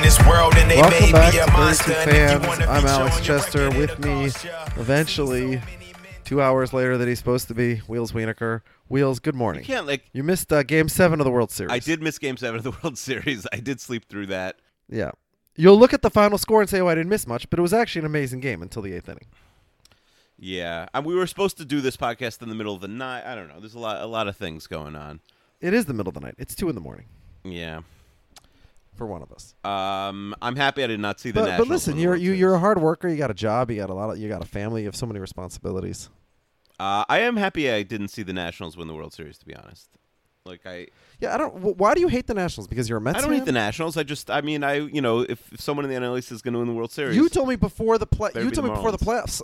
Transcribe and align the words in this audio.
In 0.00 0.04
this 0.04 0.26
world 0.26 0.54
and 0.56 0.70
they 0.70 0.78
Welcome 0.78 0.98
made 0.98 1.12
back 1.12 1.34
me 1.34 1.40
a 1.40 1.44
to 1.44 1.52
monster. 1.52 1.92
32 1.92 2.10
and 2.10 2.42
if 2.42 2.58
you 2.60 2.66
fans. 2.66 2.68
I'm 2.70 2.86
Alex 2.86 3.20
Chester. 3.20 3.68
With 3.68 3.98
me, 3.98 4.30
eventually, 4.80 5.60
two 6.24 6.40
hours 6.40 6.72
later 6.72 6.96
that 6.96 7.06
he's 7.06 7.18
supposed 7.18 7.48
to 7.48 7.54
be, 7.54 7.76
Wheels 7.80 8.12
Wienerkur. 8.12 8.62
Wheels, 8.88 9.18
good 9.18 9.34
morning. 9.34 9.60
You 9.60 9.66
can't 9.66 9.86
like. 9.86 10.08
You 10.14 10.22
missed 10.22 10.50
uh, 10.54 10.62
Game 10.62 10.88
Seven 10.88 11.20
of 11.20 11.24
the 11.26 11.30
World 11.30 11.50
Series. 11.50 11.70
I 11.70 11.80
did 11.80 12.00
miss 12.02 12.18
Game 12.18 12.38
Seven 12.38 12.56
of 12.56 12.64
the 12.64 12.70
World 12.82 12.96
Series. 12.96 13.46
I 13.52 13.58
did 13.60 13.78
sleep 13.78 14.06
through 14.08 14.28
that. 14.28 14.56
Yeah. 14.88 15.10
You'll 15.54 15.78
look 15.78 15.92
at 15.92 16.00
the 16.00 16.08
final 16.08 16.38
score 16.38 16.62
and 16.62 16.70
say, 16.70 16.80
"Oh, 16.80 16.88
I 16.88 16.94
didn't 16.94 17.10
miss 17.10 17.26
much," 17.26 17.50
but 17.50 17.58
it 17.58 17.62
was 17.62 17.74
actually 17.74 18.00
an 18.00 18.06
amazing 18.06 18.40
game 18.40 18.62
until 18.62 18.80
the 18.80 18.94
eighth 18.94 19.08
inning. 19.10 19.26
Yeah, 20.38 20.88
and 20.94 21.04
we 21.04 21.14
were 21.14 21.26
supposed 21.26 21.58
to 21.58 21.66
do 21.66 21.82
this 21.82 21.98
podcast 21.98 22.40
in 22.40 22.48
the 22.48 22.54
middle 22.54 22.74
of 22.74 22.80
the 22.80 22.88
night. 22.88 23.30
I 23.30 23.34
don't 23.34 23.48
know. 23.48 23.60
There's 23.60 23.74
a 23.74 23.78
lot, 23.78 24.00
a 24.00 24.06
lot 24.06 24.28
of 24.28 24.36
things 24.38 24.66
going 24.66 24.96
on. 24.96 25.20
It 25.60 25.74
is 25.74 25.84
the 25.84 25.92
middle 25.92 26.08
of 26.08 26.14
the 26.14 26.20
night. 26.20 26.36
It's 26.38 26.54
two 26.54 26.70
in 26.70 26.74
the 26.74 26.80
morning 26.80 27.04
Yeah. 27.44 27.80
For 29.00 29.06
one 29.06 29.22
of 29.22 29.32
us. 29.32 29.54
Um, 29.64 30.34
I'm 30.42 30.56
happy 30.56 30.84
I 30.84 30.86
did 30.86 31.00
not 31.00 31.18
see 31.18 31.30
the 31.30 31.40
But, 31.40 31.46
Nationals. 31.46 31.68
but 31.68 31.72
listen, 31.72 31.98
you're 31.98 32.16
you, 32.16 32.32
you're 32.32 32.54
a 32.54 32.58
hard 32.58 32.78
worker. 32.82 33.08
You 33.08 33.16
got 33.16 33.30
a 33.30 33.34
job. 33.34 33.70
You 33.70 33.78
got 33.78 33.88
a 33.88 33.94
lot. 33.94 34.10
Of, 34.10 34.18
you 34.18 34.28
got 34.28 34.42
a 34.44 34.46
family. 34.46 34.82
You 34.82 34.88
have 34.88 34.94
so 34.96 35.06
many 35.06 35.18
responsibilities. 35.20 36.10
Uh, 36.78 37.04
I 37.08 37.20
am 37.20 37.36
happy 37.38 37.70
I 37.70 37.82
didn't 37.82 38.08
see 38.08 38.22
the 38.22 38.34
Nationals 38.34 38.76
win 38.76 38.88
the 38.88 38.94
World 38.94 39.14
Series. 39.14 39.38
To 39.38 39.46
be 39.46 39.54
honest, 39.56 39.88
like 40.44 40.66
I, 40.66 40.88
Yeah, 41.18 41.34
I 41.34 41.38
don't. 41.38 41.54
Why 41.78 41.94
do 41.94 42.02
you 42.02 42.08
hate 42.08 42.26
the 42.26 42.34
Nationals? 42.34 42.68
Because 42.68 42.90
you're 42.90 42.98
a 42.98 43.00
Mets 43.00 43.16
I 43.16 43.20
don't 43.22 43.30
fan? 43.30 43.38
hate 43.38 43.46
the 43.46 43.52
Nationals. 43.52 43.96
I 43.96 44.02
just, 44.02 44.30
I 44.30 44.42
mean, 44.42 44.62
I, 44.62 44.74
you 44.74 45.00
know, 45.00 45.20
if, 45.20 45.50
if 45.52 45.60
someone 45.62 45.86
in 45.86 45.90
the 45.90 45.96
NL 46.06 46.18
East 46.18 46.30
is 46.30 46.42
going 46.42 46.52
to 46.52 46.58
win 46.58 46.68
the 46.68 46.74
World 46.74 46.92
Series, 46.92 47.16
You 47.16 47.30
told 47.30 47.48
me 47.48 47.56
before 47.56 47.96
the 47.96 48.06
play. 48.06 48.32
You 48.34 48.50
told 48.50 48.66
me 48.68 48.74
before 48.74 48.92
the 48.92 48.98
playoffs. 48.98 49.40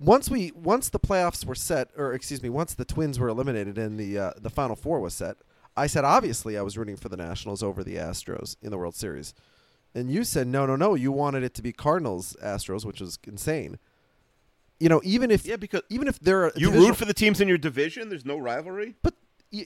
Once 0.00 0.28
we 0.28 0.50
once 0.56 0.88
the 0.88 0.98
playoffs 0.98 1.44
were 1.44 1.54
set, 1.54 1.90
or 1.96 2.12
excuse 2.12 2.42
me, 2.42 2.48
once 2.48 2.74
the 2.74 2.84
Twins 2.84 3.18
were 3.20 3.28
eliminated 3.28 3.78
and 3.78 3.96
the 4.00 4.18
uh, 4.18 4.32
the 4.40 4.50
Final 4.50 4.74
Four 4.74 4.98
was 4.98 5.12
set, 5.14 5.36
I 5.76 5.86
said 5.86 6.04
obviously 6.04 6.58
I 6.58 6.62
was 6.62 6.76
rooting 6.76 6.96
for 6.96 7.08
the 7.08 7.16
Nationals 7.16 7.62
over 7.62 7.82
the 7.84 7.96
Astros 7.96 8.56
in 8.62 8.70
the 8.70 8.78
World 8.78 8.94
Series, 8.94 9.34
and 9.94 10.10
you 10.10 10.24
said 10.24 10.46
no, 10.46 10.66
no, 10.66 10.76
no. 10.76 10.94
You 10.94 11.12
wanted 11.12 11.42
it 11.42 11.54
to 11.54 11.62
be 11.62 11.72
Cardinals 11.72 12.36
Astros, 12.42 12.84
which 12.84 13.00
is 13.00 13.18
insane. 13.26 13.78
You 14.78 14.88
know, 14.88 15.00
even 15.04 15.30
if 15.30 15.44
Yeah, 15.46 15.56
because 15.56 15.82
even 15.90 16.08
if 16.08 16.18
they're 16.20 16.46
you 16.56 16.66
divisional- 16.66 16.88
root 16.88 16.96
for 16.96 17.04
the 17.04 17.14
teams 17.14 17.40
in 17.40 17.48
your 17.48 17.58
division. 17.58 18.08
There's 18.08 18.24
no 18.24 18.38
rivalry. 18.38 18.96
but 19.02 19.14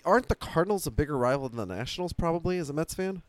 aren't 0.05 0.29
the 0.29 0.35
Cardinals 0.35 0.87
a 0.87 0.91
bigger 0.91 1.17
rival 1.17 1.49
than 1.49 1.57
the 1.69 1.75
Nationals? 1.75 2.13
Probably 2.13 2.59
as 2.59 2.69
a 2.71 2.73
Mets 2.73 2.95
fan. 2.95 3.23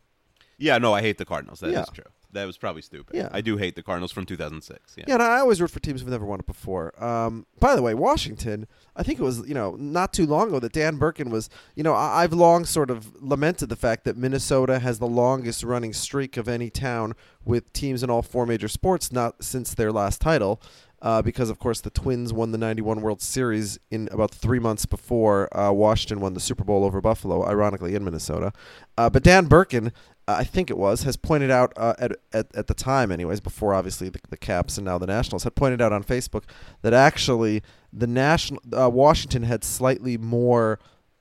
Yeah, 0.58 0.78
no, 0.78 0.92
I 0.94 1.00
hate 1.02 1.18
the 1.18 1.24
Cardinals. 1.24 1.60
That 1.60 1.68
is 1.68 1.72
Yeah. 1.74 1.84
true. 1.92 2.04
That 2.36 2.46
was 2.46 2.56
probably 2.58 2.82
stupid. 2.82 3.16
Yeah. 3.16 3.28
I 3.32 3.40
do 3.40 3.56
hate 3.56 3.74
the 3.76 3.82
Cardinals 3.82 4.12
from 4.12 4.24
2006. 4.26 4.94
Yeah. 4.96 5.04
Yeah, 5.08 5.14
and 5.14 5.22
I 5.22 5.38
always 5.40 5.60
root 5.60 5.70
for 5.70 5.80
teams 5.80 6.00
who've 6.00 6.10
never 6.10 6.24
won 6.24 6.40
it 6.40 6.46
before. 6.46 6.92
Um, 7.02 7.46
by 7.58 7.74
the 7.74 7.82
way, 7.82 7.94
Washington, 7.94 8.66
I 8.94 9.02
think 9.02 9.18
it 9.18 9.22
was, 9.22 9.46
you 9.48 9.54
know, 9.54 9.74
not 9.78 10.12
too 10.12 10.26
long 10.26 10.48
ago 10.48 10.60
that 10.60 10.72
Dan 10.72 10.96
Birkin 10.96 11.30
was, 11.30 11.48
you 11.74 11.82
know, 11.82 11.94
I- 11.94 12.22
I've 12.22 12.32
long 12.32 12.64
sort 12.64 12.90
of 12.90 13.20
lamented 13.22 13.68
the 13.68 13.76
fact 13.76 14.04
that 14.04 14.16
Minnesota 14.16 14.78
has 14.78 14.98
the 14.98 15.06
longest 15.06 15.62
running 15.64 15.92
streak 15.92 16.36
of 16.36 16.48
any 16.48 16.70
town 16.70 17.14
with 17.44 17.72
teams 17.72 18.02
in 18.02 18.10
all 18.10 18.22
four 18.22 18.46
major 18.46 18.68
sports, 18.68 19.10
not 19.12 19.42
since 19.42 19.74
their 19.74 19.90
last 19.92 20.20
title. 20.20 20.60
Uh, 21.02 21.20
because 21.20 21.50
of 21.50 21.58
course 21.58 21.82
the 21.82 21.90
Twins 21.90 22.32
won 22.32 22.52
the 22.52 22.58
'91 22.58 23.02
World 23.02 23.20
Series 23.20 23.78
in 23.90 24.08
about 24.10 24.30
three 24.30 24.58
months 24.58 24.86
before 24.86 25.54
uh, 25.56 25.70
Washington 25.70 26.20
won 26.20 26.32
the 26.32 26.40
Super 26.40 26.64
Bowl 26.64 26.84
over 26.84 27.02
Buffalo, 27.02 27.46
ironically 27.46 27.94
in 27.94 28.02
Minnesota. 28.02 28.50
Uh, 28.96 29.10
but 29.10 29.22
Dan 29.22 29.44
Birkin, 29.44 29.92
I 30.28 30.42
think 30.42 30.70
it 30.70 30.76
was, 30.76 31.04
has 31.04 31.16
pointed 31.16 31.50
out 31.52 31.72
uh, 31.76 31.94
at, 31.98 32.12
at 32.32 32.54
at 32.54 32.66
the 32.66 32.74
time, 32.74 33.12
anyways, 33.12 33.40
before 33.40 33.74
obviously 33.74 34.08
the, 34.08 34.18
the 34.28 34.36
Caps 34.36 34.76
and 34.76 34.84
now 34.84 34.98
the 34.98 35.06
Nationals 35.06 35.44
had 35.44 35.54
pointed 35.54 35.80
out 35.80 35.92
on 35.92 36.02
Facebook 36.02 36.44
that 36.82 36.92
actually 36.92 37.62
the 37.92 38.08
national 38.08 38.60
uh, 38.76 38.90
Washington 38.90 39.44
had 39.44 39.62
slightly 39.62 40.18
more 40.18 40.80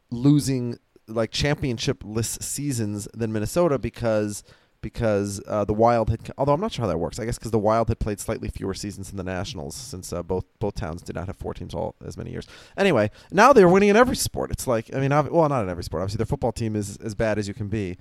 losing 0.09 0.79
like 1.07 1.31
championship 1.31 2.03
list 2.03 2.41
seasons 2.41 3.07
than 3.13 3.31
Minnesota 3.31 3.77
because 3.77 4.43
because 4.81 5.41
uh, 5.47 5.66
the 5.66 5.73
Wild 5.73 6.09
had 6.09 6.19
although 6.37 6.53
I'm 6.53 6.61
not 6.61 6.72
sure 6.72 6.83
how 6.83 6.87
that 6.87 6.97
works. 6.97 7.19
I 7.19 7.25
guess 7.25 7.37
because 7.37 7.51
the 7.51 7.59
Wild 7.59 7.89
had 7.89 7.99
played 7.99 8.19
slightly 8.19 8.49
fewer 8.49 8.73
seasons 8.73 9.09
than 9.09 9.17
the 9.17 9.23
Nationals 9.23 9.75
since 9.75 10.13
uh, 10.13 10.23
both 10.23 10.45
both 10.59 10.75
towns 10.75 11.01
did 11.01 11.16
not 11.16 11.27
have 11.27 11.37
four 11.37 11.53
teams 11.53 11.73
all 11.73 11.95
as 12.05 12.17
many 12.17 12.31
years. 12.31 12.47
Anyway 12.77 13.11
now 13.31 13.53
they're 13.53 13.69
winning 13.69 13.89
in 13.89 13.95
every 13.95 14.16
sport. 14.16 14.51
It's 14.51 14.67
like 14.67 14.93
I 14.95 14.99
mean 14.99 15.09
well 15.09 15.49
not 15.49 15.63
in 15.63 15.69
every 15.69 15.83
sport. 15.83 16.01
Obviously 16.01 16.17
their 16.17 16.25
football 16.25 16.51
team 16.51 16.75
is 16.75 16.97
as 16.97 17.13
bad 17.13 17.37
as 17.37 17.47
you 17.47 17.53
can 17.53 17.67
be 17.67 17.97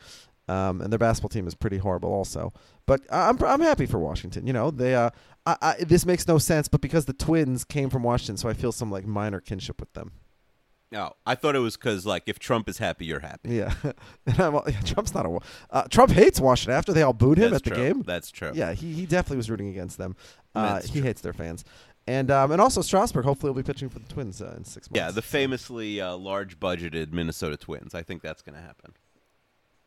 um, 0.48 0.80
and 0.80 0.92
their 0.92 0.98
basketball 0.98 1.28
team 1.30 1.46
is 1.46 1.54
pretty 1.54 1.78
horrible 1.78 2.12
also 2.12 2.52
but 2.86 3.00
I'm 3.10 3.42
I'm 3.42 3.60
happy 3.60 3.86
for 3.86 3.98
Washington 3.98 4.46
you 4.46 4.52
know 4.52 4.70
they 4.70 4.94
uh 4.94 5.10
I, 5.46 5.56
I, 5.60 5.74
this 5.84 6.06
makes 6.06 6.26
no 6.26 6.38
sense 6.38 6.68
but 6.68 6.80
because 6.80 7.04
the 7.06 7.12
Twins 7.12 7.64
came 7.64 7.90
from 7.90 8.02
Washington 8.02 8.36
so 8.36 8.48
I 8.48 8.54
feel 8.54 8.72
some 8.72 8.90
like 8.90 9.06
minor 9.06 9.40
kinship 9.40 9.80
with 9.80 9.92
them 9.94 10.12
No, 10.92 11.12
I 11.26 11.34
thought 11.34 11.56
it 11.56 11.60
was 11.60 11.76
because 11.76 12.06
like 12.06 12.24
if 12.26 12.38
Trump 12.38 12.68
is 12.68 12.78
happy, 12.78 13.04
you're 13.04 13.20
happy. 13.20 13.56
Yeah, 13.56 13.74
and 14.26 14.38
I'm, 14.40 14.54
yeah, 14.68 14.80
Trump's 14.82 15.12
not 15.12 15.26
a. 15.26 15.38
Uh, 15.70 15.82
Trump 15.90 16.12
hates 16.12 16.38
Washington 16.40 16.76
after 16.76 16.92
they 16.92 17.02
all 17.02 17.12
booed 17.12 17.38
him 17.38 17.50
That's 17.50 17.66
at 17.66 17.74
the 17.74 17.80
game. 17.80 18.02
That's 18.02 18.30
true. 18.30 18.52
Yeah, 18.54 18.74
he, 18.74 18.92
he 18.92 19.06
definitely 19.06 19.38
was 19.38 19.50
rooting 19.50 19.68
against 19.68 19.98
them. 19.98 20.14
Uh, 20.54 20.80
he 20.82 21.00
true. 21.00 21.02
hates 21.02 21.20
their 21.20 21.32
fans, 21.32 21.64
and 22.06 22.30
um, 22.30 22.52
and 22.52 22.60
also 22.60 22.80
Strasburg. 22.80 23.24
Hopefully, 23.24 23.50
will 23.50 23.60
be 23.60 23.66
pitching 23.66 23.88
for 23.88 23.98
the 23.98 24.08
Twins 24.08 24.40
uh, 24.40 24.54
in 24.56 24.64
six 24.64 24.88
months. 24.88 24.96
Yeah, 24.96 25.10
the 25.10 25.22
famously 25.22 26.00
uh, 26.00 26.16
large 26.16 26.60
budgeted 26.60 27.12
Minnesota 27.12 27.56
Twins. 27.56 27.92
I 27.94 28.02
think 28.02 28.22
that's 28.22 28.42
going 28.42 28.54
to 28.54 28.62
happen. 28.62 28.92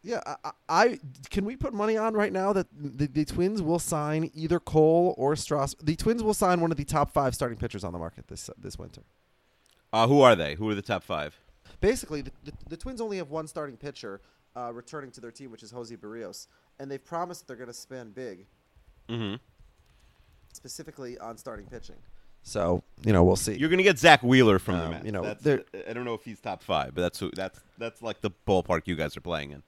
Yeah, 0.08 0.22
I, 0.44 0.52
I, 0.70 1.00
can 1.30 1.44
we 1.44 1.58
put 1.58 1.74
money 1.74 1.98
on 1.98 2.14
right 2.14 2.32
now 2.32 2.54
that 2.54 2.68
the, 2.74 3.08
the 3.08 3.26
Twins 3.26 3.62
will 3.62 3.78
sign 3.80 4.32
either 4.34 4.58
Cole 4.58 5.14
or 5.18 5.36
Strauss. 5.36 5.76
The 5.84 5.98
Twins 5.98 6.24
will 6.24 6.34
sign 6.34 6.62
one 6.62 6.72
of 6.72 6.78
the 6.78 6.86
top 6.86 7.12
five 7.12 7.36
starting 7.36 7.58
pitchers 7.58 7.84
on 7.84 7.92
the 7.92 8.00
market 8.00 8.28
this 8.30 8.50
this 8.58 8.80
winter. 8.80 9.02
Uh, 9.92 10.08
who 10.08 10.22
are 10.22 10.34
they? 10.36 10.56
Who 10.56 10.70
are 10.70 10.76
the 10.76 10.82
top 10.82 11.04
five? 11.04 11.38
Basically, 11.82 12.22
the, 12.22 12.32
the, 12.46 12.52
the 12.70 12.78
Twins 12.78 13.02
only 13.02 13.18
have 13.18 13.30
one 13.30 13.48
starting 13.48 13.76
pitcher 13.76 14.22
uh, 14.56 14.72
returning 14.74 15.12
to 15.12 15.20
their 15.22 15.32
team, 15.32 15.52
which 15.52 15.62
is 15.62 15.72
Jose 15.72 15.94
Berrios, 15.98 16.48
and 16.80 16.90
they've 16.90 17.04
promised 17.04 17.42
that 17.42 17.48
they're 17.48 17.58
going 17.58 17.68
to 17.68 17.74
spend 17.74 18.16
big, 18.16 18.46
Mm-hmm. 19.10 19.36
specifically 20.54 21.18
on 21.20 21.38
starting 21.38 21.66
pitching. 21.66 21.96
So 22.44 22.82
you 23.04 23.12
know, 23.14 23.24
we'll 23.26 23.36
see. 23.36 23.56
You're 23.58 23.70
going 23.70 23.78
to 23.80 23.84
get 23.84 24.00
Zack 24.00 24.24
Wheeler 24.24 24.58
from 24.60 24.78
the 24.78 24.86
Um, 24.86 24.92
Mets. 24.92 25.06
you 25.06 25.12
know, 25.12 25.36
I 25.88 25.94
don't 25.94 26.06
know 26.06 26.14
if 26.14 26.24
he's 26.24 26.40
top 26.40 26.64
five, 26.64 26.96
but 26.96 27.02
that's 27.02 27.20
who, 27.20 27.30
that's 27.32 27.60
that's 27.78 28.02
like 28.02 28.22
the 28.22 28.32
ballpark 28.48 28.84
you 28.86 28.96
guys 28.96 29.18
are 29.18 29.22
playing 29.22 29.52
in. 29.52 29.64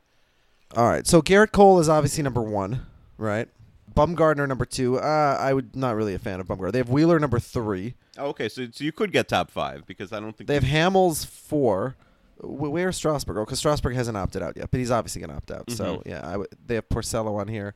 All 0.75 0.87
right. 0.87 1.05
So 1.07 1.21
Gerrit 1.21 1.51
Cole 1.51 1.79
is 1.79 1.89
obviously 1.89 2.23
number 2.23 2.41
one, 2.41 2.85
right? 3.17 3.47
Bumgarner 3.95 4.47
number 4.47 4.65
two. 4.65 4.97
Uh, 4.99 5.37
I 5.39 5.53
would 5.53 5.75
not 5.75 5.95
really 5.95 6.13
a 6.13 6.19
fan 6.19 6.39
of 6.39 6.47
Bumgarner. 6.47 6.71
They 6.71 6.77
have 6.77 6.89
Wheeler 6.89 7.19
number 7.19 7.39
three. 7.39 7.95
Oh, 8.17 8.27
okay, 8.27 8.47
so 8.49 8.67
so 8.71 8.83
you 8.83 8.91
could 8.91 9.11
get 9.11 9.27
top 9.27 9.49
five 9.49 9.85
because 9.87 10.13
I 10.13 10.19
don't 10.19 10.35
think 10.37 10.47
They 10.47 10.53
have 10.53 10.63
Hamels 10.63 11.25
four. 11.25 11.95
Wh- 12.39 12.71
Where's 12.71 12.95
Strasburg? 12.97 13.37
Oh, 13.37 13.45
because 13.45 13.59
Strasburg 13.59 13.95
hasn't 13.95 14.15
opted 14.17 14.41
out 14.43 14.55
yet, 14.57 14.69
but 14.71 14.79
he's 14.79 14.91
obviously 14.91 15.21
going 15.21 15.31
to 15.31 15.35
opt 15.37 15.51
out. 15.51 15.69
So 15.71 15.97
Mm-hmm. 15.97 16.09
yeah, 16.09 16.25
I 16.27 16.31
w- 16.33 16.47
they 16.65 16.75
have 16.75 16.87
Porcello 16.89 17.39
on 17.39 17.47
here. 17.47 17.73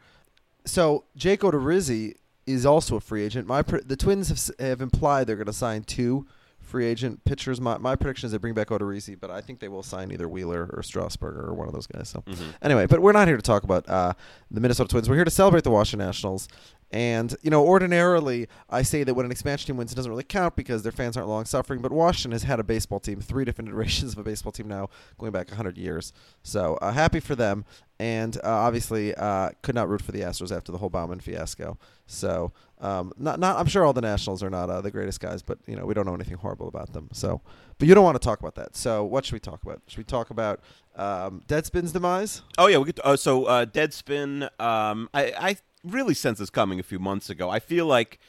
So 0.65 1.05
Jake 1.15 1.41
Odorizzi 1.41 2.15
is 2.45 2.65
also 2.65 2.97
a 2.97 3.01
free 3.01 3.23
agent. 3.23 3.47
My 3.47 3.61
pr- 3.63 3.77
the 3.85 3.95
Twins 3.97 4.27
have, 4.29 4.37
s- 4.37 4.51
have 4.59 4.81
implied 4.81 5.27
they're 5.27 5.35
going 5.35 5.45
to 5.47 5.53
sign 5.53 5.83
two 5.83 6.25
free 6.73 6.87
agent 6.87 7.23
pitchers. 7.23 7.61
My, 7.61 7.77
my 7.77 7.95
prediction 7.95 8.25
is 8.25 8.31
they 8.31 8.39
bring 8.39 8.55
back 8.55 8.69
Odorizzi, 8.69 9.15
but 9.19 9.29
I 9.29 9.41
think 9.41 9.59
they 9.59 9.67
will 9.67 9.83
sign 9.83 10.11
either 10.11 10.27
Wheeler 10.27 10.71
or 10.73 10.81
Strasburg 10.81 11.35
or 11.37 11.53
one 11.53 11.67
of 11.67 11.73
those 11.75 11.85
guys. 11.85 12.09
So 12.09 12.21
Mm-hmm. 12.21 12.49
anyway, 12.63 12.87
but 12.87 12.99
we're 12.99 13.11
not 13.11 13.27
here 13.27 13.37
to 13.37 13.43
talk 13.43 13.61
about 13.63 13.87
uh, 13.87 14.13
the 14.49 14.59
Minnesota 14.59 14.87
Twins. 14.89 15.07
We're 15.07 15.17
here 15.17 15.23
to 15.25 15.29
celebrate 15.29 15.63
the 15.63 15.69
Washington 15.69 16.07
Nationals. 16.07 16.47
And 16.93 17.35
you 17.41 17.49
know, 17.49 17.65
ordinarily, 17.65 18.47
I 18.69 18.83
say 18.83 19.03
that 19.03 19.13
when 19.13 19.25
an 19.25 19.31
expansion 19.31 19.67
team 19.67 19.77
wins, 19.77 19.91
it 19.91 19.95
doesn't 19.95 20.11
really 20.11 20.23
count 20.23 20.55
because 20.55 20.83
their 20.83 20.91
fans 20.91 21.17
aren't 21.17 21.27
long 21.27 21.45
suffering. 21.45 21.81
But 21.81 21.91
Washington 21.91 22.31
has 22.31 22.43
had 22.43 22.59
a 22.59 22.63
baseball 22.63 22.99
team, 22.99 23.19
three 23.19 23.45
different 23.45 23.69
iterations 23.71 24.13
of 24.13 24.19
a 24.19 24.23
baseball 24.23 24.51
team 24.51 24.67
now, 24.67 24.89
going 25.17 25.31
back 25.31 25.49
hundred 25.49 25.77
years. 25.77 26.13
So 26.41 26.75
uh, 26.81 26.91
happy 26.91 27.19
for 27.19 27.35
them, 27.35 27.65
and 27.99 28.37
uh, 28.37 28.49
obviously 28.49 29.13
uh, 29.15 29.49
could 29.61 29.75
not 29.75 29.89
root 29.89 30.01
for 30.01 30.11
the 30.11 30.21
Astros 30.21 30.55
after 30.55 30.71
the 30.71 30.77
whole 30.77 30.89
Taubman 31.03 31.21
fiasco. 31.21 31.77
So 32.05 32.51
um, 32.79 33.13
not 33.17 33.39
not 33.39 33.57
I'm 33.57 33.65
sure 33.65 33.85
all 33.85 33.93
the 33.93 34.01
Nationals 34.01 34.43
are 34.43 34.49
not 34.49 34.69
uh, 34.69 34.81
the 34.81 34.91
greatest 34.91 35.19
guys, 35.19 35.41
but 35.41 35.57
you 35.67 35.75
know 35.75 35.85
we 35.85 35.93
don't 35.93 36.05
know 36.05 36.13
anything 36.13 36.37
horrible 36.37 36.67
about 36.67 36.93
them. 36.93 37.09
So, 37.13 37.41
but 37.77 37.87
you 37.87 37.95
don't 37.95 38.03
want 38.03 38.21
to 38.21 38.25
talk 38.25 38.39
about 38.39 38.55
that. 38.55 38.75
So 38.75 39.03
what 39.03 39.25
should 39.25 39.33
we 39.33 39.39
talk 39.39 39.63
about? 39.63 39.81
Should 39.87 39.97
we 39.97 40.03
talk 40.03 40.29
about 40.29 40.59
um, 40.95 41.41
Deadspin's 41.47 41.91
demise? 41.91 42.41
Oh 42.57 42.67
yeah, 42.67 42.77
we 42.77 42.85
could. 42.85 42.99
Uh, 43.03 43.15
so 43.15 43.45
uh, 43.45 43.65
Deadspin. 43.65 44.43
Um, 44.59 45.09
I, 45.13 45.33
I 45.37 45.57
really 45.83 46.13
sensed 46.13 46.39
this 46.39 46.49
coming 46.49 46.79
a 46.79 46.83
few 46.83 46.99
months 46.99 47.29
ago. 47.29 47.49
I 47.49 47.59
feel 47.59 47.85
like 47.85 48.19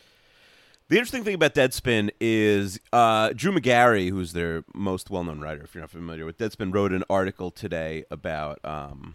the 0.89 0.97
interesting 0.97 1.25
thing 1.25 1.35
about 1.35 1.55
Deadspin 1.55 2.11
is 2.21 2.79
uh, 2.93 3.31
Drew 3.35 3.53
Magary, 3.53 4.09
who's 4.09 4.33
their 4.33 4.65
most 4.75 5.11
well-known 5.11 5.41
writer, 5.41 5.63
if 5.63 5.75
you're 5.75 5.83
not 5.83 5.91
familiar 5.91 6.25
with 6.27 6.39
Deadspin, 6.39 6.75
wrote 6.75 6.93
an 6.93 7.05
article 7.09 7.51
today 7.51 8.05
about 8.11 8.59
um, 8.65 9.15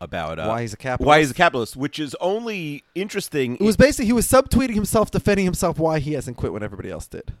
about 0.00 0.38
uh, 0.38 0.46
Why 0.46 0.62
he's 0.62 0.72
a 0.72 0.76
capitalist? 0.76 1.06
Why 1.06 1.18
he's 1.20 1.30
a 1.30 1.34
capitalist, 1.34 1.76
which 1.76 1.98
is 1.98 2.16
only 2.20 2.82
interesting. 2.94 3.54
It 3.56 3.62
was 3.62 3.76
basically 3.76 4.06
he 4.06 4.12
was 4.12 4.26
subtweeting 4.26 4.74
himself, 4.74 5.10
defending 5.10 5.44
himself 5.44 5.78
why 5.78 5.98
he 5.98 6.12
hasn't 6.14 6.36
quit 6.36 6.52
when 6.52 6.62
everybody 6.62 6.90
else 6.90 7.06
did. 7.06 7.32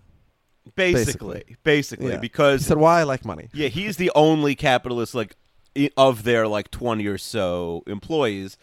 basically, 0.74 1.56
basically, 1.64 2.12
Yeah. 2.12 2.18
because 2.18 2.60
he 2.60 2.66
said 2.66 2.76
why 2.76 3.00
I 3.00 3.02
like 3.04 3.24
money. 3.24 3.48
Yeah, 3.52 3.68
he's 3.68 3.96
the 3.96 4.12
only 4.14 4.54
capitalist 4.54 5.14
like 5.14 5.34
of 5.96 6.22
their 6.24 6.46
like 6.46 6.70
twenty 6.70 7.06
or 7.06 7.18
so 7.18 7.82
employees, 7.86 8.56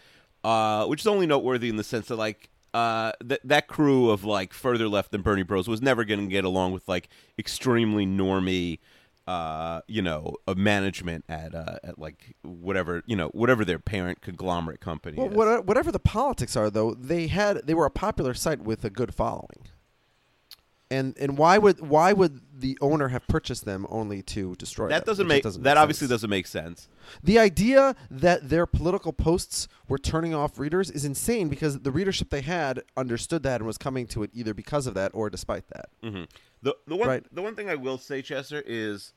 uh, 0.45 0.85
which 0.85 1.01
is 1.01 1.07
only 1.07 1.25
noteworthy 1.25 1.69
in 1.69 1.75
the 1.75 1.83
sense 1.83 2.07
that 2.07 2.17
like 2.17 2.51
uh, 2.75 3.11
that 3.19 3.39
that 3.43 3.67
crew 3.67 4.11
of 4.11 4.23
like 4.23 4.53
further 4.53 4.87
left 4.87 5.11
than 5.11 5.23
Bernie 5.23 5.41
Bros 5.41 5.67
was 5.67 5.81
never 5.81 6.05
going 6.05 6.19
to 6.19 6.27
get 6.27 6.45
along 6.45 6.71
with 6.71 6.87
like 6.87 7.09
extremely 7.39 8.05
normy. 8.05 8.79
Uh, 9.27 9.81
you 9.87 10.03
know, 10.03 10.35
a 10.47 10.53
management 10.53 11.25
at 11.27 11.55
uh, 11.55 11.79
at 11.83 11.97
like 11.97 12.35
whatever 12.43 13.01
you 13.07 13.15
know 13.15 13.29
whatever 13.29 13.65
their 13.65 13.79
parent 13.79 14.21
conglomerate 14.21 14.79
company. 14.79 15.17
Well, 15.17 15.31
is. 15.31 15.35
what, 15.35 15.65
whatever 15.65 15.91
the 15.91 15.97
politics 15.97 16.55
are, 16.55 16.69
though, 16.69 16.93
they 16.93 17.25
had 17.25 17.65
they 17.65 17.73
were 17.73 17.87
a 17.87 17.91
popular 17.91 18.35
site 18.35 18.61
with 18.61 18.85
a 18.85 18.91
good 18.91 19.15
following. 19.15 19.65
And 20.91 21.17
and 21.19 21.35
why 21.37 21.57
would 21.57 21.79
why 21.81 22.13
would 22.13 22.41
the 22.57 22.77
owner 22.79 23.07
have 23.07 23.27
purchased 23.27 23.65
them 23.65 23.87
only 23.89 24.21
to 24.23 24.55
destroy 24.55 24.87
that 24.89 24.99
them? 24.99 25.11
doesn't 25.11 25.27
make 25.27 25.41
doesn't 25.43 25.63
that 25.63 25.77
obviously 25.77 26.05
sense. 26.05 26.11
doesn't 26.11 26.29
make 26.29 26.45
sense. 26.45 26.87
The 27.23 27.39
idea 27.39 27.95
that 28.11 28.49
their 28.49 28.65
political 28.67 29.11
posts 29.11 29.67
were 29.87 29.97
turning 29.97 30.35
off 30.35 30.59
readers 30.59 30.91
is 30.91 31.03
insane 31.03 31.49
because 31.49 31.79
the 31.79 31.91
readership 31.91 32.29
they 32.29 32.41
had 32.41 32.83
understood 32.95 33.41
that 33.43 33.61
and 33.61 33.65
was 33.67 33.77
coming 33.79 34.05
to 34.07 34.21
it 34.23 34.29
either 34.33 34.53
because 34.53 34.85
of 34.85 34.93
that 34.93 35.11
or 35.15 35.29
despite 35.31 35.67
that. 35.69 35.89
hmm 36.03 36.23
The 36.61 36.75
the 36.85 36.95
one 36.95 37.07
Right. 37.07 37.23
the 37.33 37.41
one 37.41 37.55
thing 37.55 37.67
I 37.69 37.75
will 37.75 37.97
say, 37.97 38.21
Chester, 38.21 38.61
is 38.65 39.11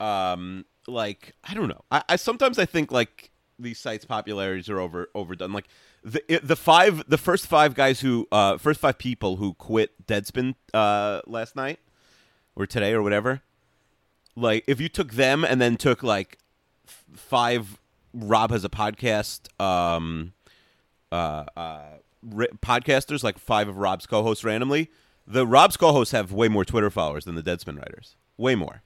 um 0.00 0.64
like 0.86 1.34
I 1.44 1.52
don't 1.54 1.68
know. 1.68 1.84
I, 1.90 2.02
I 2.08 2.16
sometimes 2.16 2.58
I 2.58 2.64
think 2.64 2.90
like 2.90 3.30
these 3.58 3.78
sites' 3.78 4.06
popularities 4.06 4.70
are 4.70 4.80
over 4.80 5.10
overdone. 5.14 5.52
Like 5.52 5.68
the 6.02 6.22
it- 6.32 6.46
the 6.46 6.56
five 6.56 7.04
the 7.08 7.18
first 7.18 7.46
five 7.46 7.74
guys 7.74 8.00
who 8.00 8.26
uh 8.32 8.56
first 8.58 8.80
five 8.80 8.98
people 8.98 9.36
who 9.36 9.54
quit 9.54 10.06
Deadspin 10.06 10.54
uh 10.74 11.20
last 11.26 11.54
night 11.56 11.78
or 12.56 12.66
today 12.66 12.92
or 12.92 13.02
whatever. 13.02 13.42
Like 14.36 14.64
if 14.66 14.80
you 14.80 14.88
took 14.88 15.12
them 15.12 15.44
and 15.44 15.60
then 15.60 15.76
took 15.76 16.02
like 16.02 16.38
f- 16.86 17.04
five 17.14 17.78
Rob 18.14 18.50
has 18.50 18.64
a 18.64 18.68
podcast 18.68 19.48
um 19.60 20.32
uh, 21.12 21.44
uh, 21.56 21.82
ri- 22.22 22.46
podcasters, 22.62 23.24
like 23.24 23.36
five 23.38 23.66
of 23.68 23.78
Rob's 23.78 24.06
co-hosts 24.06 24.44
randomly. 24.44 24.90
The 25.26 25.44
Rob's 25.44 25.76
co-hosts 25.76 26.12
have 26.12 26.30
way 26.32 26.46
more 26.48 26.64
Twitter 26.64 26.88
followers 26.88 27.24
than 27.24 27.34
the 27.34 27.42
Deadspin 27.42 27.76
writers. 27.76 28.14
Way 28.36 28.54
more. 28.54 28.82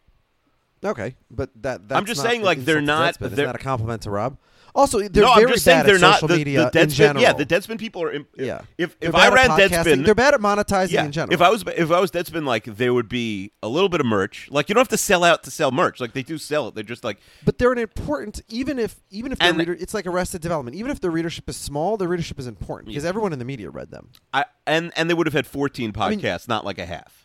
Okay, 0.82 1.16
but 1.30 1.50
that 1.62 1.86
that's 1.88 1.98
I'm 1.98 2.06
just 2.06 2.22
saying, 2.22 2.40
like, 2.42 2.64
they're 2.64 2.80
not- 2.80 3.14
Deadspin. 3.18 3.30
They're- 3.30 3.46
not 3.46 3.56
a 3.56 3.58
compliment 3.58 4.02
to 4.02 4.10
Rob. 4.10 4.38
Also, 4.74 4.98
they're 4.98 5.22
no, 5.22 5.34
very 5.34 5.46
I'm 5.46 5.52
just 5.52 5.64
bad 5.64 5.72
saying 5.72 5.86
they're 5.86 5.94
at 5.94 6.00
not 6.00 6.14
social 6.14 6.28
the, 6.28 6.36
media 6.36 6.70
the 6.70 6.78
Deadspin. 6.78 6.82
in 6.82 6.88
general. 6.90 7.22
Yeah, 7.22 7.32
the 7.32 7.46
Deadspin 7.46 7.78
people 7.78 8.02
are. 8.02 8.10
Imp- 8.12 8.28
Yeah. 8.36 8.62
If 8.76 8.96
if 9.00 9.14
I 9.14 9.28
ran. 9.32 9.50
Deadspin, 9.50 10.04
they're 10.04 10.14
bad 10.16 10.34
at 10.34 10.40
monetizing 10.40 10.90
yeah. 10.90 11.04
in 11.04 11.12
general. 11.12 11.32
If 11.32 11.40
I 11.40 11.48
was 11.50 11.62
if 11.76 11.92
I 11.92 12.00
was 12.00 12.10
Deadspin, 12.10 12.44
like 12.44 12.64
there 12.64 12.92
would 12.92 13.08
be 13.08 13.52
a 13.62 13.68
little 13.68 13.88
bit 13.88 14.00
of 14.00 14.06
merch. 14.06 14.48
Like 14.50 14.68
you 14.68 14.74
don't 14.74 14.80
have 14.80 14.88
to 14.88 14.96
sell 14.96 15.22
out 15.22 15.44
to 15.44 15.50
sell 15.50 15.70
merch. 15.70 16.00
Like 16.00 16.12
they 16.12 16.24
do 16.24 16.38
sell 16.38 16.68
it. 16.68 16.74
They're 16.74 16.82
just 16.82 17.04
like 17.04 17.18
But 17.44 17.58
they're 17.58 17.72
an 17.72 17.78
important, 17.78 18.40
even 18.48 18.78
if 18.80 18.96
even 19.10 19.30
if 19.32 19.38
the 19.38 19.52
reader, 19.54 19.74
it's 19.74 19.94
like 19.94 20.06
Arrested 20.06 20.40
Development. 20.40 20.76
Even 20.76 20.90
if 20.90 21.00
the 21.00 21.10
readership 21.10 21.48
is 21.48 21.56
small, 21.56 21.96
the 21.96 22.08
readership 22.08 22.40
is 22.40 22.46
important 22.48 22.88
because 22.88 23.04
everyone 23.04 23.32
in 23.32 23.38
the 23.38 23.44
media 23.44 23.70
read 23.70 23.90
them. 23.92 24.10
I 24.32 24.44
and 24.66 24.92
and 24.96 25.08
they 25.08 25.14
would 25.14 25.26
have 25.28 25.34
had 25.34 25.46
14 25.46 25.84
mean- 25.86 25.92
podcasts, 25.92 26.48
not 26.48 26.64
like 26.64 26.78
a 26.78 26.86
half. 26.86 27.23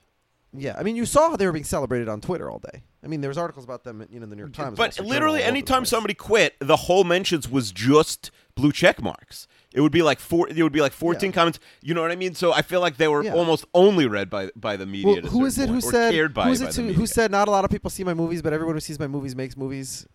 Yeah, 0.52 0.76
I 0.80 0.84
mean, 0.84 0.96
you 0.96 1.06
saw 1.06 1.30
how 1.30 1.36
they 1.36 1.46
were 1.46 1.52
being 1.52 1.64
celebrated 1.64 2.10
on 2.10 2.22
Twitter 2.22 2.50
all 2.50 2.58
day. 2.60 2.82
I 3.04 3.08
mean, 3.08 3.22
there 3.22 3.30
was 3.30 3.38
articles 3.38 3.64
about 3.66 3.84
them, 3.84 4.04
you 4.12 4.20
know, 4.20 4.24
in 4.24 4.30
the 4.32 4.36
New 4.36 4.42
York 4.42 4.54
Times. 4.54 4.76
But 4.78 5.00
literally, 5.00 5.44
anytime 5.44 5.86
somebody 5.86 6.16
quit, 6.16 6.56
the 6.60 6.76
whole 6.76 7.04
mentions 7.04 7.48
was 7.48 7.72
just 7.72 8.32
blue 8.56 8.72
check 8.72 9.02
marks. 9.02 9.48
It 9.72 9.82
would 9.82 9.92
be 9.92 10.02
like 10.02 10.20
four. 10.20 10.50
It 10.50 10.62
would 10.64 10.72
be 10.74 10.82
like 10.82 10.92
fourteen 10.92 11.30
Yeah. 11.30 11.36
comments. 11.36 11.60
You 11.84 11.94
know 11.94 12.02
what 12.02 12.10
I 12.12 12.16
mean? 12.16 12.34
So 12.34 12.52
I 12.52 12.64
feel 12.64 12.82
like 12.82 12.98
they 12.98 13.08
were 13.08 13.24
Yeah. 13.24 13.34
alwho 13.34 13.64
only 13.76 14.08
read 14.08 14.28
by 14.32 14.50
by 14.56 14.76
the 14.76 14.88
media. 14.88 15.22
Well, 15.22 15.32
who 15.32 15.46
is 15.46 15.60
it 15.60 15.70
who 15.70 15.80
said? 15.82 16.14
Who 16.16 16.50
is 16.50 16.62
it 16.62 16.72
the 16.72 16.94
who, 16.94 17.06
said 17.06 17.30
not 17.30 17.48
a 17.48 17.52
lot 17.52 17.64
of 17.64 17.70
people 17.70 17.92
see 17.92 18.04
my 18.04 18.16
movies, 18.16 18.42
but 18.42 18.52
everyone 18.52 18.76
who 18.76 18.80
sees 18.80 19.00
my 19.00 19.08
movies 19.08 19.36
makes 19.36 19.56
movies? 19.56 20.08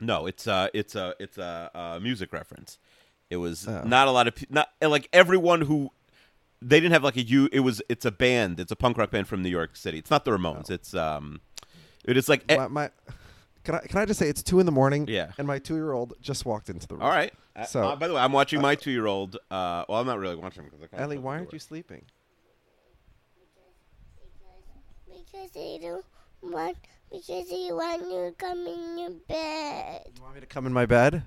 No, 0.00 0.26
it's 0.26 0.48
uh 0.48 0.68
it's 0.74 0.96
a 0.96 1.14
it's 1.20 1.38
a 1.38 1.70
uh, 1.72 2.00
music 2.02 2.32
reference. 2.32 2.78
It 3.30 3.36
was 3.36 3.66
Oh. 3.68 3.82
not 3.84 4.08
a 4.08 4.10
lot 4.10 4.26
of 4.26 4.34
pe- 4.34 4.46
not 4.50 4.68
like 4.82 5.08
everyone 5.12 5.62
who 5.62 5.90
they 6.62 6.78
didn't 6.80 6.92
have 6.92 7.04
like 7.04 7.16
a 7.16 7.22
you. 7.22 7.48
It 7.52 7.60
was 7.60 7.82
it's 7.88 8.04
a 8.04 8.10
band. 8.10 8.60
It's 8.60 8.72
a 8.72 8.76
punk 8.76 8.98
rock 8.98 9.10
band 9.10 9.28
from 9.28 9.42
New 9.42 9.48
York 9.50 9.76
City. 9.76 9.98
It's 9.98 10.10
not 10.10 10.24
the 10.24 10.30
Ramones. 10.32 10.70
It's 10.70 10.94
um, 10.94 11.40
it 12.04 12.16
is 12.16 12.28
like 12.28 12.48
my, 12.48 12.68
my, 12.68 12.90
can 13.64 13.74
I 13.76 13.80
can 13.80 13.98
I 13.98 14.04
just 14.06 14.18
say 14.18 14.28
it's 14.28 14.42
two 14.42 14.60
in 14.60 14.66
the 14.66 14.72
morning? 14.72 15.06
Yeah. 15.08 15.32
And 15.38 15.46
my 15.46 15.58
two 15.58 15.74
year 15.74 15.92
old 15.92 16.14
just 16.20 16.44
walked 16.46 16.68
into 16.70 16.86
the 16.86 16.94
room. 16.94 17.02
all 17.02 17.10
right. 17.10 17.32
So- 17.68 17.82
uh, 17.82 17.96
by 17.96 18.08
the 18.08 18.14
way, 18.14 18.20
I'm 18.20 18.32
watching 18.32 18.60
my 18.60 18.74
two 18.74 18.90
year 18.90 19.06
old. 19.06 19.36
Uh, 19.50 19.84
well, 19.88 20.00
I'm 20.00 20.06
not 20.06 20.18
really 20.18 20.36
watching 20.36 20.64
because 20.64 20.82
I 20.82 20.86
kinda 20.88 21.02
Ellie, 21.04 21.18
why 21.18 21.32
the 21.32 21.36
aren't 21.38 21.50
door. 21.50 21.56
you 21.56 21.60
sleeping? 21.60 22.02
Because 25.08 25.50
they 25.52 25.78
don't 25.80 26.04
want, 26.42 26.76
because 27.10 27.48
they 27.48 27.68
want 27.70 28.02
you 28.02 28.28
to 28.30 28.34
come 28.36 28.66
in 28.66 28.98
your 28.98 29.10
bed. 29.28 30.02
You 30.14 30.22
want 30.22 30.34
me 30.34 30.40
to 30.40 30.46
come 30.46 30.66
in 30.66 30.72
my 30.72 30.86
bed? 30.86 31.22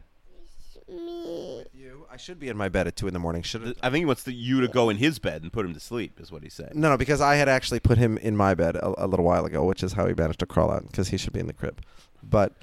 Me. 0.89 1.63
You? 1.74 2.06
I 2.12 2.18
should 2.18 2.39
be 2.39 2.50
in 2.50 2.57
my 2.57 2.69
bed 2.69 2.88
at 2.88 2.95
two 2.95 3.07
in 3.07 3.13
the 3.13 3.19
morning. 3.19 3.41
Should 3.41 3.63
Th- 3.63 3.77
I 3.83 3.89
think 3.89 4.01
he 4.01 4.06
wants 4.06 4.24
the, 4.24 4.33
you 4.33 4.62
to 4.62 4.68
go 4.68 4.89
in 4.89 4.97
his 4.97 5.19
bed 5.19 5.44
and 5.44 5.53
put 5.53 5.65
him 5.65 5.74
to 5.74 5.80
sleep. 5.80 6.19
Is 6.19 6.31
what 6.31 6.44
he's 6.44 6.53
saying. 6.53 6.71
No, 6.74 6.89
no, 6.89 6.97
because 6.97 7.21
I 7.21 7.36
had 7.36 7.47
actually 7.47 7.80
put 7.80 7.98
him 7.98 8.17
in 8.17 8.36
my 8.36 8.55
bed 8.55 8.75
a, 8.75 9.05
a 9.05 9.08
little 9.08 9.25
while 9.25 9.46
ago, 9.46 9.63
which 9.63 9.84
is 9.84 9.93
how 9.93 10.08
he 10.08 10.13
managed 10.13 10.39
to 10.39 10.46
crawl 10.46 10.72
out 10.72 10.88
because 10.88 11.10
he 11.10 11.17
should 11.17 11.34
be 11.34 11.39
in 11.39 11.48
the 11.48 11.53
crib. 11.53 11.81
But 12.24 12.53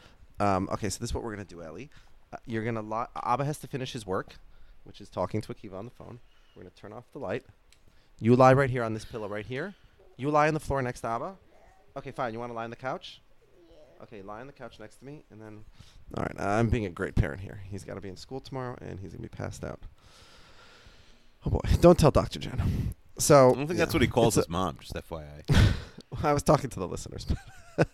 um, 0.41 0.69
okay, 0.73 0.89
so 0.89 0.99
this 0.99 1.11
is 1.11 1.15
what 1.15 1.23
we're 1.25 1.33
gonna 1.33 1.45
do, 1.45 1.63
Ellie. 1.63 1.91
Uh, 2.33 2.39
you're 2.47 2.65
gonna 2.65 2.83
li- 2.83 3.07
Abba 3.23 3.45
has 3.45 3.59
to 3.59 3.67
finish 3.69 3.93
his 3.93 4.07
work, 4.07 4.35
which 4.85 5.01
is 5.01 5.09
talking 5.09 5.41
to 5.43 5.55
Akiva 5.55 5.75
on 5.75 5.85
the 5.85 5.91
phone. 5.93 6.19
We're 6.55 6.63
gonna 6.63 6.75
turn 6.75 6.93
off 6.93 7.05
the 7.13 7.19
light. 7.19 7.45
You 8.19 8.35
lie 8.35 8.55
right 8.55 8.71
here 8.71 8.83
on 8.83 8.95
this 8.95 9.05
pillow 9.05 9.29
right 9.29 9.47
here. 9.47 9.75
You 10.17 10.31
lie 10.31 10.49
on 10.49 10.55
the 10.55 10.61
floor 10.61 10.81
next 10.83 11.03
to 11.03 11.09
Abba. 11.09 11.37
Okay, 11.97 12.11
fine. 12.11 12.33
You 12.33 12.39
want 12.39 12.51
to 12.51 12.55
lie 12.55 12.65
on 12.65 12.71
the 12.71 12.77
couch? 12.77 13.21
Okay, 14.03 14.23
lie 14.23 14.41
on 14.41 14.47
the 14.47 14.53
couch 14.53 14.79
next 14.79 14.97
to 14.99 15.05
me, 15.05 15.25
and 15.31 15.41
then. 15.41 15.65
All 16.17 16.23
right, 16.23 16.41
I'm 16.41 16.69
being 16.69 16.87
a 16.87 16.91
great 16.91 17.15
parent 17.15 17.41
here. 17.41 17.61
He's 17.69 17.85
got 17.85 17.95
to 17.95 18.01
be 18.01 18.09
in 18.09 18.17
school 18.17 18.41
tomorrow, 18.41 18.77
and 18.81 19.01
he's 19.01 19.13
gonna 19.13 19.23
be 19.23 19.29
passed 19.29 19.65
out. 19.65 19.81
Oh 21.45 21.51
boy! 21.51 21.61
Don't 21.81 21.99
tell 21.99 22.11
Dr. 22.11 22.39
Jen. 22.39 22.95
So 23.19 23.51
I 23.51 23.55
don't 23.55 23.67
think 23.67 23.79
yeah, 23.79 23.85
that's 23.85 23.95
what 23.95 24.03
he 24.03 24.09
calls 24.09 24.37
it's 24.37 24.47
his 24.47 24.51
mom. 24.51 24.79
Just 24.81 24.95
FYI. 24.95 25.75
I 26.23 26.33
was 26.33 26.43
talking 26.43 26.71
to 26.71 26.79
the 26.79 26.87
listeners. 26.87 27.27
All 27.79 27.85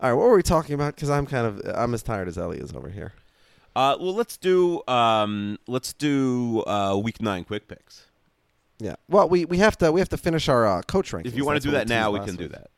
right, 0.00 0.12
what 0.12 0.28
were 0.28 0.36
we 0.36 0.42
talking 0.42 0.74
about? 0.74 0.94
Because 0.94 1.10
I'm 1.10 1.26
kind 1.26 1.46
of 1.46 1.62
I'm 1.74 1.94
as 1.94 2.02
tired 2.02 2.28
as 2.28 2.36
Ellie 2.36 2.58
is 2.58 2.72
over 2.74 2.88
here. 2.88 3.12
Uh, 3.74 3.96
well, 3.98 4.14
let's 4.14 4.36
do 4.36 4.82
um, 4.88 5.58
let's 5.66 5.92
do 5.92 6.64
uh, 6.66 6.98
week 7.02 7.22
nine 7.22 7.44
quick 7.44 7.68
picks. 7.68 8.06
Yeah. 8.78 8.96
Well, 9.08 9.28
we, 9.28 9.44
we 9.44 9.58
have 9.58 9.78
to 9.78 9.92
we 9.92 10.00
have 10.00 10.08
to 10.08 10.16
finish 10.16 10.48
our 10.48 10.66
uh, 10.66 10.82
coach 10.82 11.12
rankings. 11.12 11.26
If 11.26 11.36
you 11.36 11.44
want 11.44 11.62
to 11.62 11.66
do 11.66 11.72
that 11.72 11.88
now, 11.88 12.10
we 12.10 12.18
last 12.18 12.28
can 12.28 12.36
do 12.36 12.48
that. 12.48 12.70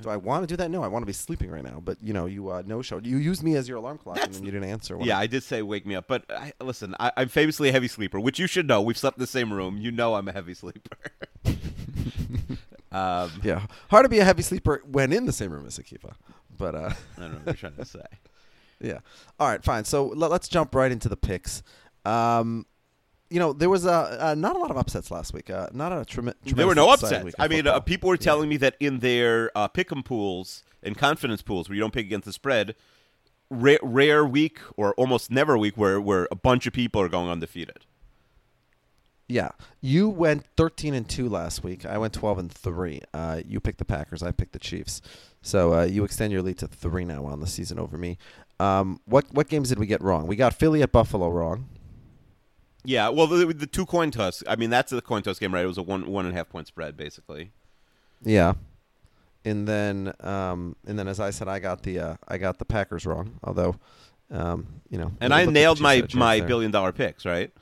Do 0.00 0.10
I 0.10 0.16
want 0.16 0.44
to 0.44 0.46
do 0.46 0.56
that? 0.58 0.70
No, 0.70 0.84
I 0.84 0.86
want 0.88 1.02
to 1.02 1.06
be 1.06 1.12
sleeping 1.12 1.50
right 1.50 1.64
now. 1.64 1.80
But 1.84 1.98
you 2.00 2.12
know, 2.12 2.26
you 2.26 2.50
uh, 2.50 2.62
no 2.64 2.82
showed. 2.82 3.04
You 3.04 3.16
used 3.16 3.42
me 3.42 3.56
as 3.56 3.68
your 3.68 3.78
alarm 3.78 3.98
clock, 3.98 4.18
and 4.22 4.32
then 4.32 4.44
you 4.44 4.52
didn't 4.52 4.68
answer. 4.70 4.96
Yeah, 5.00 5.18
I- 5.18 5.22
I 5.22 5.26
did 5.26 5.42
say 5.42 5.60
wake 5.62 5.84
me 5.86 5.96
up, 5.96 6.06
but 6.06 6.24
I, 6.30 6.52
listen, 6.60 6.94
I, 7.00 7.10
I'm 7.16 7.28
famously 7.28 7.68
a 7.68 7.72
heavy 7.72 7.88
sleeper, 7.88 8.20
which 8.20 8.38
you 8.38 8.46
should 8.46 8.68
know. 8.68 8.80
We've 8.80 8.96
slept 8.96 9.16
in 9.18 9.20
the 9.20 9.26
same 9.26 9.52
room. 9.52 9.76
You 9.76 9.90
know 9.90 10.14
I'm 10.14 10.28
a 10.28 10.32
heavy 10.32 10.54
sleeper. 10.54 10.96
um, 12.92 13.30
yeah. 13.42 13.66
Hard 13.90 14.04
to 14.04 14.08
be 14.08 14.20
a 14.20 14.24
heavy 14.24 14.42
sleeper 14.42 14.82
when 14.86 15.12
in 15.12 15.26
the 15.26 15.32
same 15.32 15.52
room 15.52 15.66
as 15.66 15.78
Akiva. 15.78 16.12
But 16.56 16.74
uh, 16.74 16.90
I 17.16 17.20
don't 17.20 17.32
know 17.32 17.38
what 17.38 17.46
you're 17.46 17.54
trying 17.54 17.76
to 17.76 17.84
say. 17.84 18.00
Yeah. 18.80 19.00
All 19.40 19.48
right, 19.48 19.60
fine. 19.64 19.84
So 19.84 20.06
let, 20.06 20.30
us 20.30 20.46
jump 20.46 20.72
right 20.72 20.92
into 20.92 21.08
the 21.08 21.16
picks. 21.16 21.64
Um, 22.04 22.64
you 23.30 23.38
know, 23.38 23.52
there 23.52 23.68
was 23.70 23.84
uh, 23.86 24.34
not 24.36 24.56
a 24.56 24.58
lot 24.58 24.70
of 24.70 24.76
upsets 24.76 25.10
last 25.10 25.32
week. 25.34 25.50
Uh, 25.50 25.68
not 25.72 25.92
a 25.92 26.04
trem- 26.04 26.32
There 26.44 26.66
were 26.66 26.74
no 26.74 26.88
upsets. 26.90 27.34
I 27.38 27.48
mean, 27.48 27.66
uh, 27.66 27.80
people 27.80 28.08
were 28.08 28.14
Yeah. 28.14 28.24
telling 28.24 28.48
me 28.48 28.56
that 28.58 28.76
in 28.80 29.00
their 29.00 29.50
uh, 29.56 29.68
pick'em 29.68 30.04
pools 30.04 30.62
and 30.82 30.96
confidence 30.96 31.42
pools, 31.42 31.68
where 31.68 31.76
you 31.76 31.80
don't 31.80 31.92
pick 31.92 32.06
against 32.06 32.24
the 32.26 32.32
spread, 32.32 32.74
rare, 33.50 33.78
rare 33.82 34.24
week 34.24 34.60
or 34.76 34.94
almost 34.94 35.30
never 35.30 35.58
week 35.58 35.76
where 35.76 36.00
where 36.00 36.26
a 36.30 36.36
bunch 36.36 36.66
of 36.66 36.72
people 36.72 37.00
are 37.00 37.08
going 37.08 37.28
undefeated. 37.30 37.84
Yeah, 39.30 39.50
you 39.82 40.08
went 40.08 40.46
thirteen 40.56 40.94
and 40.94 41.06
two 41.06 41.28
last 41.28 41.62
week. 41.62 41.84
I 41.84 41.98
went 41.98 42.14
twelve 42.14 42.38
and 42.38 42.50
three. 42.50 43.02
Uh, 43.12 43.42
you 43.46 43.60
picked 43.60 43.76
the 43.78 43.84
Packers. 43.84 44.22
I 44.22 44.30
picked 44.30 44.52
the 44.52 44.58
Chiefs. 44.58 45.02
So 45.42 45.74
uh, 45.74 45.84
you 45.84 46.02
extend 46.04 46.32
your 46.32 46.40
lead 46.40 46.56
to 46.58 46.66
three 46.66 47.04
now 47.04 47.26
on 47.26 47.40
the 47.40 47.46
season 47.46 47.78
over 47.78 47.98
me. 47.98 48.16
Um, 48.58 49.00
what 49.04 49.26
what 49.32 49.48
games 49.48 49.68
did 49.68 49.78
we 49.78 49.86
get 49.86 50.00
wrong? 50.02 50.26
We 50.26 50.34
got 50.34 50.54
Philly 50.54 50.80
at 50.82 50.92
Buffalo 50.92 51.28
wrong. 51.28 51.68
Yeah, 52.88 53.10
well, 53.10 53.26
the, 53.26 53.44
the 53.52 53.66
two 53.66 53.84
coin 53.84 54.10
toss. 54.10 54.42
I 54.48 54.56
mean, 54.56 54.70
that's 54.70 54.90
the 54.90 55.02
coin 55.02 55.22
toss 55.22 55.38
game, 55.38 55.52
right? 55.52 55.62
It 55.62 55.66
was 55.68 55.76
a 55.76 55.82
one 55.82 56.06
one 56.10 56.24
and 56.24 56.32
a 56.34 56.38
half 56.38 56.48
point 56.48 56.68
spread, 56.68 56.96
basically. 56.96 57.50
Yeah, 58.24 58.54
and 59.44 59.68
then 59.68 60.14
um, 60.20 60.74
and 60.86 60.98
then 60.98 61.06
as 61.06 61.20
I 61.20 61.28
said, 61.28 61.48
I 61.48 61.58
got 61.58 61.82
the 61.82 61.98
uh, 61.98 62.16
I 62.26 62.38
got 62.38 62.58
the 62.58 62.64
Packers 62.64 63.04
wrong. 63.04 63.38
Although, 63.44 63.76
um, 64.30 64.80
you 64.88 64.96
know, 64.96 65.12
And 65.20 65.34
I 65.34 65.44
nailed 65.44 65.80
my 65.80 65.96
had 65.96 66.04
a 66.04 66.06
chance 66.06 66.14
my 66.14 66.38
there. 66.38 66.48
billion 66.48 66.70
dollar 66.70 66.92
picks, 66.92 67.26
right? 67.26 67.52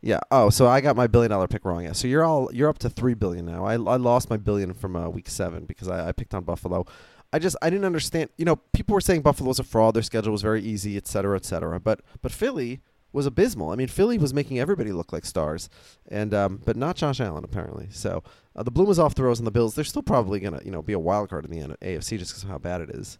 Yeah. 0.00 0.18
Oh, 0.32 0.50
so 0.50 0.66
I 0.66 0.80
got 0.80 0.96
my 0.96 1.06
billion 1.06 1.30
dollar 1.30 1.46
pick 1.46 1.64
wrong. 1.64 1.84
Yeah. 1.84 1.92
So 1.92 2.08
you're 2.08 2.24
all 2.24 2.52
you're 2.52 2.68
up 2.68 2.78
to 2.78 2.90
three 2.90 3.14
billion 3.14 3.46
now. 3.46 3.64
I, 3.64 3.74
I 3.74 3.96
lost 3.96 4.28
my 4.28 4.38
billion 4.38 4.74
from 4.74 4.96
uh, 4.96 5.08
week 5.08 5.28
seven 5.28 5.66
because 5.66 5.86
I, 5.86 6.08
I 6.08 6.12
picked 6.12 6.34
on 6.34 6.42
Buffalo. 6.42 6.84
I 7.32 7.38
just 7.38 7.54
I 7.62 7.70
didn't 7.70 7.84
understand. 7.84 8.30
You 8.36 8.44
know, 8.44 8.56
people 8.72 8.94
were 8.94 9.00
saying 9.00 9.22
Buffalo 9.22 9.48
was 9.48 9.60
a 9.60 9.64
fraud. 9.64 9.94
Their 9.94 10.02
schedule 10.02 10.32
was 10.32 10.42
very 10.42 10.62
easy, 10.62 10.96
et 10.96 11.06
cetera, 11.06 11.36
et 11.36 11.44
cetera. 11.44 11.78
But 11.78 12.00
but 12.22 12.32
Philly 12.32 12.80
was 13.12 13.26
abysmal. 13.26 13.70
I 13.70 13.76
mean, 13.76 13.88
Philly 13.88 14.18
was 14.18 14.34
making 14.34 14.58
everybody 14.58 14.92
look 14.92 15.12
like 15.12 15.24
stars, 15.24 15.68
and 16.08 16.34
um, 16.34 16.60
but 16.64 16.76
not 16.76 16.96
Josh 16.96 17.20
Allen 17.20 17.44
apparently. 17.44 17.88
So 17.90 18.22
uh, 18.54 18.62
the 18.62 18.70
bloom 18.70 18.86
was 18.88 18.98
off 18.98 19.14
the 19.14 19.22
rose 19.24 19.38
on 19.38 19.44
the 19.44 19.50
Bills. 19.50 19.74
They're 19.74 19.84
still 19.84 20.02
probably 20.02 20.40
gonna 20.40 20.60
you 20.64 20.70
know 20.70 20.82
be 20.82 20.92
a 20.92 20.98
wild 20.98 21.30
card 21.30 21.44
in 21.44 21.50
the 21.50 21.76
AFC 21.76 22.18
just 22.18 22.32
because 22.32 22.42
of 22.44 22.48
how 22.50 22.58
bad 22.58 22.80
it 22.80 22.90
is. 22.90 23.18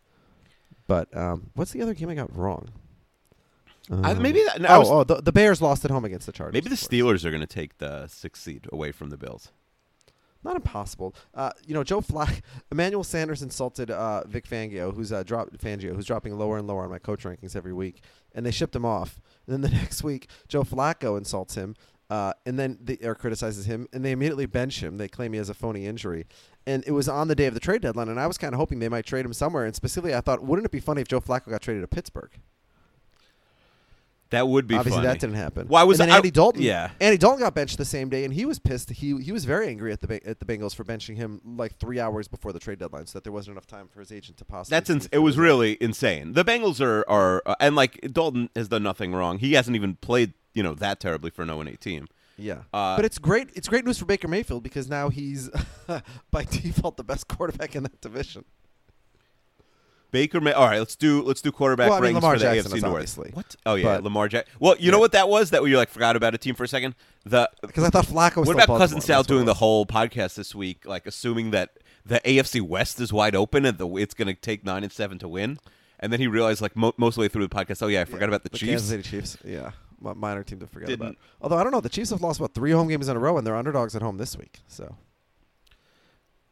But 0.87 1.15
um, 1.17 1.51
what's 1.55 1.73
the 1.73 1.83
other 1.83 1.95
game 1.95 2.09
I 2.09 2.15
got 2.15 2.35
wrong? 2.37 2.69
I- 3.91 4.13
Um, 4.13 4.23
maybe 4.23 4.43
that- 4.45 4.69
I 4.71 4.77
oh, 4.77 4.79
was- 4.81 4.91
oh 4.91 5.05
the, 5.05 5.23
the 5.23 5.33
Bears 5.33 5.63
lost 5.63 5.85
at 5.85 5.91
home 5.91 6.05
against 6.05 6.27
the 6.27 6.33
Chargers. 6.33 6.53
Maybe 6.55 6.69
the. 6.69 6.77
Steelers 6.77 7.25
are 7.25 7.31
going 7.31 7.41
to 7.41 7.47
take 7.47 7.79
the 7.79 8.07
sixth 8.07 8.43
seed 8.43 8.67
away 8.73 8.93
from 8.93 9.09
the 9.11 9.17
Bills. 9.17 9.51
Not 10.45 10.57
impossible. 10.57 11.15
Uh, 11.35 11.51
you 11.67 11.75
know, 11.75 11.83
Joe 11.83 12.01
Flack, 12.01 12.43
Emmanuel 12.73 13.05
Sanders 13.05 13.43
insulted 13.43 13.91
uh, 13.91 14.25
Vic 14.27 14.49
Fangio, 14.49 14.95
who's 14.95 15.13
uh, 15.13 15.25
Fangio, 15.25 15.95
who's 15.95 16.07
dropping 16.07 16.39
lower 16.39 16.59
and 16.59 16.67
lower 16.67 16.85
on 16.85 16.91
my 16.91 16.99
coach 16.99 17.25
rankings 17.25 17.57
every 17.57 17.73
week, 17.73 18.03
and 18.35 18.47
they 18.47 18.51
shipped 18.51 18.75
him 18.77 18.85
off. 18.85 19.21
And 19.47 19.55
then 19.55 19.71
the 19.71 19.77
next 19.81 20.03
week, 20.03 20.29
Joe 20.47 20.63
Flacco 20.63 21.19
insults 21.19 21.55
him, 21.55 21.75
uh, 22.09 22.33
and 22.47 22.59
then 22.59 22.79
the, 22.81 22.99
or 23.03 23.15
criticizes 23.15 23.67
him, 23.67 23.89
and 23.93 24.05
they 24.05 24.13
immediately 24.13 24.47
bench 24.47 24.83
him. 24.83 24.97
They 24.97 25.09
claim 25.09 25.33
he 25.33 25.39
has 25.39 25.51
a 25.51 25.55
phony 25.55 25.87
injury, 25.87 26.27
and 26.67 26.85
it 26.87 26.93
was 26.93 27.09
on 27.09 27.29
the 27.29 27.35
day 27.35 27.47
of 27.47 27.55
the 27.55 27.61
trade 27.61 27.83
deadline. 27.83 28.09
And 28.09 28.21
I 28.21 28.27
was 28.27 28.39
kind 28.39 28.55
of 28.55 28.59
hoping 28.59 28.79
they 28.79 28.89
might 28.89 29.07
trade 29.07 29.25
him 29.25 29.33
somewhere. 29.33 29.65
And 29.65 29.75
specifically, 29.75 30.15
I 30.15 30.21
thought, 30.21 30.43
wouldn't 30.43 30.67
it 30.67 30.73
be 30.73 30.81
funny 30.81 31.03
if 31.03 31.09
Joe 31.09 31.21
Flacco 31.21 31.51
got 31.51 31.63
traded 31.63 31.83
to 31.83 31.89
Pittsburgh? 31.89 32.31
That 34.31 34.47
would 34.47 34.67
be 34.67 34.75
Obviously, 34.75 34.99
funny. 34.99 35.07
that 35.09 35.21
didn't 35.21 35.37
happen. 35.37 35.69
Why 35.69 35.85
was 35.85 35.99
and 36.01 36.09
then 36.11 36.15
I- 36.15 36.19
Andy 36.19 36.31
Dalton? 36.31 36.61
Yeah. 36.63 36.91
Andy 37.01 37.17
Dalton 37.17 37.41
got 37.41 37.55
benched 37.55 37.79
the 37.79 37.85
same 37.87 38.09
day, 38.11 38.25
and 38.25 38.35
he 38.35 38.45
was 38.45 38.59
pissed. 38.59 38.91
He 38.91 39.19
he 39.23 39.33
was 39.33 39.45
very 39.47 39.69
angry 39.69 39.91
at 39.91 40.03
the 40.03 40.21
at 40.29 40.39
the 40.39 40.45
Bengals 40.45 40.75
for 40.75 40.85
benching 40.85 41.17
him 41.17 41.41
like 41.45 41.77
three 41.79 41.99
hours 41.99 42.29
before 42.29 42.53
the 42.53 42.59
trade 42.59 42.79
deadline, 42.79 43.07
so 43.07 43.15
that 43.19 43.25
there 43.25 43.33
wasn't 43.33 43.55
enough 43.55 43.67
time 43.67 43.89
for 43.89 44.01
his 44.01 44.13
agent 44.13 44.37
to 44.39 44.45
possibly. 44.45 44.77
That's 44.77 44.91
ins- 44.91 45.09
it 45.13 45.19
was 45.19 45.39
a- 45.39 45.41
really 45.41 45.79
insane. 45.81 46.35
The 46.35 46.45
Bengals 46.45 46.81
are 46.81 47.09
are 47.09 47.43
uh, 47.47 47.55
and 47.59 47.75
like 47.75 48.01
Dalton 48.13 48.51
has 48.55 48.69
done 48.69 48.83
nothing 48.83 49.15
wrong. 49.15 49.39
He 49.39 49.55
hasn't 49.55 49.75
even 49.77 49.97
played 49.97 50.35
you 50.53 50.63
know 50.63 50.75
that 50.75 51.01
terribly 51.01 51.31
for 51.31 51.43
an 51.43 51.49
0 51.49 51.63
8 51.67 51.81
team. 51.81 52.07
yeah. 52.37 52.63
uh, 52.75 52.97
but 52.97 53.05
it's 53.05 53.19
great. 53.19 53.49
It's 53.55 53.69
great 53.69 53.85
news 53.87 53.99
for 53.99 54.05
Baker 54.05 54.29
Mayfield 54.29 54.63
because 54.63 54.89
now 54.89 55.09
he's 55.09 55.49
by 56.31 56.45
default 56.45 56.97
the 56.99 57.05
best 57.05 57.29
quarterback 57.29 57.75
in 57.75 57.83
that 57.85 58.01
division. 58.03 58.45
Baker 60.11 60.41
May. 60.41 60.53
All 60.53 60.67
right, 60.67 60.79
let's 60.79 60.97
do 60.97 61.23
let's 61.23 61.41
do 61.43 61.53
quarterback 61.53 61.91
Well, 61.91 61.99
I 61.99 62.01
mean, 62.03 62.15
Lamar 62.15 62.35
for 62.35 62.39
the 62.39 62.55
Jackson 62.55 62.73
AFC 62.73 62.83
North. 62.83 62.93
obviously. 62.95 63.31
What? 63.35 63.57
Oh 63.67 63.75
yeah, 63.75 63.85
But- 63.85 64.05
Lamar 64.05 64.29
Jackson. 64.29 64.55
Well, 64.59 64.77
you 64.79 64.91
know 64.91 64.99
what 64.99 65.13
that 65.13 65.29
was? 65.29 65.51
That 65.51 65.63
you 65.65 65.77
like 65.77 65.91
forgot 65.91 66.17
about 66.17 66.35
a 66.35 66.39
team 66.39 66.55
for 66.55 66.65
a 66.65 66.69
second. 66.69 66.95
The 67.25 67.51
Because 67.63 67.85
I 67.85 67.91
thought 67.91 68.07
Flacco 68.07 68.37
was. 68.39 68.49
what 68.49 68.55
about 68.63 68.79
cousin 68.79 69.01
Sal 69.01 69.19
that's 69.19 69.29
what 69.29 69.35
it 69.35 69.37
doing 69.37 69.47
the 69.47 69.55
whole 69.55 69.85
podcast 69.87 70.35
this 70.37 70.55
week, 70.55 70.87
like 70.87 71.07
assuming 71.07 71.51
that 71.51 71.79
the 72.07 72.21
AFC 72.25 72.61
West 72.63 73.01
is 73.01 73.13
wide 73.13 73.35
open 73.37 73.65
and 73.67 73.77
the 73.77 73.87
it's 73.97 74.15
going 74.15 74.29
to 74.29 74.35
take 74.35 74.65
nine 74.65 74.83
and 74.83 74.93
seven 74.93 75.19
to 75.19 75.29
win, 75.29 75.59
and 76.01 76.11
then 76.13 76.21
he 76.21 76.27
realized 76.27 76.63
like 76.63 76.75
mo- 76.75 76.95
most 76.97 77.13
of 77.13 77.17
the 77.17 77.21
way 77.23 77.29
through 77.29 77.47
the 77.47 77.55
podcast, 77.55 77.83
oh 77.83 77.89
yeah, 77.89 78.01
I 78.01 78.05
forgot 78.07 78.29
about 78.31 78.45
the, 78.45 78.49
Chiefs. 78.51 78.71
Kansas 78.71 78.89
City 78.89 79.03
Chiefs. 79.03 79.37
Yeah, 79.45 79.73
Mi- 80.01 80.15
minor 80.15 80.43
team 80.43 80.59
to 80.61 80.67
forget 80.67 80.91
about. 80.91 81.05
Didn't- 81.07 81.19
Although 81.43 81.59
I 81.59 81.63
don't 81.65 81.73
know, 81.73 81.81
the 81.83 81.91
Chiefs 81.91 82.09
have 82.11 82.23
lost 82.23 82.41
about 82.41 82.55
three 82.55 82.71
home 82.71 82.89
games 82.89 83.09
in 83.09 83.17
a 83.17 83.21
row, 83.21 83.37
and 83.37 83.47
they're 83.47 83.57
underdogs 83.57 83.95
at 83.95 84.01
home 84.01 84.17
this 84.17 84.39
week. 84.39 84.61
So 84.69 84.95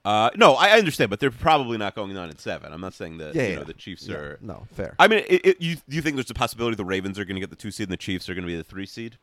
Uh, 0.06 0.30
no, 0.36 0.54
I 0.54 0.70
understand, 0.78 1.10
but 1.10 1.18
they're 1.18 1.30
probably 1.32 1.78
not 1.78 1.94
going 1.96 2.14
nine 2.14 2.28
and 2.30 2.38
seven. 2.38 2.72
I'm 2.72 2.80
not 2.80 2.94
saying 2.94 3.18
that 3.18 3.34
yeah, 3.34 3.42
you 3.42 3.48
yeah. 3.50 3.54
know 3.56 3.64
the 3.64 3.72
Chiefs 3.74 4.06
Yeah, 4.06 4.14
are. 4.16 4.38
no 4.40 4.66
fair. 4.72 4.94
I 5.00 5.08
mean, 5.08 5.24
it, 5.28 5.44
it, 5.44 5.60
you 5.60 5.74
do 5.88 5.96
you 5.96 6.02
think 6.02 6.14
there's 6.16 6.30
a 6.30 6.34
possibility 6.34 6.76
the 6.76 6.84
Ravens 6.84 7.18
are 7.18 7.24
going 7.24 7.34
to 7.36 7.40
get 7.40 7.50
the 7.50 7.56
two 7.56 7.70
seed 7.72 7.88
and 7.88 7.92
the 7.92 7.96
Chiefs 7.96 8.28
are 8.28 8.34
going 8.34 8.44
to 8.44 8.50
be 8.52 8.56
the 8.56 8.62
three 8.64 8.86
seed? 8.86 9.18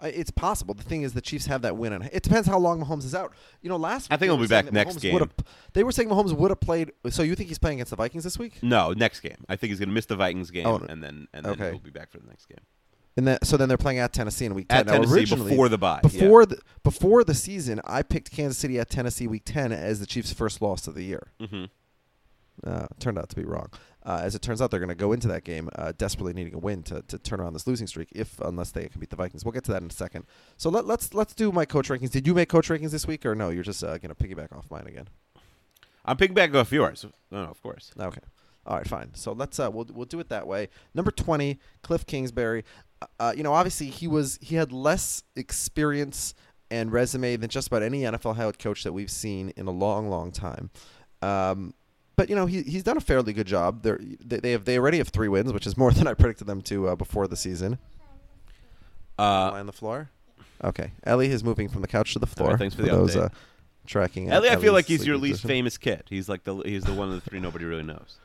I- 0.00 0.08
It's 0.08 0.30
possible. 0.30 0.72
The 0.74 0.82
thing 0.82 1.02
is, 1.02 1.12
the 1.12 1.20
Chiefs 1.20 1.46
have 1.46 1.60
that 1.62 1.76
win, 1.76 1.92
and 1.92 2.04
it 2.12 2.22
depends 2.22 2.48
how 2.48 2.58
long 2.58 2.82
Mahomes 2.84 3.04
is 3.04 3.14
out. 3.14 3.32
You 3.60 3.68
know, 3.68 3.76
last 3.76 4.10
I 4.10 4.16
think 4.16 4.30
he'll 4.30 4.38
be 4.40 4.46
back 4.46 4.72
next 4.72 4.96
game. 4.96 5.30
They 5.74 5.84
were 5.84 5.92
saying 5.92 6.08
Mahomes 6.08 6.32
would 6.32 6.50
have 6.50 6.60
played. 6.60 6.92
So 7.10 7.22
you 7.22 7.34
think 7.34 7.48
he's 7.48 7.58
playing 7.58 7.76
against 7.78 7.90
the 7.90 7.96
Vikings 7.96 8.24
this 8.24 8.38
week? 8.38 8.62
No, 8.62 8.92
next 8.94 9.20
game. 9.20 9.44
I 9.48 9.56
think 9.56 9.70
he's 9.70 9.78
going 9.78 9.88
to 9.90 9.94
miss 9.94 10.06
the 10.06 10.16
Vikings 10.16 10.50
game, 10.50 10.66
Oh, 10.66 10.76
and 10.88 11.02
then 11.02 11.28
and 11.34 11.44
then 11.44 11.52
okay. 11.52 11.70
he'll 11.70 11.78
be 11.80 11.90
back 11.90 12.10
for 12.10 12.18
the 12.18 12.26
next 12.26 12.46
game. 12.46 12.60
And 13.16 13.26
then, 13.26 13.38
so 13.42 13.56
then 13.56 13.68
they're 13.68 13.78
playing 13.78 13.98
at 13.98 14.12
Tennessee 14.12 14.44
in 14.44 14.54
week 14.54 14.68
ten. 14.68 14.80
At 14.80 14.86
Now, 14.86 14.92
Tennessee 14.94 15.14
originally, 15.14 15.50
before 15.50 15.68
the 15.70 15.78
bye, 15.78 16.00
yeah. 16.02 16.20
Before 16.20 16.44
the 16.44 16.58
before 16.82 17.24
the 17.24 17.34
season, 17.34 17.80
I 17.84 18.02
picked 18.02 18.30
Kansas 18.30 18.58
City 18.58 18.78
at 18.78 18.90
Tennessee 18.90 19.26
week 19.26 19.42
ten 19.44 19.72
as 19.72 20.00
the 20.00 20.06
Chiefs' 20.06 20.32
first 20.32 20.60
loss 20.60 20.86
of 20.86 20.94
the 20.94 21.04
year. 21.04 21.28
hmm 21.40 21.64
Uh, 22.64 22.86
turned 22.98 23.18
out 23.18 23.28
to 23.28 23.36
be 23.36 23.44
wrong. 23.44 23.68
Uh, 24.02 24.20
as 24.22 24.34
it 24.34 24.40
turns 24.42 24.62
out, 24.62 24.70
they're 24.70 24.80
going 24.80 24.88
to 24.88 24.94
go 24.94 25.12
into 25.12 25.28
that 25.28 25.44
game 25.44 25.68
uh, 25.76 25.92
desperately 25.98 26.32
needing 26.32 26.54
a 26.54 26.58
win 26.58 26.82
to, 26.82 27.02
to 27.02 27.18
turn 27.18 27.40
around 27.40 27.52
this 27.52 27.66
losing 27.66 27.86
streak, 27.86 28.08
if 28.12 28.38
unless 28.40 28.70
they 28.70 28.86
can 28.88 29.00
beat 29.00 29.10
the 29.10 29.16
Vikings. 29.16 29.44
We'll 29.44 29.52
get 29.52 29.64
to 29.64 29.72
that 29.72 29.82
in 29.82 29.88
a 29.88 29.92
second. 29.92 30.26
So 30.56 30.70
let, 30.70 30.86
let's 30.86 31.12
let's 31.12 31.34
do 31.34 31.50
my 31.52 31.64
coach 31.64 31.88
rankings. 31.88 32.10
Did 32.10 32.26
you 32.26 32.34
make 32.34 32.48
coach 32.48 32.68
rankings 32.68 32.90
this 32.92 33.06
week, 33.06 33.26
or 33.26 33.34
no? 33.34 33.48
You're 33.48 33.64
just 33.64 33.82
uh, 33.82 33.98
going 33.98 34.14
to 34.14 34.14
piggyback 34.14 34.56
off 34.56 34.70
mine 34.70 34.86
again. 34.86 35.08
I'm 36.04 36.16
back 36.16 36.54
off 36.54 36.70
yours. 36.70 37.04
No, 37.30 37.38
of 37.38 37.60
course. 37.62 37.92
Okay. 37.98 38.20
All 38.64 38.76
right, 38.76 38.86
fine. 38.86 39.14
So 39.14 39.32
let's 39.32 39.60
uh, 39.60 39.70
we'll 39.72 39.86
we'll 39.92 40.06
do 40.06 40.18
it 40.18 40.28
that 40.28 40.46
way. 40.46 40.68
Number 40.94 41.10
twenty, 41.10 41.60
Cliff 41.82 42.04
Kingsbury. 42.06 42.64
Uh, 43.18 43.22
Uh, 43.24 43.32
you 43.36 43.42
know, 43.42 43.52
obviously 43.52 43.86
he 43.88 44.06
was 44.08 44.38
he 44.42 44.56
had 44.56 44.72
less 44.72 45.22
experience 45.36 46.34
and 46.70 46.92
resume 46.92 47.36
than 47.36 47.48
just 47.48 47.68
about 47.68 47.82
any 47.82 48.02
NFL 48.02 48.36
head 48.36 48.58
coach 48.58 48.82
that 48.84 48.92
we've 48.92 49.10
seen 49.10 49.52
in 49.56 49.66
a 49.66 49.70
long, 49.70 50.08
long 50.10 50.32
time. 50.32 50.70
Um, 51.22 51.74
but 52.16 52.28
you 52.30 52.36
know, 52.36 52.46
he 52.46 52.62
he's 52.62 52.82
done 52.82 52.96
a 52.96 53.00
fairly 53.00 53.32
good 53.32 53.46
job. 53.46 53.82
They're, 53.82 54.00
they 54.24 54.38
they 54.38 54.50
have 54.52 54.64
they 54.64 54.78
already 54.78 54.98
have 54.98 55.08
three 55.08 55.28
wins, 55.28 55.52
which 55.52 55.66
is 55.66 55.76
more 55.76 55.92
than 55.98 56.06
I 56.06 56.14
predicted 56.14 56.46
them 56.46 56.62
to 56.62 56.88
uh, 56.88 56.96
before 56.96 57.26
the 57.28 57.36
season. 57.36 57.78
Am 59.18 59.24
I 59.24 59.56
Uh, 59.56 59.60
on 59.60 59.66
the 59.66 59.72
floor? 59.72 60.10
Okay, 60.64 60.92
Ellie 61.04 61.30
is 61.30 61.44
moving 61.44 61.68
from 61.68 61.82
the 61.82 61.88
couch 61.88 62.12
to 62.14 62.18
the 62.18 62.26
floor. 62.26 62.56
thanks 62.56 62.74
for 62.74 62.82
the 62.82 62.88
those 62.90 63.14
update. 63.14 63.24
uh, 63.26 63.28
tracking. 63.86 64.30
Ellie, 64.30 64.48
I 64.50 64.56
feel 64.56 64.72
like 64.72 64.86
he's 64.86 65.06
your 65.06 65.18
least 65.18 65.42
position. 65.42 65.48
famous 65.48 65.76
kid. 65.78 66.02
He's 66.08 66.28
like 66.28 66.44
the 66.44 66.56
he's 66.58 66.84
the 66.84 66.94
one 66.94 67.08
of 67.08 67.14
the 67.14 67.20
three 67.30 67.40
nobody 67.40 67.64
really 67.66 67.82
knows. 67.82 68.16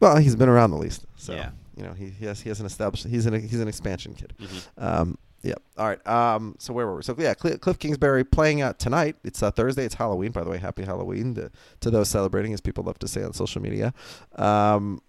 Well, 0.00 0.16
he's 0.18 0.36
been 0.36 0.48
around 0.48 0.70
the 0.70 0.76
least, 0.78 1.04
so 1.16 1.34
Yeah. 1.34 1.50
you 1.76 1.82
know 1.82 1.92
he, 1.92 2.10
he 2.10 2.26
has 2.26 2.40
he 2.40 2.48
has 2.50 2.60
an 2.60 2.66
established 2.66 3.06
he's 3.06 3.26
an 3.26 3.40
he's 3.48 3.60
an 3.60 3.68
expansion 3.68 4.14
kid. 4.14 4.32
Mm-hmm. 4.40 4.84
Um, 4.84 5.18
yeah. 5.42 5.54
All 5.76 5.86
right. 5.86 6.04
Um, 6.06 6.56
so 6.58 6.72
where 6.72 6.86
were 6.86 6.96
we? 6.96 7.02
So 7.02 7.14
yeah, 7.16 7.34
Cl- 7.40 7.58
Cliff 7.58 7.78
Kingsbury 7.78 8.24
playing 8.24 8.60
uh, 8.62 8.72
tonight. 8.74 9.16
It's 9.24 9.40
uh, 9.42 9.50
Thursday. 9.52 9.84
It's 9.84 9.94
Halloween, 9.94 10.32
by 10.32 10.42
the 10.42 10.50
way. 10.50 10.58
Happy 10.58 10.82
Halloween 10.84 11.34
to, 11.36 11.50
to 11.80 11.90
those 11.90 12.08
celebrating, 12.08 12.52
as 12.52 12.60
people 12.60 12.82
love 12.84 12.98
to 12.98 13.08
say 13.08 13.22
on 13.22 13.32
social 13.32 13.62
media. 13.62 13.94
Um, 14.34 15.00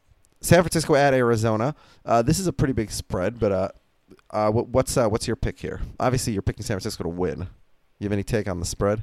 San 0.42 0.62
Francisco 0.62 0.94
at 0.96 1.14
Arizona. 1.16 1.74
Uh, 2.06 2.22
this 2.22 2.38
is 2.40 2.46
a 2.46 2.54
pretty 2.54 2.74
big 2.74 2.92
spread, 2.92 3.40
but 3.40 3.52
uh, 3.52 3.70
uh, 4.30 4.52
what, 4.52 4.68
what's 4.70 4.96
uh, 4.98 5.08
what's 5.10 5.26
your 5.28 5.36
pick 5.36 5.60
here? 5.60 5.82
Obviously, 6.00 6.34
you're 6.34 6.44
picking 6.44 6.64
San 6.64 6.76
Francisco 6.76 7.04
to 7.04 7.10
win. 7.10 7.48
You 7.98 8.06
have 8.06 8.14
any 8.14 8.24
take 8.24 8.48
on 8.48 8.60
the 8.60 8.66
spread? 8.68 9.02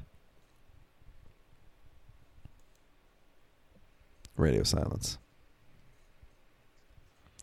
Radio 4.36 4.62
silence. 4.62 5.18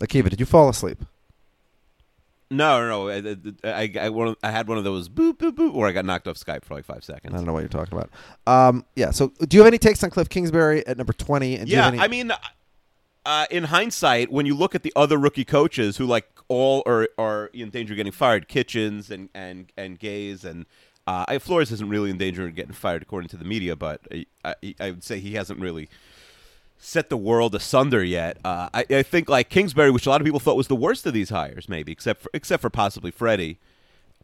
Akiva, 0.04 0.30
did 0.30 0.40
you 0.40 0.46
fall 0.46 0.70
asleep? 0.70 1.00
No, 2.52 2.82
no, 2.88 3.08
no. 3.08 3.10
I, 3.64 3.82
I, 3.82 3.92
I, 4.06 4.10
one 4.10 4.28
of- 4.30 4.38
I 4.44 4.52
had 4.52 4.68
one 4.68 4.78
of 4.78 4.84
those 4.84 5.10
boop 5.10 5.38
boop 5.38 5.54
boop, 5.54 5.74
where 5.74 5.88
I 5.88 5.92
got 5.92 6.06
knocked 6.06 6.28
off 6.28 6.36
Skype 6.38 6.64
for 6.64 6.76
like 6.76 6.86
five 6.86 7.04
seconds. 7.04 7.34
I 7.34 7.38
don't 7.38 7.46
know 7.48 7.54
what 7.54 7.62
you're 7.62 7.70
talking 7.70 7.98
about. 7.98 8.12
Um, 8.46 8.86
yeah. 8.96 9.10
So, 9.12 9.32
do 9.48 9.58
you 9.58 9.62
have 9.64 9.68
any 9.68 9.80
takes 9.80 10.04
on 10.04 10.12
Cliff 10.12 10.30
Kingsbury 10.30 10.86
at 10.86 10.98
number 10.98 11.14
twenty? 11.14 11.56
And 11.56 11.66
do 11.66 11.72
you 11.72 11.78
Yeah, 11.78 11.86
have 11.86 11.94
any- 11.96 12.04
I 12.04 12.08
mean, 12.08 12.32
uh, 13.26 13.46
in 13.50 13.64
hindsight, 13.66 14.32
when 14.32 14.46
you 14.46 14.54
look 14.56 14.76
at 14.76 14.84
the 14.84 14.94
other 14.96 15.18
rookie 15.18 15.46
coaches 15.46 15.98
who 15.98 16.06
like 16.06 16.28
all 16.48 16.84
are 16.86 17.10
are 17.18 17.48
in 17.54 17.70
danger 17.72 17.94
of 17.94 17.98
getting 17.98 18.12
fired, 18.12 18.48
Kitchens 18.48 19.10
and 19.10 19.30
and 19.34 19.72
and 19.76 20.00
Gase 20.00 20.44
and 20.44 20.68
uh, 21.08 21.40
Flores 21.40 21.72
isn't 21.72 21.90
really 21.90 22.12
in 22.12 22.18
danger 22.20 22.46
of 22.46 22.54
getting 22.54 22.74
fired 22.74 23.02
according 23.02 23.30
to 23.30 23.38
the 23.38 23.46
media, 23.46 23.76
but 23.76 24.02
I, 24.12 24.26
I, 24.46 24.76
I 24.80 24.92
would 24.92 25.04
say 25.04 25.20
he 25.20 25.34
hasn't 25.34 25.60
really 25.60 25.90
set 26.84 27.10
the 27.10 27.18
world 27.18 27.56
asunder 27.56 28.04
yet. 28.04 28.38
Uh, 28.44 28.70
I, 28.74 28.86
I 28.90 29.04
think 29.04 29.30
like 29.30 29.50
Kingsbury, 29.50 29.90
which 29.90 30.06
a 30.06 30.10
lot 30.10 30.20
of 30.22 30.26
people 30.26 30.40
thought 30.40 30.58
was 30.58 30.68
the 30.68 30.76
worst 30.76 31.06
of 31.06 31.14
these 31.14 31.30
hires, 31.30 31.70
maybe 31.70 31.92
except 31.92 32.22
for 32.24 32.30
except 32.34 32.62
for 32.62 32.70
possibly 32.70 33.10
Freddie. 33.12 33.58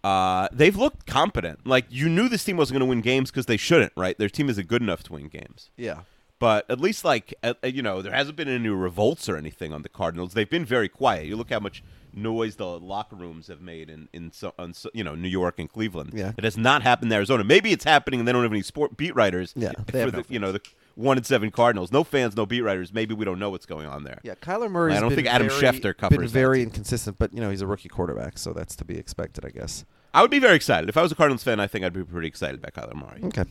Uh, 0.03 0.47
they've 0.51 0.75
looked 0.75 1.05
competent. 1.05 1.65
Like 1.65 1.85
you 1.89 2.07
knew 2.09 2.29
this 2.29 2.43
team 2.43 2.57
wasn't 2.57 2.75
going 2.79 2.87
to 2.87 2.89
win 2.89 3.01
games 3.01 3.31
because 3.31 3.47
they 3.47 3.57
shouldn't, 3.57 3.93
right? 3.97 4.17
Their 4.17 4.29
team 4.29 4.49
isn't 4.49 4.67
good 4.67 4.81
enough 4.81 5.03
to 5.03 5.13
win 5.13 5.27
games. 5.27 5.71
yeah. 5.77 6.01
But 6.39 6.69
at 6.71 6.79
least, 6.79 7.03
like 7.03 7.33
uh, 7.43 7.53
you 7.65 7.81
know, 7.81 8.01
there 8.01 8.13
hasn't 8.13 8.37
been 8.37 8.47
any 8.47 8.69
revolts 8.69 9.27
or 9.27 9.35
anything 9.35 9.73
on 9.73 9.81
the 9.81 9.89
Cardinals. 9.89 10.33
They've 10.33 10.49
been 10.49 10.63
very 10.63 10.87
quiet. 10.87 11.25
You 11.25 11.35
look 11.35 11.49
how 11.49 11.59
much 11.59 11.83
noise 12.13 12.55
the 12.55 12.65
locker 12.79 13.17
rooms 13.17 13.47
have 13.47 13.59
made 13.59 13.89
in 13.89 14.07
in 14.13 14.31
so, 14.31 14.53
on, 14.57 14.73
so- 14.73 14.89
you 14.93 15.03
know 15.03 15.15
New 15.15 15.27
York 15.27 15.59
and 15.59 15.69
Cleveland. 15.69 16.11
Yeah. 16.13 16.31
it 16.37 16.45
has 16.45 16.55
not 16.55 16.81
happened 16.81 17.11
in 17.11 17.15
Arizona. 17.17 17.43
Maybe 17.43 17.73
it's 17.73 17.83
happening, 17.83 18.21
and 18.21 18.27
they 18.27 18.31
don't 18.31 18.43
have 18.43 18.53
any 18.53 18.61
sport 18.61 18.95
beat 18.95 19.13
writers. 19.15 19.51
Yeah, 19.53 19.73
for 19.85 19.91
they 19.91 19.99
have 19.99 20.13
the 20.13 20.23
you 20.29 20.39
know 20.39 20.53
the 20.53 20.61
one 20.99 21.17
and 21.17 21.25
seven 21.25 21.49
Cardinals. 21.49 21.91
No 21.91 22.03
fans, 22.03 22.35
no 22.35 22.45
beat 22.45 22.61
writers. 22.61 22.93
Maybe 22.93 23.15
we 23.15 23.25
don't 23.25 23.39
know 23.39 23.49
what's 23.49 23.65
going 23.65 23.87
on 23.87 24.03
there. 24.03 24.19
Yeah, 24.23 24.35
Kyler 24.35 24.69
Murray. 24.69 24.93
I 24.93 24.99
don't 24.99 25.15
think 25.15 25.27
Adam 25.27 25.47
Schefter 25.47 25.81
been 25.81 25.93
covers 25.93 26.31
that 26.31 26.39
very 26.39 26.59
team. 26.59 26.67
inconsistent, 26.67 27.17
but 27.17 27.33
you 27.33 27.39
know 27.39 27.49
he's 27.49 27.61
a 27.61 27.67
rookie 27.67 27.89
quarterback, 27.89 28.37
so 28.37 28.51
that's 28.51 28.75
to 28.75 28.85
be 28.85 28.97
expected, 28.97 29.45
I 29.45 29.49
guess. 29.49 29.85
I 30.13 30.21
would 30.21 30.31
be 30.31 30.39
very 30.39 30.55
excited 30.55 30.89
if 30.89 30.97
I 30.97 31.01
was 31.01 31.11
a 31.11 31.15
Cardinals 31.15 31.43
fan. 31.43 31.59
I 31.59 31.67
think 31.67 31.85
I'd 31.85 31.93
be 31.93 32.03
pretty 32.03 32.27
excited 32.27 32.63
about 32.63 32.73
Kyler 32.73 32.95
Murray. 32.95 33.21
Okay. 33.23 33.45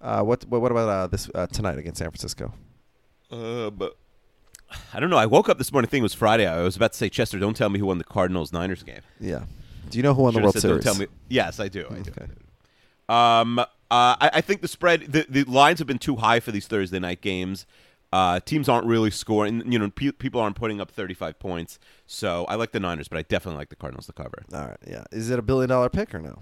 Uh, 0.00 0.22
what 0.22 0.44
what, 0.46 0.62
what 0.62 0.70
about 0.70 0.88
uh, 0.88 1.06
this 1.06 1.30
uh, 1.34 1.46
tonight 1.46 1.78
against 1.78 1.98
San 1.98 2.10
Francisco? 2.10 2.54
Uh, 3.30 3.70
but 3.70 3.96
I 4.94 5.00
don't 5.00 5.10
know. 5.10 5.18
I 5.18 5.26
woke 5.26 5.48
up 5.48 5.58
this 5.58 5.72
morning 5.72 5.88
thinking 5.88 6.02
it 6.02 6.04
was 6.04 6.14
Friday. 6.14 6.46
I 6.46 6.62
was 6.62 6.76
about 6.76 6.92
to 6.92 6.98
say, 6.98 7.08
Chester, 7.08 7.38
don't 7.38 7.56
tell 7.56 7.68
me 7.68 7.78
who 7.78 7.86
won 7.86 7.98
the 7.98 8.04
Cardinals 8.04 8.52
Niners 8.52 8.82
game. 8.82 9.00
Yeah. 9.20 9.44
Do 9.90 9.98
you 9.98 10.02
know 10.02 10.14
who 10.14 10.22
won 10.22 10.32
the 10.34 10.38
Should've 10.38 10.44
World 10.44 10.54
said, 10.54 10.62
Series? 10.62 10.84
Don't 10.84 10.94
tell 10.94 11.02
me. 11.02 11.08
Yes, 11.28 11.60
I 11.60 11.68
do. 11.68 11.86
I 11.90 11.98
do. 12.00 13.14
Um, 13.14 13.64
uh, 13.90 14.16
I, 14.20 14.30
I 14.34 14.40
think 14.40 14.62
the 14.62 14.68
spread, 14.68 15.12
the, 15.12 15.26
the 15.28 15.44
lines 15.44 15.78
have 15.78 15.86
been 15.88 15.98
too 15.98 16.16
high 16.16 16.40
for 16.40 16.52
these 16.52 16.66
Thursday 16.66 16.98
night 16.98 17.20
games. 17.20 17.66
Uh, 18.12 18.40
teams 18.40 18.68
aren't 18.68 18.86
really 18.86 19.10
scoring. 19.10 19.70
You 19.70 19.78
know, 19.78 19.90
pe- 19.90 20.12
people 20.12 20.40
aren't 20.40 20.56
putting 20.56 20.80
up 20.80 20.90
35 20.90 21.38
points. 21.38 21.78
So 22.06 22.44
I 22.46 22.54
like 22.54 22.72
the 22.72 22.80
Niners, 22.80 23.08
but 23.08 23.18
I 23.18 23.22
definitely 23.22 23.58
like 23.58 23.68
the 23.68 23.76
Cardinals 23.76 24.06
to 24.06 24.12
cover. 24.12 24.42
All 24.52 24.60
right. 24.60 24.76
Yeah. 24.86 25.04
Is 25.12 25.30
it 25.30 25.38
a 25.38 25.42
billion 25.42 25.68
dollar 25.68 25.88
pick 25.88 26.14
or 26.14 26.20
no? 26.20 26.40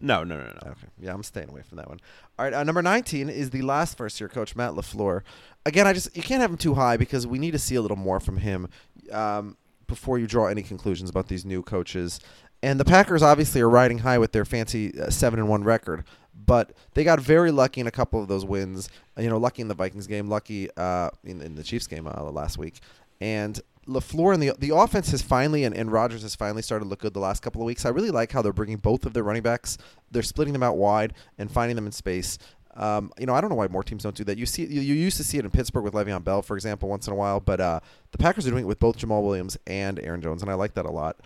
No, 0.00 0.24
no, 0.24 0.36
no, 0.36 0.44
no. 0.44 0.70
Okay. 0.72 0.88
Yeah, 0.98 1.14
I'm 1.14 1.22
staying 1.22 1.48
away 1.48 1.62
from 1.62 1.76
that 1.78 1.88
one. 1.88 2.00
All 2.38 2.44
right. 2.44 2.52
Uh, 2.52 2.62
number 2.64 2.82
19 2.82 3.30
is 3.30 3.50
the 3.50 3.62
last 3.62 3.96
first 3.96 4.20
year 4.20 4.28
coach, 4.28 4.54
Matt 4.54 4.72
LaFleur. 4.72 5.22
Again, 5.64 5.86
I 5.86 5.94
just 5.94 6.14
you 6.14 6.22
can't 6.22 6.42
have 6.42 6.50
him 6.50 6.58
too 6.58 6.74
high 6.74 6.96
because 6.96 7.26
we 7.26 7.38
need 7.38 7.52
to 7.52 7.58
see 7.58 7.76
a 7.76 7.82
little 7.82 7.96
more 7.96 8.20
from 8.20 8.36
him 8.36 8.68
um, 9.10 9.56
before 9.86 10.18
you 10.18 10.26
draw 10.26 10.46
any 10.46 10.62
conclusions 10.62 11.08
about 11.08 11.28
these 11.28 11.44
new 11.44 11.62
coaches. 11.62 12.20
And 12.62 12.78
the 12.78 12.84
Packers 12.84 13.22
obviously 13.22 13.60
are 13.60 13.70
riding 13.70 13.98
high 13.98 14.18
with 14.18 14.32
their 14.32 14.44
fancy 14.44 14.98
uh, 15.00 15.10
seven 15.10 15.38
and 15.38 15.48
one 15.48 15.64
record, 15.64 16.04
but 16.44 16.72
they 16.94 17.04
got 17.04 17.20
very 17.20 17.50
lucky 17.50 17.80
in 17.80 17.86
a 17.86 17.90
couple 17.90 18.20
of 18.20 18.28
those 18.28 18.44
wins. 18.44 18.88
You 19.18 19.30
know, 19.30 19.38
lucky 19.38 19.62
in 19.62 19.68
the 19.68 19.74
Vikings 19.74 20.06
game, 20.06 20.28
lucky 20.28 20.68
uh, 20.76 21.10
in, 21.24 21.40
in 21.40 21.54
the 21.54 21.62
Chiefs 21.62 21.86
game 21.86 22.06
uh, 22.06 22.22
last 22.30 22.58
week, 22.58 22.80
and 23.20 23.60
Lafleur 23.86 24.34
and 24.34 24.42
the 24.42 24.52
the 24.58 24.74
offense 24.74 25.10
has 25.12 25.22
finally 25.22 25.64
and, 25.64 25.74
and 25.74 25.92
Rodgers 25.92 26.22
has 26.22 26.34
finally 26.34 26.62
started 26.62 26.84
to 26.84 26.88
look 26.88 27.00
good 27.00 27.14
the 27.14 27.20
last 27.20 27.42
couple 27.42 27.62
of 27.62 27.66
weeks. 27.66 27.84
I 27.84 27.90
really 27.90 28.10
like 28.10 28.32
how 28.32 28.42
they're 28.42 28.52
bringing 28.52 28.78
both 28.78 29.06
of 29.06 29.14
their 29.14 29.22
running 29.22 29.42
backs. 29.42 29.78
They're 30.10 30.22
splitting 30.22 30.52
them 30.52 30.62
out 30.62 30.76
wide 30.76 31.14
and 31.38 31.50
finding 31.50 31.76
them 31.76 31.86
in 31.86 31.92
space. 31.92 32.38
Um, 32.74 33.10
you 33.18 33.24
know, 33.24 33.34
I 33.34 33.40
don't 33.40 33.48
know 33.48 33.56
why 33.56 33.68
more 33.68 33.82
teams 33.82 34.02
don't 34.02 34.14
do 34.14 34.24
that. 34.24 34.36
You 34.36 34.44
see, 34.44 34.66
you, 34.66 34.82
you 34.82 34.94
used 34.94 35.16
to 35.16 35.24
see 35.24 35.38
it 35.38 35.44
in 35.44 35.50
Pittsburgh 35.50 35.84
with 35.84 35.94
Le'Veon 35.94 36.22
Bell, 36.22 36.42
for 36.42 36.56
example, 36.56 36.90
once 36.90 37.06
in 37.06 37.12
a 37.12 37.16
while. 37.16 37.40
But 37.40 37.60
uh, 37.60 37.80
the 38.12 38.18
Packers 38.18 38.46
are 38.46 38.50
doing 38.50 38.64
it 38.64 38.66
with 38.66 38.78
both 38.78 38.98
Jamaal 38.98 39.22
Williams 39.22 39.56
and 39.66 39.98
Aaron 40.00 40.20
Jones, 40.20 40.42
and 40.42 40.50
I 40.50 40.54
like 40.54 40.74
that 40.74 40.84
a 40.84 40.90
lot. 40.90 41.16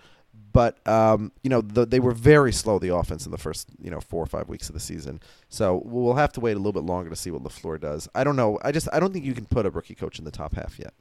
But 0.53 0.85
um, 0.87 1.31
you 1.43 1.49
know, 1.49 1.61
the, 1.61 1.85
they 1.85 1.99
were 1.99 2.11
very 2.13 2.51
slow 2.51 2.77
the 2.79 2.93
offense 2.93 3.25
in 3.25 3.31
the 3.31 3.37
first 3.37 3.69
you 3.81 3.89
know 3.91 3.99
four 4.01 4.21
or 4.21 4.25
five 4.27 4.49
weeks 4.49 4.67
of 4.69 4.73
the 4.73 4.79
season. 4.81 5.19
So 5.49 5.81
we'll 5.85 6.15
have 6.15 6.31
to 6.33 6.39
wait 6.39 6.53
a 6.53 6.57
little 6.57 6.73
bit 6.73 6.83
longer 6.83 7.09
to 7.09 7.15
see 7.15 7.31
what 7.31 7.43
Lafleur 7.43 7.79
does. 7.79 8.09
I 8.15 8.23
don't 8.23 8.35
know. 8.35 8.59
I 8.63 8.71
just 8.71 8.87
I 8.91 8.99
don't 8.99 9.13
think 9.13 9.25
you 9.25 9.33
can 9.33 9.45
put 9.45 9.65
a 9.65 9.69
rookie 9.69 9.95
coach 9.95 10.19
in 10.19 10.25
the 10.25 10.31
top 10.31 10.55
half 10.55 10.77
yet. 10.77 10.93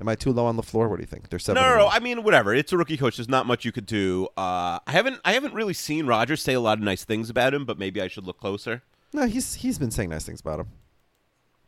Am 0.00 0.08
I 0.08 0.14
too 0.14 0.32
low 0.32 0.46
on 0.46 0.56
Lafleur? 0.56 0.88
What 0.88 0.96
do 0.96 1.02
you 1.02 1.06
think? 1.06 1.28
They're 1.28 1.38
No, 1.38 1.42
seven. 1.42 1.62
no, 1.62 1.68
and 1.70 1.78
no. 1.78 1.88
I 1.88 1.98
mean, 1.98 2.22
whatever. 2.22 2.54
It's 2.54 2.72
a 2.72 2.76
rookie 2.76 2.96
coach. 2.96 3.16
There's 3.16 3.28
not 3.28 3.46
much 3.46 3.64
you 3.64 3.72
could 3.72 3.86
do. 3.86 4.28
Uh, 4.36 4.78
I 4.86 4.92
haven't, 4.92 5.20
I 5.24 5.32
haven't 5.32 5.54
really 5.54 5.74
seen 5.74 6.06
Rodgers 6.06 6.40
say 6.40 6.54
a 6.54 6.60
lot 6.60 6.78
of 6.78 6.84
nice 6.84 7.04
things 7.04 7.30
about 7.30 7.52
him, 7.52 7.64
but 7.64 7.78
maybe 7.78 8.00
I 8.00 8.06
should 8.06 8.24
look 8.24 8.38
closer. 8.38 8.82
No, 9.12 9.26
he's 9.26 9.54
he's 9.54 9.78
been 9.78 9.90
saying 9.90 10.10
nice 10.10 10.24
things 10.24 10.40
about 10.40 10.60
him. 10.60 10.68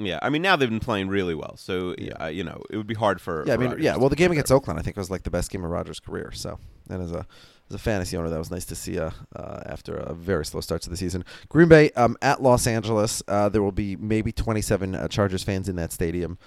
Yeah, 0.04 0.18
I 0.22 0.30
mean, 0.30 0.42
now 0.42 0.56
they've 0.56 0.68
been 0.70 0.80
playing 0.80 1.08
really 1.08 1.34
well, 1.34 1.56
so 1.56 1.94
yeah, 1.98 2.28
you 2.28 2.44
know, 2.44 2.62
it 2.70 2.76
would 2.76 2.86
be 2.86 2.94
hard 2.94 3.20
for. 3.20 3.44
Yeah, 3.46 3.54
I 3.54 3.56
mean, 3.56 3.70
Rodgers 3.70 3.84
yeah. 3.84 3.96
Well, 3.96 4.08
the 4.08 4.16
game 4.16 4.32
against 4.32 4.52
Oakland, 4.52 4.78
I 4.78 4.82
think, 4.82 4.96
was 4.96 5.10
like 5.10 5.22
the 5.22 5.30
best 5.30 5.50
game 5.50 5.64
of 5.64 5.70
Rodgers' 5.70 6.00
career. 6.00 6.32
So, 6.32 6.58
and 6.88 7.02
as 7.02 7.12
a 7.12 7.26
as 7.68 7.74
a 7.74 7.78
fantasy 7.78 8.16
owner, 8.16 8.28
that 8.28 8.38
was 8.38 8.50
nice 8.50 8.64
to 8.66 8.74
see. 8.74 8.98
Uh, 8.98 9.10
uh, 9.36 9.62
after 9.66 9.94
a 9.94 10.12
very 10.14 10.44
slow 10.44 10.60
start 10.60 10.82
to 10.82 10.90
the 10.90 10.96
season, 10.96 11.24
Green 11.48 11.68
Bay 11.68 11.90
um, 11.92 12.16
at 12.22 12.42
Los 12.42 12.66
Angeles. 12.66 13.22
Uh, 13.28 13.48
there 13.48 13.62
will 13.62 13.72
be 13.72 13.96
maybe 13.96 14.32
27 14.32 14.94
uh, 14.94 15.08
Chargers 15.08 15.42
fans 15.42 15.68
in 15.68 15.76
that 15.76 15.92
stadium. 15.92 16.38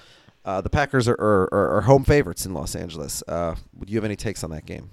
Uh, 0.45 0.59
the 0.59 0.69
Packers 0.69 1.07
are, 1.07 1.15
are, 1.19 1.53
are, 1.53 1.77
are 1.77 1.81
home 1.81 2.03
favorites 2.03 2.45
in 2.45 2.53
Los 2.53 2.75
Angeles. 2.75 3.23
Uh, 3.27 3.55
do 3.79 3.91
you 3.91 3.97
have 3.97 4.03
any 4.03 4.17
takes 4.17 4.43
on 4.43 4.49
that 4.51 4.65
game? 4.65 4.89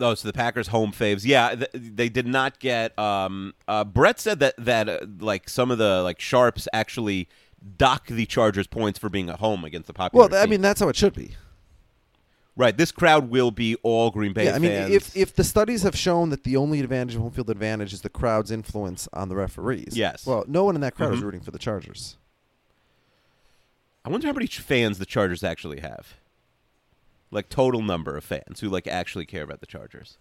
Oh, 0.00 0.14
so 0.14 0.26
the 0.26 0.32
Packers 0.32 0.68
home 0.68 0.90
faves. 0.92 1.24
Yeah, 1.24 1.54
th- 1.54 1.70
they 1.74 2.08
did 2.08 2.26
not 2.26 2.58
get. 2.58 2.98
Um, 2.98 3.54
uh, 3.68 3.84
Brett 3.84 4.18
said 4.18 4.40
that 4.40 4.54
that 4.58 4.88
uh, 4.88 4.98
like 5.20 5.48
some 5.48 5.70
of 5.70 5.78
the 5.78 6.02
like 6.02 6.18
sharps 6.20 6.66
actually 6.72 7.28
dock 7.76 8.06
the 8.08 8.26
Chargers 8.26 8.66
points 8.66 8.98
for 8.98 9.08
being 9.08 9.28
at 9.30 9.38
home 9.38 9.64
against 9.64 9.86
the 9.86 9.92
popular. 9.92 10.26
Well, 10.28 10.38
I 10.38 10.42
team. 10.44 10.50
mean, 10.50 10.60
that's 10.62 10.80
how 10.80 10.88
it 10.88 10.96
should 10.96 11.14
be. 11.14 11.36
right. 12.56 12.76
This 12.76 12.90
crowd 12.90 13.30
will 13.30 13.50
be 13.52 13.76
all 13.84 14.10
Green 14.10 14.32
Bay 14.32 14.46
yeah, 14.46 14.56
I 14.56 14.58
mean, 14.58 14.70
fans. 14.72 14.92
if 14.94 15.16
if 15.16 15.34
the 15.36 15.44
studies 15.44 15.82
have 15.84 15.96
shown 15.96 16.30
that 16.30 16.42
the 16.42 16.56
only 16.56 16.80
advantage 16.80 17.14
of 17.14 17.22
home 17.22 17.30
field 17.30 17.48
advantage 17.50 17.92
is 17.92 18.00
the 18.00 18.08
crowd's 18.08 18.50
influence 18.50 19.08
on 19.12 19.28
the 19.28 19.36
referees, 19.36 19.96
Yes. 19.96 20.26
Well, 20.26 20.44
no 20.48 20.64
one 20.64 20.74
in 20.74 20.80
that 20.80 20.96
crowd 20.96 21.14
is 21.14 21.20
Mhm. 21.20 21.24
rooting 21.24 21.40
for 21.40 21.52
the 21.52 21.58
Chargers. 21.58 22.16
I 24.04 24.08
wonder 24.10 24.26
how 24.26 24.32
many 24.32 24.46
fans 24.46 24.98
the 24.98 25.06
Chargers 25.06 25.44
actually 25.44 25.80
have. 25.80 26.14
Like 27.30 27.48
total 27.48 27.82
number 27.82 28.16
of 28.16 28.24
fans 28.24 28.60
who 28.60 28.68
like 28.68 28.86
actually 28.86 29.26
care 29.26 29.42
about 29.42 29.60
the 29.60 29.66
Chargers. 29.66 30.16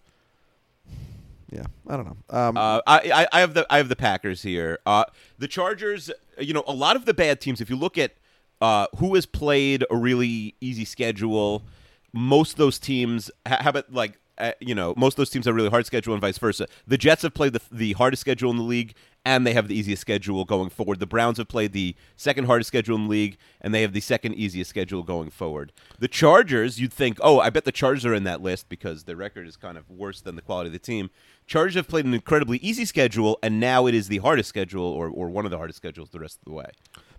Yeah, 1.50 1.63
I 1.88 1.96
don't 1.96 2.06
know. 2.06 2.38
Um, 2.38 2.58
Uh, 2.58 2.82
I, 2.86 3.12
I 3.13 3.28
I 3.32 3.39
have 3.39 3.54
the 3.54 3.65
I 3.70 3.78
have 3.78 3.88
the 3.88 3.96
Packers 3.96 4.41
here. 4.41 4.80
Uh, 4.86 5.06
the 5.38 5.48
Chargers, 5.48 6.12
you 6.39 6.54
know, 6.54 6.63
a 6.67 6.74
lot 6.74 6.96
of 6.98 7.06
the 7.06 7.13
bad 7.13 7.39
teams. 7.39 7.62
If 7.62 7.70
you 7.70 7.78
look 7.78 7.98
at 7.98 8.15
uh, 8.60 8.88
who 8.98 9.15
has 9.15 9.26
played 9.26 9.86
a 9.89 9.96
really 9.96 10.56
easy 10.60 10.84
schedule, 10.84 11.63
most 12.12 12.54
of 12.54 12.58
those 12.58 12.80
teams 12.80 13.32
ha- 13.48 13.60
have 13.62 13.78
it 13.78 13.93
like 13.93 14.20
uh, 14.38 14.52
you 14.60 14.76
know 14.76 14.93
most 14.98 15.13
of 15.13 15.17
those 15.17 15.30
teams 15.30 15.46
have 15.46 15.54
a 15.54 15.56
really 15.56 15.70
hard 15.70 15.86
schedule 15.86 16.13
and 16.13 16.22
vice 16.22 16.38
versa. 16.38 16.67
The 16.86 16.98
Jets 16.98 17.22
have 17.22 17.34
played 17.34 17.54
the 17.54 17.62
the 17.72 17.93
hardest 17.93 18.20
schedule 18.22 18.52
in 18.52 18.58
the 18.58 18.63
league 18.63 18.93
and 19.28 19.46
they 19.46 19.54
have 19.54 19.68
the 19.68 19.76
easiest 19.78 20.00
schedule 20.02 20.46
going 20.46 20.70
forward. 20.70 21.00
The 21.00 21.06
Browns 21.06 21.38
have 21.38 21.50
played 21.50 21.74
the 21.74 21.96
second 22.16 22.46
hardest 22.46 22.70
schedule 22.70 22.96
in 22.96 23.04
the 23.04 23.10
league 23.10 23.38
and 23.60 23.74
they 23.74 23.82
have 23.82 23.92
the 23.92 24.00
second 24.00 24.36
easiest 24.36 24.70
schedule 24.70 25.04
going 25.04 25.30
forward. 25.30 25.74
The 26.00 26.08
Chargers, 26.08 26.80
you'd 26.80 26.94
think, 26.94 27.18
oh, 27.22 27.40
I 27.40 27.50
bet 27.50 27.66
the 27.66 27.72
Chargers 27.74 28.06
are 28.06 28.13
in 28.13 28.24
that 28.24 28.42
list 28.42 28.70
because 28.70 29.04
their 29.04 29.18
record 29.18 29.46
is 29.46 29.58
kind 29.58 29.78
of 29.78 29.90
worse 29.90 30.22
than 30.22 30.38
the 30.38 30.42
quality 30.42 30.68
of 30.70 30.74
the 30.74 30.80
team. 30.80 31.10
Chargers 31.46 31.76
have 31.76 31.88
played 31.90 32.06
an 32.06 32.13
incredibly 32.13 32.58
easy 32.60 32.86
schedule, 32.86 33.38
and 33.44 33.60
now 33.60 33.86
it 33.86 33.94
is 33.94 34.08
the 34.08 34.18
hardest 34.20 34.50
schedule, 34.50 34.84
or, 34.86 35.08
or 35.10 35.30
one 35.30 35.46
of 35.46 35.52
the 35.52 35.58
hardest 35.58 35.78
schedules, 35.78 36.10
the 36.10 36.20
rest 36.20 36.40
of 36.40 36.46
the 36.46 36.52
way. 36.54 36.70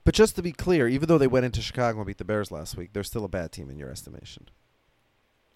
but 0.04 0.14
just 0.14 0.34
to 0.36 0.42
be 0.42 0.52
clear, 0.52 0.88
even 0.88 1.08
though 1.08 1.18
they 1.18 1.26
went 1.26 1.44
into 1.46 1.60
Chicago 1.62 1.98
and 1.98 2.06
beat 2.06 2.18
the 2.18 2.24
Bears 2.24 2.50
last 2.50 2.76
week, 2.76 2.92
they're 2.92 3.02
still 3.04 3.24
a 3.24 3.28
bad 3.28 3.52
team 3.52 3.68
in 3.70 3.78
your 3.78 3.90
estimation. 3.90 4.48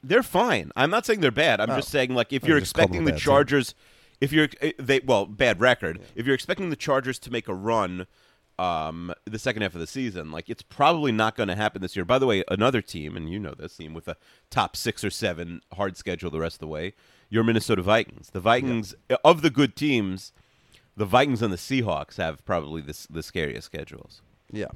They're 0.02 0.22
fine. 0.22 0.72
I'm 0.74 0.90
not 0.90 1.06
saying 1.06 1.20
they're 1.20 1.30
bad. 1.30 1.60
I'm 1.60 1.70
Oh. 1.70 1.76
just 1.76 1.88
saying, 1.90 2.14
like, 2.14 2.32
if 2.32 2.44
Oh, 2.44 2.48
you're 2.48 2.56
you 2.56 2.62
just 2.62 2.74
called 2.74 2.88
them 2.90 2.94
expecting 2.96 3.14
the 3.14 3.20
Chargers. 3.20 3.68
team. 3.72 3.76
If 4.22 4.32
you're 4.32 4.48
eh, 4.60 4.70
they 4.78 5.00
well 5.00 5.26
bad 5.26 5.60
record, 5.60 6.00
if 6.14 6.26
you're 6.26 6.34
expecting 6.36 6.70
the 6.70 6.76
Chargers 6.76 7.18
to 7.18 7.30
make 7.32 7.48
a 7.48 7.54
run, 7.54 8.06
um, 8.56 9.12
the 9.24 9.38
second 9.38 9.62
half 9.62 9.74
of 9.74 9.80
the 9.80 9.86
season, 9.88 10.30
like 10.30 10.48
it's 10.48 10.62
probably 10.62 11.10
not 11.10 11.36
going 11.36 11.48
to 11.48 11.56
happen 11.56 11.82
this 11.82 11.96
year. 11.96 12.04
By 12.04 12.20
the 12.20 12.26
way, 12.26 12.44
another 12.46 12.80
team, 12.80 13.16
and 13.16 13.28
you 13.28 13.40
know 13.40 13.52
this 13.52 13.76
team 13.76 13.94
with 13.94 14.06
a 14.06 14.16
top 14.48 14.76
six 14.76 15.02
or 15.02 15.10
seven 15.10 15.60
hard 15.72 15.96
schedule 15.96 16.30
the 16.30 16.38
rest 16.38 16.54
of 16.56 16.60
the 16.60 16.68
way, 16.68 16.94
your 17.30 17.42
Minnesota 17.42 17.82
Vikings. 17.82 18.30
The 18.32 18.38
Vikings 18.38 18.94
of 19.24 19.42
the 19.42 19.50
good 19.50 19.74
teams, 19.74 20.32
the 20.96 21.04
Vikings 21.04 21.42
and 21.42 21.52
the 21.52 21.56
Seahawks 21.56 22.16
have 22.18 22.44
probably 22.44 22.80
the 22.80 23.06
the 23.10 23.24
scariest 23.24 23.66
schedules. 23.66 24.22
Yeah, 24.52 24.70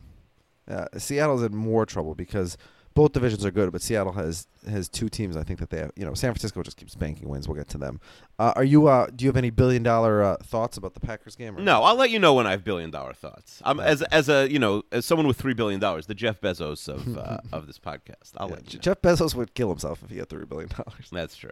uh, 0.67 0.87
Seattle's 0.99 1.45
in 1.45 1.55
more 1.55 1.87
trouble 1.87 2.17
because 2.17 2.59
both 2.97 3.13
divisions 3.13 3.45
are 3.45 3.51
good, 3.51 3.71
but 3.71 3.83
Seattle 3.83 4.15
has 4.15 4.49
has 4.69 4.89
two 4.89 5.11
teams. 5.11 5.37
I 5.37 5.45
think 5.45 5.61
that 5.61 5.69
they 5.69 5.77
have. 5.79 5.93
You 5.97 6.07
know, 6.07 6.15
San 6.15 6.33
Francisco 6.33 6.63
just 6.63 6.79
keeps 6.79 6.95
banking 6.95 7.29
wins. 7.29 7.47
We'll 7.47 7.55
get 7.57 7.69
to 7.69 7.79
them. 7.79 8.01
Uh, 8.39 8.55
are 8.57 8.65
you? 8.65 8.87
Uh, 8.89 9.09
do 9.15 9.25
you 9.25 9.29
have 9.29 9.37
any 9.37 9.51
billion 9.51 9.83
dollar 9.83 10.23
uh, 10.23 10.37
thoughts 10.43 10.79
about 10.79 10.95
the 10.95 11.01
Packers 11.01 11.37
game? 11.37 11.57
Or 11.57 11.61
No, 11.61 11.83
I'll 11.83 11.95
let 11.95 12.09
you 12.11 12.19
know 12.19 12.33
when 12.33 12.47
I 12.47 12.53
have 12.53 12.65
billion 12.65 12.91
dollar 12.91 13.13
thoughts. 13.13 13.61
I'm 13.65 13.81
as 13.81 14.01
as 14.03 14.31
a 14.31 14.51
you 14.51 14.59
know 14.59 14.83
as 14.91 15.05
someone 15.05 15.27
with 15.27 15.37
three 15.37 15.53
billion 15.53 15.79
dollars, 15.79 16.07
the 16.07 16.15
Jeff 16.15 16.41
Bezos 16.41 16.89
of 16.89 17.17
uh, 17.19 17.39
of 17.53 17.67
this 17.67 17.79
podcast. 17.79 18.33
I'll 18.39 18.49
Yeah, 18.49 18.55
let 18.55 18.73
you 18.73 18.79
know. 18.79 18.83
Jeff 18.83 19.03
Bezos 19.03 19.35
would 19.35 19.53
kill 19.55 19.69
himself 19.69 20.03
if 20.03 20.11
he 20.11 20.17
had 20.17 20.31
three 20.31 20.47
billion 20.47 20.71
dollars. 20.71 21.09
That's 21.13 21.37
true. 21.37 21.51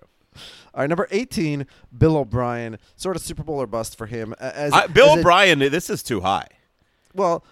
All 0.75 0.81
right, 0.81 0.89
number 0.89 1.07
eighteen, 1.11 1.67
Bill 1.97 2.17
O'Brien. 2.17 2.79
Sort 2.97 3.17
of 3.17 3.23
Super 3.23 3.43
Bowl 3.43 3.61
or 3.61 3.67
bust 3.67 3.99
for 3.99 4.07
him. 4.07 4.35
As, 4.41 4.73
I, 4.73 4.87
Bill 4.87 5.11
as 5.13 5.19
O'Brien, 5.19 5.59
this 5.59 5.91
is 5.91 6.03
too 6.03 6.23
high. 6.23 6.49
well, 7.15 7.45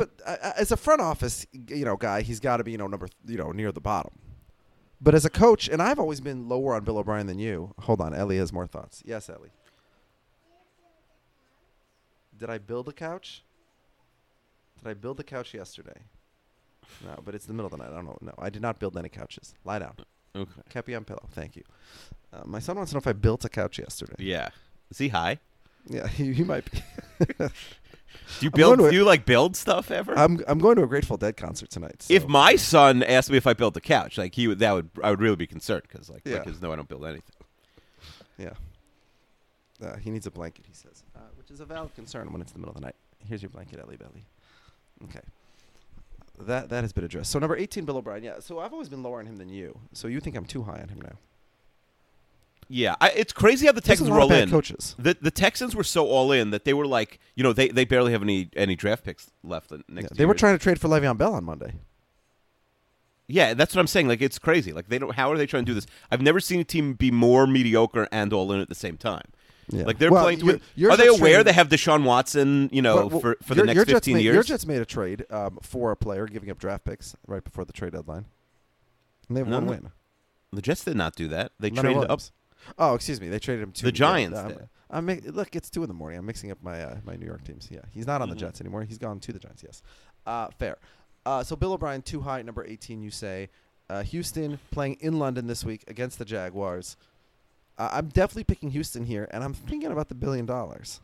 but 0.00 0.10
uh, 0.24 0.36
uh, 0.42 0.52
as 0.56 0.72
a 0.72 0.78
front 0.78 1.02
office, 1.02 1.46
you 1.52 1.84
know, 1.84 1.96
guy, 1.96 2.22
he's 2.22 2.40
got 2.40 2.56
to 2.56 2.64
be 2.64 2.72
you 2.72 2.78
know 2.78 2.86
number 2.86 3.08
you 3.26 3.36
know 3.36 3.52
near 3.52 3.70
the 3.70 3.80
bottom. 3.80 4.12
But 4.98 5.14
as 5.14 5.26
a 5.26 5.30
coach, 5.30 5.68
and 5.68 5.82
I've 5.82 5.98
always 5.98 6.20
been 6.20 6.48
lower 6.48 6.74
on 6.74 6.84
Bill 6.84 6.98
O'Brien 6.98 7.26
than 7.26 7.38
you. 7.38 7.74
Hold 7.80 8.00
on, 8.00 8.14
Ellie 8.14 8.38
has 8.38 8.52
more 8.52 8.66
thoughts. 8.66 9.02
Yes, 9.04 9.28
Ellie. 9.28 9.50
Did 12.36 12.48
I 12.48 12.56
build 12.56 12.88
a 12.88 12.92
couch? 12.92 13.44
Did 14.78 14.88
I 14.88 14.94
build 14.94 15.20
a 15.20 15.22
couch 15.22 15.52
yesterday? 15.52 16.00
No, 17.04 17.18
but 17.22 17.34
it's 17.34 17.44
the 17.44 17.52
middle 17.52 17.66
of 17.66 17.72
the 17.72 17.76
night. 17.76 17.92
I 17.92 17.96
don't 17.96 18.06
know. 18.06 18.18
No, 18.22 18.32
I 18.38 18.48
did 18.48 18.62
not 18.62 18.78
build 18.78 18.96
any 18.96 19.10
couches. 19.10 19.54
Lie 19.64 19.80
down. 19.80 19.94
Okay. 20.34 20.62
Kepi 20.70 20.96
on 20.96 21.04
pillow. 21.04 21.28
Thank 21.32 21.56
you. 21.56 21.62
Uh, 22.32 22.42
my 22.46 22.58
son 22.58 22.76
wants 22.76 22.92
to 22.92 22.96
know 22.96 23.00
if 23.00 23.06
I 23.06 23.12
built 23.12 23.44
a 23.44 23.50
couch 23.50 23.78
yesterday. 23.78 24.14
Yeah. 24.18 24.48
Is 24.90 24.98
he 24.98 25.08
high? 25.08 25.38
Yeah, 25.86 26.06
he, 26.18 26.32
he 26.32 26.44
might 26.44 26.64
be. 26.70 26.82
Do 28.38 28.46
you 28.46 28.50
build? 28.50 28.78
Do 28.78 28.90
you 28.94 29.04
like 29.04 29.24
build 29.26 29.56
stuff 29.56 29.90
ever? 29.90 30.16
I'm 30.18 30.40
I'm 30.46 30.58
going 30.58 30.76
to 30.76 30.82
a 30.82 30.86
Grateful 30.86 31.16
Dead 31.16 31.36
concert 31.36 31.70
tonight. 31.70 32.02
So. 32.02 32.14
if 32.14 32.26
my 32.26 32.56
son 32.56 33.02
asked 33.02 33.30
me 33.30 33.36
if 33.36 33.46
I 33.46 33.52
built 33.54 33.76
a 33.76 33.80
couch, 33.80 34.18
like 34.18 34.34
he 34.34 34.48
would, 34.48 34.58
that 34.60 34.72
would 34.72 34.90
I 35.02 35.10
would 35.10 35.20
really 35.20 35.36
be 35.36 35.46
concerned 35.46 35.82
because 35.88 36.08
like 36.08 36.22
Yeah. 36.24 36.38
because 36.38 36.60
no, 36.62 36.72
I 36.72 36.76
don't 36.76 36.88
build 36.88 37.04
anything. 37.04 37.34
yeah, 38.38 38.52
uh, 39.82 39.96
he 39.96 40.10
needs 40.10 40.26
a 40.26 40.30
blanket. 40.30 40.64
He 40.66 40.74
says, 40.74 41.02
uh, 41.16 41.20
which 41.36 41.50
is 41.50 41.60
a 41.60 41.64
valid 41.66 41.94
concern 41.94 42.32
when 42.32 42.40
it's 42.40 42.52
the 42.52 42.58
middle 42.58 42.74
of 42.74 42.80
the 42.80 42.86
night. 42.86 42.96
Here's 43.28 43.42
your 43.42 43.50
blanket, 43.50 43.78
Ellie 43.80 43.96
Belly. 43.96 44.24
Okay. 45.04 45.20
That 46.46 46.70
that 46.70 46.84
has 46.84 46.92
been 46.92 47.04
addressed. 47.04 47.30
So 47.30 47.38
number 47.38 47.56
18, 47.56 47.84
Bill 47.84 47.98
O'Brien. 47.98 48.22
Yeah. 48.24 48.40
So 48.40 48.60
I've 48.60 48.72
always 48.72 48.88
been 48.88 49.02
lower 49.02 49.18
on 49.18 49.26
him 49.26 49.36
than 49.36 49.48
you. 49.50 49.78
So 49.92 50.08
you 50.08 50.20
think 50.20 50.36
I'm 50.36 50.46
too 50.46 50.62
high 50.62 50.80
on 50.80 50.88
him 50.88 51.00
now? 51.02 51.12
Yeah, 52.72 52.94
I, 53.00 53.10
it's 53.10 53.32
crazy 53.32 53.66
how 53.66 53.72
the 53.72 53.80
Texans 53.80 54.08
were 54.08 54.20
all 54.20 54.32
in. 54.32 54.48
coaches. 54.48 54.94
The 54.96 55.16
the 55.20 55.32
Texans 55.32 55.74
were 55.74 55.82
so 55.82 56.06
all 56.06 56.30
in 56.30 56.50
that 56.50 56.64
they 56.64 56.72
were 56.72 56.86
like, 56.86 57.18
you 57.34 57.42
know, 57.42 57.52
they, 57.52 57.66
they 57.68 57.84
barely 57.84 58.12
have 58.12 58.22
any 58.22 58.48
any 58.54 58.76
draft 58.76 59.02
picks 59.02 59.28
left 59.42 59.72
next. 59.88 60.12
Yeah, 60.12 60.16
they 60.16 60.24
were 60.24 60.34
trying 60.34 60.56
to 60.56 60.62
trade 60.62 60.80
for 60.80 60.86
Le'Veon 60.86 61.18
Bell 61.18 61.34
on 61.34 61.42
Monday. 61.44 61.74
Yeah, 63.26 63.54
that's 63.54 63.74
what 63.74 63.80
I'm 63.80 63.86
saying. 63.86 64.06
Like 64.08 64.20
it's 64.22 64.38
crazy. 64.38 64.72
Like 64.72 64.88
they 64.88 64.98
don't. 64.98 65.14
How 65.14 65.30
are 65.32 65.36
they 65.36 65.46
trying 65.46 65.64
to 65.64 65.70
do 65.70 65.74
this? 65.74 65.86
I've 66.12 66.20
never 66.22 66.38
seen 66.40 66.60
a 66.60 66.64
team 66.64 66.94
be 66.94 67.10
more 67.10 67.46
mediocre 67.46 68.06
and 68.12 68.32
all 68.32 68.52
in 68.52 68.60
at 68.60 68.68
the 68.68 68.74
same 68.74 68.96
time. 68.96 69.26
Yeah. 69.68 69.84
Like 69.84 69.98
they're 69.98 70.10
Well, 70.10 70.22
playing 70.24 70.40
to 70.40 70.60
your-. 70.74 70.90
Are 70.92 70.96
they 70.96 71.06
aware 71.06 71.18
traded- 71.18 71.46
they 71.46 71.52
have 71.52 71.68
Deshaun 71.68 72.04
Watson? 72.04 72.68
You 72.72 72.82
know, 72.82 72.94
Well, 72.96 73.08
well, 73.08 73.20
for 73.20 73.36
for 73.42 73.54
your, 73.54 73.66
the 73.66 73.74
next 73.74 73.90
15 73.90 74.14
made, 74.14 74.22
years. 74.24 74.34
Your 74.34 74.42
Jets 74.42 74.66
made 74.66 74.80
a 74.80 74.84
trade 74.86 75.26
um, 75.30 75.58
for 75.62 75.92
a 75.92 75.96
player, 75.96 76.26
giving 76.26 76.50
up 76.50 76.58
draft 76.58 76.84
picks 76.84 77.14
right 77.28 77.42
before 77.42 77.64
the 77.64 77.72
trade 77.72 77.92
deadline. 77.92 78.26
And 79.28 79.36
they 79.36 79.40
have 79.40 79.48
No, 79.48 79.56
one 79.58 79.64
no. 79.66 79.70
win. 79.72 79.90
the 80.52 80.62
Jets 80.62 80.84
did 80.84 80.96
not 80.96 81.14
do 81.14 81.28
that. 81.28 81.52
They 81.60 81.70
Leonard 81.70 81.92
traded 81.94 82.10
up. 82.10 82.20
Oh, 82.78 82.94
excuse 82.94 83.20
me. 83.20 83.28
They 83.28 83.38
traded 83.38 83.62
him 83.62 83.72
to 83.72 83.84
The 83.84 83.92
Giants 83.92 84.38
I'm, 84.38 84.48
did. 84.48 84.68
I'm 84.90 85.06
mi- 85.06 85.20
look, 85.20 85.54
it's 85.56 85.70
two 85.70 85.82
in 85.82 85.88
the 85.88 85.94
morning. 85.94 86.18
I'm 86.18 86.26
mixing 86.26 86.50
up 86.50 86.58
my 86.62 86.82
uh, 86.82 86.96
my 87.04 87.16
New 87.16 87.26
York 87.26 87.44
teams. 87.44 87.68
Yeah, 87.70 87.80
he's 87.90 88.06
not 88.06 88.20
on 88.22 88.28
Mhm. 88.28 88.32
the 88.32 88.36
Jets 88.36 88.60
anymore. 88.60 88.82
He's 88.84 88.98
gone 88.98 89.20
to 89.20 89.32
the 89.32 89.38
Giants. 89.38 89.62
Yes, 89.64 89.82
uh, 90.26 90.48
fair. 90.58 90.76
Uh, 91.26 91.42
so 91.44 91.54
Bill 91.56 91.72
O'Brien 91.74 92.02
too 92.02 92.20
high 92.22 92.42
number 92.42 92.64
18. 92.64 93.02
You 93.02 93.10
say 93.10 93.50
uh, 93.88 94.02
Houston 94.02 94.58
playing 94.70 94.96
in 95.00 95.18
London 95.18 95.46
this 95.46 95.64
week 95.64 95.84
against 95.88 96.18
the 96.18 96.24
Jaguars. 96.24 96.96
Uh, 97.78 97.88
I'm 97.92 98.08
definitely 98.08 98.44
picking 98.44 98.70
Houston 98.70 99.04
here, 99.04 99.28
and 99.32 99.42
I'm 99.44 99.54
thinking 99.54 99.90
about 99.90 100.08
the 100.08 100.14
billion 100.14 100.46
dollars. 100.46 101.00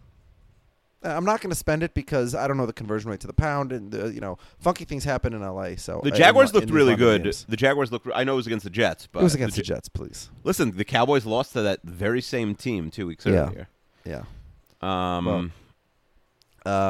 I'm 1.08 1.24
not 1.24 1.40
going 1.40 1.50
to 1.50 1.56
spend 1.56 1.82
it 1.82 1.94
because 1.94 2.34
I 2.34 2.46
don't 2.48 2.56
know 2.56 2.66
the 2.66 2.72
conversion 2.72 3.10
rate 3.10 3.20
to 3.20 3.26
the 3.26 3.32
pound, 3.32 3.72
and 3.72 3.90
the, 3.90 4.12
you 4.12 4.20
know, 4.20 4.38
funky 4.58 4.84
things 4.84 5.04
happen 5.04 5.32
in 5.32 5.42
LA. 5.42 5.76
So 5.76 6.00
The 6.02 6.10
Jaguars 6.10 6.52
looked 6.54 6.70
really 6.70 6.96
good. 6.96 7.24
games. 7.24 7.44
The 7.48 7.56
Jaguars 7.56 7.92
looked. 7.92 8.08
I 8.14 8.24
know 8.24 8.34
it 8.34 8.36
was 8.36 8.46
against 8.46 8.64
the 8.64 8.70
Jets, 8.70 9.06
but 9.06 9.20
It 9.20 9.24
was 9.24 9.34
against 9.34 9.56
the, 9.56 9.62
Ja- 9.62 9.74
Jets, 9.76 9.88
please. 9.88 10.30
Listen, 10.44 10.76
the 10.76 10.84
Cowboys 10.84 11.24
lost 11.26 11.52
to 11.54 11.62
that 11.62 11.80
very 11.84 12.20
same 12.20 12.54
team 12.54 12.90
two 12.90 13.06
weeks 13.06 13.24
Yeah. 13.26 13.46
earlier. 13.46 13.68
Yeah. 14.04 14.22
Um, 14.82 15.24
Well, 15.24 15.50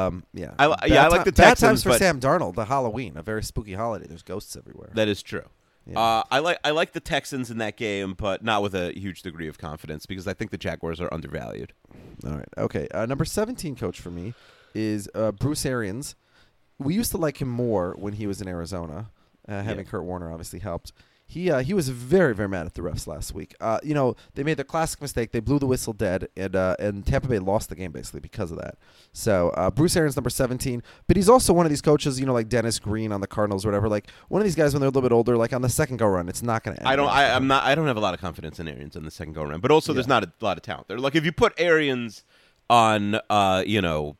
Um, 0.07 0.23
yeah. 0.33 0.53
I 0.57 0.67
li- 0.67 0.75
Bad 0.81 0.89
yeah, 0.89 1.05
I 1.05 1.07
like 1.07 1.23
the 1.23 1.31
Bad 1.31 1.57
times 1.57 1.83
for 1.83 1.93
Sam 1.93 2.19
Darnold. 2.19 2.55
The 2.55 2.65
Halloween, 2.65 3.15
a 3.15 3.21
very 3.21 3.43
spooky 3.43 3.73
holiday. 3.75 4.07
There's 4.07 4.23
ghosts 4.23 4.55
everywhere. 4.55 4.89
that 4.95 5.07
is 5.07 5.21
true. 5.21 5.43
Yeah. 5.89 5.99
Uh, 5.99 6.23
I 6.29 6.39
like 6.39 6.59
I 6.63 6.71
like 6.71 6.93
the 6.93 6.99
Texans 6.99 7.49
in 7.49 7.57
that 7.59 7.77
game, 7.77 8.13
but 8.17 8.43
not 8.43 8.61
with 8.61 8.75
a 8.75 8.91
huge 8.97 9.21
degree 9.21 9.47
of 9.47 9.57
confidence 9.57 10.05
because 10.05 10.27
I 10.27 10.33
think 10.33 10.51
the 10.51 10.57
Jaguars 10.57 10.99
are 10.99 11.13
undervalued. 11.13 11.73
All 12.25 12.33
right. 12.33 12.49
Okay. 12.57 12.87
Uh, 12.93 13.05
number 13.05 13.25
17 13.25 13.75
coach 13.75 13.99
for 14.01 14.11
me 14.11 14.33
is 14.73 15.09
uh, 15.15 15.31
Bruce 15.31 15.65
Arians. 15.65 16.15
We 16.77 16.93
used 16.93 17.11
to 17.11 17.17
like 17.17 17.41
him 17.41 17.47
more 17.47 17.95
when 17.97 18.13
he 18.13 18.27
was 18.27 18.41
in 18.41 18.47
Arizona. 18.47 19.09
Uh, 19.47 19.63
having 19.63 19.85
Yeah. 19.85 19.91
Kurt 19.91 20.03
Warner 20.03 20.29
obviously 20.31 20.59
helped. 20.59 20.91
He 21.29 21.51
uh, 21.51 21.59
he 21.59 21.73
was 21.73 21.89
very 21.89 22.33
very 22.33 22.47
mad 22.47 22.65
at 22.65 22.73
the 22.73 22.81
refs 22.81 23.05
last 23.05 23.33
week. 23.33 23.53
Uh, 23.59 23.79
you 23.83 23.93
know 23.93 24.15
they 24.35 24.43
made 24.43 24.55
the 24.55 24.63
classic 24.63 25.01
mistake. 25.01 25.33
They 25.33 25.41
blew 25.41 25.59
the 25.59 25.67
whistle 25.67 25.91
dead, 25.91 26.29
and 26.37 26.55
uh, 26.55 26.77
and 26.79 27.05
Tampa 27.05 27.27
Bay 27.27 27.37
lost 27.39 27.67
the 27.67 27.75
game 27.75 27.91
basically 27.91 28.21
because 28.21 28.49
of 28.49 28.57
that. 28.59 28.77
So 29.11 29.49
uh, 29.49 29.69
Bruce 29.69 29.97
Arians 29.97 30.15
number 30.15 30.29
seventeen, 30.29 30.81
but 31.07 31.17
he's 31.17 31.27
also 31.27 31.51
one 31.51 31.65
of 31.65 31.69
these 31.69 31.81
coaches. 31.81 32.17
You 32.17 32.25
know 32.25 32.33
like 32.33 32.47
Dennis 32.47 32.79
Green 32.79 33.11
on 33.11 33.19
the 33.19 33.27
Cardinals 33.27 33.65
or 33.65 33.67
whatever. 33.69 33.89
Like 33.89 34.07
one 34.29 34.39
of 34.41 34.45
these 34.45 34.55
guys 34.55 34.73
when 34.73 34.79
they're 34.79 34.87
a 34.87 34.89
little 34.89 35.01
bit 35.01 35.11
older. 35.11 35.35
Like 35.35 35.51
on 35.51 35.61
the 35.61 35.67
second 35.69 35.97
go 35.97 36.07
run, 36.07 36.29
it's 36.29 36.41
not 36.41 36.63
going 36.63 36.77
to. 36.77 36.81
end 36.81 36.87
I 36.89 36.95
don't. 36.95 37.09
I, 37.09 37.33
I'm 37.35 37.47
not. 37.47 37.63
I 37.65 37.75
don't 37.75 37.87
have 37.87 37.97
a 37.97 38.01
lot 38.01 38.13
of 38.13 38.21
confidence 38.21 38.57
in 38.61 38.67
Arians 38.69 38.95
in 38.95 39.03
the 39.03 39.11
second 39.11 39.33
go 39.33 39.41
around, 39.43 39.61
but 39.61 39.69
also 39.69 39.91
there's 39.91 40.07
Yeah. 40.07 40.19
not 40.21 40.23
a 40.23 40.31
lot 40.39 40.55
of 40.55 40.63
talent 40.63 40.87
there. 40.87 40.97
Like 40.97 41.15
if 41.15 41.25
you 41.25 41.33
put 41.33 41.53
Arians 41.57 42.23
on, 42.69 43.19
uh, 43.29 43.63
you 43.67 43.81
know, 43.81 44.15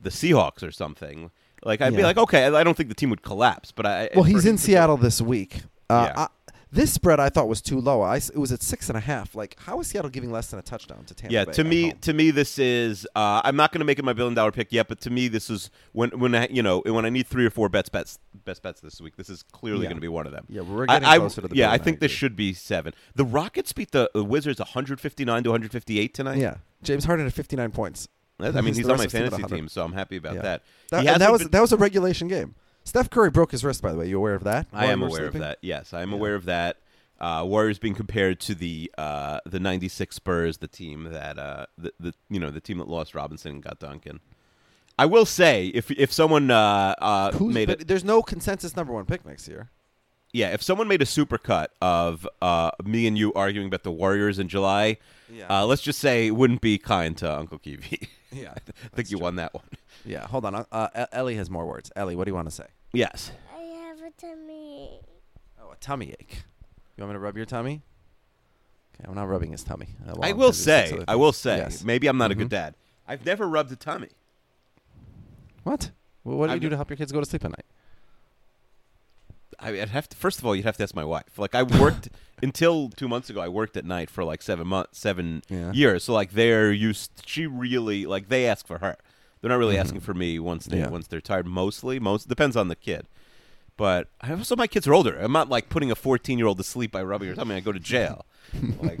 the 0.00 0.08
Seahawks 0.10 0.62
or 0.62 0.70
something, 0.70 1.30
like 1.64 1.82
I'd 1.82 1.94
be 1.94 2.02
like, 2.02 2.16
okay, 2.16 2.44
I 2.46 2.60
I 2.60 2.64
don't 2.64 2.76
think 2.78 2.88
the 2.88 2.94
team 2.94 3.10
would 3.10 3.22
collapse, 3.22 3.72
but 3.72 3.84
I. 3.84 4.08
Well, 4.14 4.24
he's 4.24 4.46
in 4.46 4.56
Seattle 4.56 4.96
this 4.96 5.20
week. 5.20 5.62
Uh, 5.90 6.12
Yeah. 6.16 6.26
I, 6.76 6.80
this 6.80 6.92
spread 6.92 7.18
I 7.20 7.28
thought 7.28 7.48
was 7.48 7.60
too 7.62 7.80
low. 7.80 8.02
I 8.02 8.16
it 8.16 8.36
was 8.36 8.52
at 8.52 8.62
six 8.62 8.88
and 8.88 8.96
a 8.96 9.00
half. 9.00 9.34
Like, 9.34 9.56
how 9.60 9.80
is 9.80 9.86
Seattle 9.88 10.10
giving 10.10 10.30
less 10.30 10.48
than 10.50 10.58
a 10.58 10.62
touchdown 10.62 11.04
to 11.06 11.14
Tampa 11.14 11.32
Yeah, 11.32 11.44
Bay 11.46 11.52
to 11.52 11.64
me, 11.64 11.82
home? 11.90 11.98
to 12.02 12.12
me, 12.12 12.30
this 12.30 12.58
is. 12.58 13.06
Uh, 13.16 13.40
I'm 13.44 13.56
not 13.56 13.72
going 13.72 13.80
to 13.80 13.84
make 13.84 13.98
it 13.98 14.04
my 14.04 14.12
billion 14.12 14.34
dollar 14.34 14.52
pick 14.52 14.72
yet, 14.72 14.88
but 14.88 15.00
to 15.02 15.10
me, 15.10 15.28
this 15.28 15.48
is 15.50 15.70
when 15.92 16.10
when 16.18 16.34
I, 16.34 16.48
you 16.50 16.62
know 16.62 16.82
when 16.86 17.04
I 17.06 17.10
need 17.10 17.26
three 17.26 17.46
or 17.46 17.50
four 17.50 17.68
bets 17.68 17.88
bets 17.88 18.18
best 18.44 18.62
bets 18.62 18.80
this 18.80 19.00
week. 19.00 19.16
This 19.16 19.28
is 19.30 19.42
clearly 19.42 19.82
Yeah. 19.82 19.88
going 19.90 19.96
to 19.96 20.00
be 20.02 20.08
one 20.08 20.26
of 20.26 20.32
them. 20.32 20.44
Yeah, 20.48 20.62
we're 20.62 20.84
I- 20.88 20.94
getting 21.00 21.08
I, 21.08 21.18
closer 21.18 21.40
to 21.42 21.48
the 21.48 21.56
Yeah, 21.56 21.70
I 21.70 21.74
I 21.74 21.78
think 21.78 22.00
this 22.00 22.12
should 22.12 22.36
be 22.36 22.52
seven. 22.52 22.92
The 23.14 23.24
Rockets 23.24 23.72
beat 23.72 23.92
the, 23.92 24.10
Wizards 24.14 24.58
159 24.60 25.42
to 25.44 25.50
158 25.50 26.14
tonight. 26.14 26.38
yeah, 26.38 26.56
James 26.82 27.04
Harden 27.04 27.26
at 27.26 27.32
59 27.32 27.70
points. 27.72 28.08
I 28.38 28.50
mean, 28.50 28.64
The 28.64 28.72
he's 28.72 28.88
on 28.88 28.98
my 28.98 29.04
of 29.04 29.10
the 29.10 29.18
team 29.18 29.26
at 29.26 29.32
fantasy 29.32 29.54
team, 29.54 29.68
so 29.68 29.82
I'm 29.82 29.92
happy 29.94 30.16
about 30.18 30.34
Yeah. 30.34 30.42
that. 30.42 30.62
That, 30.90 31.18
that 31.20 31.32
was 31.32 31.42
been- 31.42 31.50
that 31.52 31.60
was 31.62 31.72
a 31.72 31.76
regulation 31.78 32.28
game. 32.28 32.54
Steph 32.86 33.10
Curry 33.10 33.30
broke 33.30 33.50
his 33.50 33.62
wrist, 33.64 33.82
by 33.82 33.92
the 33.92 33.98
way. 33.98 34.08
You 34.08 34.16
aware 34.16 34.34
of 34.34 34.44
that? 34.44 34.66
I 34.72 34.86
am 34.86 35.02
aware 35.02 35.22
sleeping? 35.24 35.42
of 35.42 35.48
that. 35.48 35.58
Yes, 35.60 35.92
I 35.92 36.00
am 36.02 36.10
Yeah. 36.10 36.16
aware 36.16 36.34
of 36.34 36.44
that. 36.46 36.78
Uh, 37.20 37.42
Warriors 37.46 37.78
being 37.78 37.94
compared 37.94 38.40
to 38.40 38.54
the 38.54 38.90
uh, 38.98 39.40
the 39.46 39.58
'96 39.58 40.14
Spurs, 40.16 40.58
the 40.58 40.68
team 40.68 41.04
that 41.04 41.38
uh, 41.38 41.66
the, 41.76 41.92
the 41.98 42.14
you 42.30 42.38
know 42.38 42.50
the 42.50 42.60
team 42.60 42.78
that 42.78 42.88
lost 42.88 43.14
Robinson 43.14 43.52
and 43.52 43.62
got 43.62 43.78
Duncan. 43.78 44.20
I 44.98 45.06
will 45.06 45.26
say, 45.26 45.66
if 45.68 45.90
if 45.90 46.12
someone 46.12 46.50
uh, 46.50 46.94
uh, 46.98 47.32
made 47.40 47.70
it, 47.70 47.88
there's 47.88 48.04
no 48.04 48.22
consensus 48.22 48.76
number 48.76 48.92
one 48.92 49.04
pick 49.06 49.24
next 49.26 49.48
year. 49.48 49.70
yeah, 50.32 50.52
if 50.52 50.62
someone 50.62 50.88
made 50.88 51.00
a 51.02 51.06
supercut 51.06 51.68
of 51.80 52.26
uh, 52.42 52.70
me 52.84 53.06
and 53.06 53.16
you 53.18 53.32
arguing 53.34 53.66
about 53.68 53.82
the 53.82 53.90
Warriors 53.92 54.38
in 54.38 54.48
July, 54.48 54.98
Yeah. 55.32 55.46
uh, 55.62 55.64
let's 55.66 55.80
just 55.82 55.98
say 55.98 56.26
it 56.26 56.32
wouldn't 56.36 56.60
be 56.60 56.76
kind 56.78 57.16
to 57.18 57.34
Uncle 57.38 57.58
Kiwi. 57.58 58.08
Yeah, 58.32 58.52
I 58.52 58.96
think 58.96 59.10
you 59.10 59.18
won 59.18 59.36
that 59.36 59.54
one. 59.54 59.64
Yeah, 60.04 60.26
hold 60.26 60.44
on. 60.44 60.66
Ellie 61.10 61.36
has 61.36 61.48
more 61.48 61.64
words. 61.64 61.90
Ellie, 61.96 62.14
what 62.16 62.24
do 62.24 62.30
you 62.30 62.34
want 62.34 62.48
to 62.48 62.54
say? 62.54 62.66
Yes. 62.92 63.32
I 63.54 63.60
have 63.62 63.98
a 64.00 64.10
tummy. 64.18 65.00
Oh, 65.60 65.70
a 65.72 65.76
tummy 65.76 66.14
ache. 66.18 66.44
You 66.96 67.02
want 67.02 67.10
me 67.10 67.14
to 67.14 67.18
rub 67.20 67.36
your 67.36 67.46
tummy? 67.46 67.82
Okay, 68.94 69.04
I'm 69.08 69.14
not 69.14 69.28
rubbing 69.28 69.52
his 69.52 69.62
tummy. 69.62 69.88
Uh, 70.06 70.12
while 70.14 70.28
I 70.28 70.32
will 70.32 70.48
busy 70.50 70.70
with 70.70 70.86
six 70.88 70.90
say, 70.98 71.04
I 71.08 71.16
will 71.16 71.32
say, 71.32 71.56
Yes. 71.58 71.84
maybe 71.84 72.06
I'm 72.06 72.16
not 72.18 72.30
a 72.30 72.34
good 72.34 72.46
Mhm. 72.46 72.50
dad. 72.50 72.74
I've 73.06 73.24
never 73.26 73.46
rubbed 73.46 73.70
a 73.72 73.76
tummy. 73.76 74.08
What? 75.64 75.90
Well, 76.24 76.38
what 76.38 76.46
do 76.46 76.52
you 76.52 76.54
I've 76.56 76.60
do 76.62 76.68
to 76.70 76.76
help 76.76 76.90
your 76.90 76.96
kids 76.96 77.12
go 77.12 77.20
to 77.20 77.26
sleep 77.26 77.44
at 77.44 77.50
night? 77.50 77.66
I 79.58 79.70
would 79.72 79.88
have 79.88 80.08
to. 80.08 80.16
First 80.16 80.38
of 80.38 80.46
all, 80.46 80.54
you'd 80.54 80.64
have 80.66 80.76
to 80.78 80.82
ask 80.82 80.94
my 80.94 81.04
wife. 81.04 81.38
Like 81.38 81.54
I 81.54 81.62
worked 81.62 82.08
until 82.42 82.90
two 82.90 83.08
months 83.08 83.30
ago. 83.30 83.40
I 83.40 83.48
worked 83.48 83.76
at 83.76 83.84
night 83.84 84.10
for 84.10 84.22
like 84.24 84.42
seven 84.42 84.66
months, 84.66 84.98
seven 84.98 85.42
Yeah. 85.48 85.72
years. 85.72 86.04
So 86.04 86.12
like 86.12 86.32
they're 86.32 86.72
used. 86.72 87.22
She 87.26 87.46
really 87.46 88.04
like 88.06 88.28
they 88.28 88.46
ask 88.46 88.66
for 88.66 88.78
her. 88.78 88.96
They're 89.40 89.50
not 89.50 89.58
really 89.58 89.78
asking 89.78 90.00
for 90.00 90.14
me 90.14 90.38
once 90.38 90.66
they 90.66 90.76
Mm-hmm. 90.76 90.84
Yeah. 90.86 90.90
once 90.90 91.06
they're 91.06 91.20
tired. 91.20 91.46
Mostly, 91.46 91.98
most 92.00 92.28
depends 92.28 92.56
on 92.56 92.68
the 92.68 92.76
kid. 92.76 93.06
But 93.76 94.08
I 94.22 94.32
also 94.32 94.56
my 94.56 94.66
kids 94.66 94.88
are 94.88 94.94
older. 94.94 95.18
I'm 95.18 95.32
not 95.32 95.48
like 95.50 95.68
putting 95.68 95.90
a 95.90 95.94
14 95.94 96.38
year 96.38 96.46
old 96.46 96.56
to 96.58 96.64
sleep 96.64 96.90
by 96.92 97.02
rubbing 97.02 97.28
her 97.28 97.34
tummy. 97.34 97.54
I 97.54 97.60
go 97.60 97.72
to 97.72 97.78
jail. 97.78 98.24
like, 98.80 99.00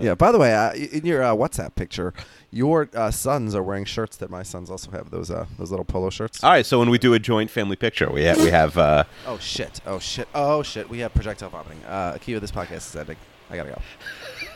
Yeah. 0.00 0.16
By 0.16 0.32
the 0.32 0.38
way, 0.38 0.52
uh, 0.52 0.72
in 0.72 1.06
your 1.06 1.22
uh, 1.22 1.32
WhatsApp 1.34 1.76
picture, 1.76 2.12
your 2.50 2.88
uh, 2.92 3.12
sons 3.12 3.54
are 3.54 3.62
wearing 3.62 3.84
shirts 3.84 4.16
that 4.16 4.28
my 4.28 4.42
sons 4.42 4.68
also 4.68 4.90
have. 4.90 5.10
Those 5.10 5.30
uh, 5.30 5.46
those 5.58 5.70
little 5.70 5.84
polo 5.84 6.10
shirts. 6.10 6.42
all 6.42 6.50
right. 6.50 6.66
So 6.66 6.80
when 6.80 6.90
we 6.90 6.98
do 6.98 7.14
a 7.14 7.20
joint 7.20 7.50
family 7.52 7.76
picture, 7.76 8.10
we 8.10 8.24
have 8.24 8.38
we 8.38 8.50
have. 8.50 8.76
Uh, 8.76 9.04
Oh 9.28 9.38
shit! 9.38 9.80
Oh 9.86 10.00
shit! 10.00 10.26
Oh 10.34 10.64
shit! 10.64 10.90
We 10.90 10.98
have 10.98 11.14
projectile 11.14 11.50
vomiting. 11.50 11.78
Uh, 11.86 12.14
Akiva, 12.14 12.40
this 12.40 12.50
podcast 12.50 12.88
is 12.88 12.96
ending. 12.96 13.16
I 13.48 13.56
gotta 13.56 13.70
go. 13.70 13.80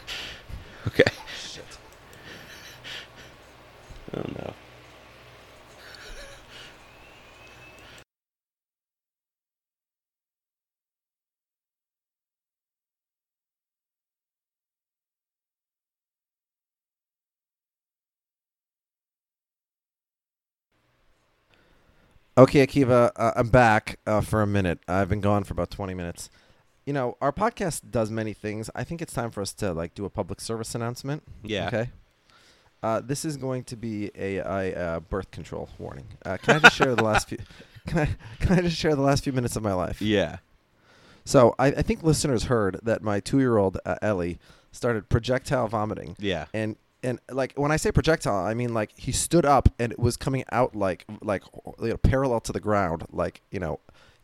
okay. 0.89 1.05
Shit. 1.41 1.65
Oh 4.17 4.23
no. 4.37 4.53
Okay, 22.37 22.67
Akiva, 22.67 23.13
uh, 23.17 23.33
I'm 23.37 23.49
back 23.49 24.01
uh, 24.07 24.21
for 24.21 24.43
a 24.43 24.47
minute. 24.47 24.81
I've 24.89 25.09
been 25.09 25.21
gone 25.21 25.45
for 25.45 25.53
about 25.53 25.71
20 25.71 25.95
minutes. 25.95 26.31
You 26.85 26.93
know, 26.93 27.17
our 27.21 27.33
podcast 27.33 27.83
does 27.91 28.11
many 28.11 28.33
things. 28.33 28.69
I 28.75 28.83
think 28.83 29.01
it's 29.01 29.13
time 29.13 29.31
for 29.31 29.41
us 29.41 29.53
to 29.55 29.73
like 29.73 29.95
do 29.95 30.05
a 30.05 30.11
public 30.11 30.41
service 30.41 30.75
announcement. 30.75 31.23
Yeah. 31.45 31.69
Okay. 31.69 31.91
Uh, 32.83 33.01
this 33.01 33.25
is 33.25 33.37
going 33.37 33.65
to 33.65 33.77
be 33.77 34.11
a, 34.17 34.37
a, 34.39 34.75
uh 34.75 35.01
birth 35.01 35.31
control 35.31 35.71
warning. 35.79 36.07
Uh, 36.27 36.37
can 36.37 36.57
I 36.57 36.59
just 36.59 36.77
share 36.77 36.95
the 36.95 37.05
last 37.05 37.29
few? 37.29 37.39
Can 37.87 37.99
I 37.99 38.09
can 38.41 38.59
I 38.59 38.63
just 38.63 38.79
share 38.79 38.95
the 38.97 39.03
last 39.03 39.25
few 39.25 39.33
minutes 39.35 39.57
of 39.57 39.63
my 39.63 39.75
life? 39.75 40.01
Yeah. 40.01 40.39
So 41.27 41.55
I, 41.59 41.67
I 41.67 41.83
think 41.83 42.03
listeners 42.03 42.45
heard 42.45 42.81
that 42.83 43.03
my 43.03 43.21
two-year-old 43.21 43.77
uh, 43.85 43.97
Ellie 44.01 44.39
started 44.73 45.11
projectile 45.11 45.69
vomiting, 45.69 46.17
Yeah. 46.19 46.47
and 46.55 46.77
and 47.05 47.21
like 47.31 47.53
when 47.57 47.71
I 47.71 47.77
say 47.77 47.93
projectile, 47.93 48.45
I 48.45 48.55
mean 48.55 48.75
like 48.75 48.91
he 48.97 49.13
stood 49.13 49.45
up 49.45 49.69
and 49.79 49.93
it 49.93 49.99
was 49.99 50.17
coming 50.17 50.45
out 50.51 50.75
like 50.75 51.05
like 51.23 51.45
you 51.81 51.91
know, 51.91 51.97
parallel 51.99 52.41
to 52.41 52.53
the 52.53 52.61
ground, 52.61 53.05
like 53.13 53.43
you 53.51 53.61
know, 53.61 53.79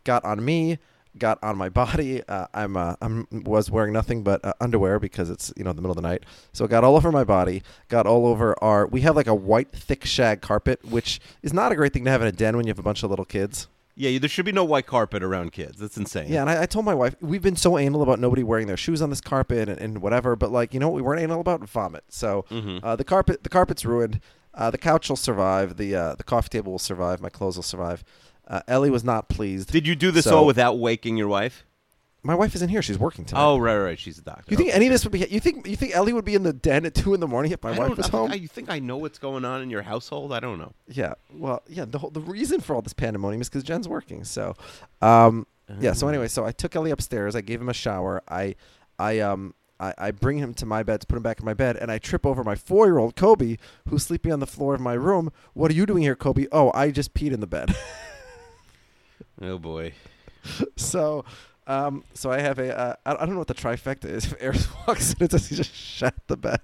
got 0.05 0.25
on 0.25 0.45
me, 0.45 0.79
got 1.19 1.39
on 1.43 1.57
my 1.57 1.69
body. 1.69 2.23
Uh, 2.27 2.47
I'm 2.55 2.77
uh, 2.77 2.97
I'm 3.01 3.27
was 3.31 3.71
wearing 3.71 3.93
nothing 3.93 4.23
but 4.23 4.45
uh, 4.45 4.55
underwear 4.61 4.99
because 4.99 5.31
it's 5.31 5.53
you 5.57 5.63
know 5.63 5.73
the 5.73 5.83
middle 5.83 5.97
of 5.97 6.03
the 6.03 6.09
night, 6.09 6.25
so 6.53 6.65
it 6.65 6.69
got 6.69 6.83
all 6.83 6.97
over 6.97 7.13
my 7.13 7.25
body, 7.25 7.63
got 7.89 8.07
all 8.07 8.27
over 8.27 8.61
our. 8.65 8.87
We 8.87 9.03
have 9.03 9.15
like 9.15 9.27
a 9.27 9.35
white 9.35 9.71
thick 9.71 10.05
shag 10.05 10.41
carpet, 10.41 10.85
which 10.85 11.21
is 11.43 11.53
not 11.53 11.73
a 11.73 11.77
great 11.77 11.93
thing 11.93 12.05
to 12.07 12.11
have 12.11 12.23
in 12.23 12.29
a 12.29 12.33
den 12.33 12.57
when 12.57 12.67
you 12.67 12.71
have 12.71 12.79
a 12.79 12.83
bunch 12.83 13.03
of 13.03 13.11
little 13.11 13.27
kids. 13.27 13.69
Yeah, 14.01 14.19
there 14.19 14.29
should 14.29 14.45
be 14.47 14.53
no 14.53 14.65
white 14.65 14.87
carpet 14.87 15.23
around 15.23 15.53
kids. 15.53 15.79
That's 15.79 15.97
insane. 15.97 16.33
Yeah, 16.33 16.41
and 16.41 16.51
I, 16.51 16.63
I 16.63 16.67
told 16.67 16.85
my 16.85 16.95
wife 16.95 17.15
we've 17.21 17.43
been 17.43 17.57
so 17.57 17.77
anal 17.79 18.03
about 18.03 18.19
nobody 18.19 18.43
wearing 18.43 18.67
their 18.67 18.77
shoes 18.77 19.03
on 19.03 19.11
this 19.11 19.21
carpet 19.21 19.69
and, 19.69 19.79
and 19.79 20.01
whatever, 20.03 20.37
but 20.37 20.51
like 20.51 20.73
you 20.75 20.81
know 20.81 20.89
what 20.89 20.97
we 20.97 21.03
weren't 21.03 21.21
anal 21.21 21.41
about 21.41 21.61
vomit. 21.69 22.05
So 22.09 22.45
uh, 22.83 22.97
the 22.97 23.05
carpet 23.05 23.43
the 23.43 23.49
carpet's 23.51 23.85
ruined. 23.85 24.21
Uh, 24.55 24.71
the 24.71 24.79
couch 24.79 25.09
will 25.09 25.17
survive. 25.17 25.77
The 25.77 25.95
uh, 25.95 26.15
the 26.17 26.25
coffee 26.25 26.49
table 26.49 26.73
will 26.73 26.79
survive. 26.79 27.21
My 27.21 27.29
clothes 27.29 27.57
will 27.57 27.63
survive. 27.63 28.03
Uh, 28.49 28.61
Ellie 28.67 28.91
was 28.91 29.05
not 29.05 29.29
pleased. 29.29 29.71
Did 29.71 29.87
you 29.87 29.95
do 29.95 30.11
this 30.11 30.25
So- 30.25 30.39
all 30.39 30.47
without 30.47 30.79
waking 30.79 31.17
your 31.17 31.29
wife? 31.29 31.65
My 32.23 32.35
wife 32.35 32.55
isn't 32.55 32.69
here. 32.69 32.83
She's 32.83 32.99
working 32.99 33.25
tonight. 33.25 33.43
Oh, 33.43 33.57
right, 33.59 33.79
right. 33.79 33.99
She's 33.99 34.19
a 34.19 34.23
doctor. 34.23 34.45
You 34.49 34.57
think 34.59 34.69
Okay. 34.71 34.77
any 34.77 34.87
of 34.87 34.93
this 34.93 35.05
would 35.05 35.13
be? 35.13 35.21
You 35.21 35.41
think 35.41 35.67
you 35.67 35.75
think 35.77 35.95
Ellie 35.95 36.13
would 36.13 36.25
be 36.27 36.35
in 36.35 36.43
the 36.43 36.53
den 36.53 36.85
at 36.85 36.95
two 36.95 37.15
in 37.15 37.21
the 37.21 37.27
morning 37.27 37.51
if 37.53 37.63
my 37.63 37.73
I 37.75 37.79
wife 37.79 37.97
was 37.97 38.09
I 38.09 38.11
home? 38.11 38.31
I- 38.31 38.35
you 38.35 38.47
think 38.49 38.69
I 38.69 38.79
know 38.79 38.99
what's 38.99 39.19
going 39.19 39.45
on 39.47 39.63
in 39.63 39.71
your 39.71 39.83
household? 39.83 40.33
I 40.33 40.41
don't 40.41 40.59
know. 40.59 40.73
Yeah. 40.87 41.15
Well, 41.33 41.63
yeah. 41.67 41.87
The 41.87 41.99
whole 41.99 42.11
the 42.11 42.21
reason 42.21 42.61
for 42.61 42.75
all 42.75 42.83
this 42.83 42.93
pandemonium 42.93 43.41
is 43.41 43.49
because 43.49 43.63
Jen's 43.63 43.89
working. 43.89 44.25
So, 44.25 44.55
um, 45.01 45.47
yeah. 45.81 45.95
So 45.95 46.09
anyway, 46.09 46.29
so 46.29 46.45
I 46.45 46.53
took 46.53 46.77
Ellie 46.77 46.91
upstairs. 46.91 47.35
I 47.35 47.41
gave 47.41 47.61
him 47.61 47.69
a 47.71 47.75
shower. 47.75 48.23
I, 48.29 48.55
I 48.99 49.21
um. 49.21 49.55
I, 49.83 49.95
I 49.97 50.11
bring 50.11 50.37
him 50.37 50.53
to 50.57 50.67
my 50.67 50.83
bed 50.83 51.01
to 51.01 51.07
put 51.07 51.17
him 51.17 51.23
back 51.23 51.41
in 51.41 51.47
my 51.47 51.55
bed, 51.55 51.79
and 51.79 51.91
I 51.91 51.97
trip 51.97 52.27
over 52.27 52.45
my 52.45 52.55
four-year-old 52.55 53.17
Kobe, 53.17 53.57
who's 53.89 54.03
sleeping 54.03 54.31
on 54.31 54.39
the 54.39 54.47
floor 54.47 54.75
of 54.75 54.81
my 54.83 54.93
room. 54.93 55.33
What 55.55 55.71
are 55.71 55.75
you 55.75 55.87
doing 55.87 56.03
here, 56.03 56.15
Kobe? 56.15 56.45
Oh, 56.53 56.71
I 56.75 56.91
just 56.91 57.15
peed 57.15 57.33
in 57.33 57.41
the 57.41 57.47
bed. 57.47 57.75
Oh 59.43 59.59
boy. 59.59 59.95
so, 60.77 61.25
um, 61.67 62.05
so 62.15 62.31
I 62.31 62.41
have 62.41 62.59
a. 62.59 62.77
Uh, 62.79 62.95
I 63.07 63.15
don't 63.15 63.33
know 63.33 63.39
what 63.39 63.49
the 63.49 63.55
trifecta 63.55 64.07
is. 64.07 64.25
If 64.33 64.43
Eris 64.43 64.69
walks 64.87 65.13
in, 65.15 65.25
it 65.25 65.31
says 65.33 65.49
he 65.49 65.57
just 65.57 65.75
shat 65.75 66.15
the 66.27 66.37
bed. 66.37 66.61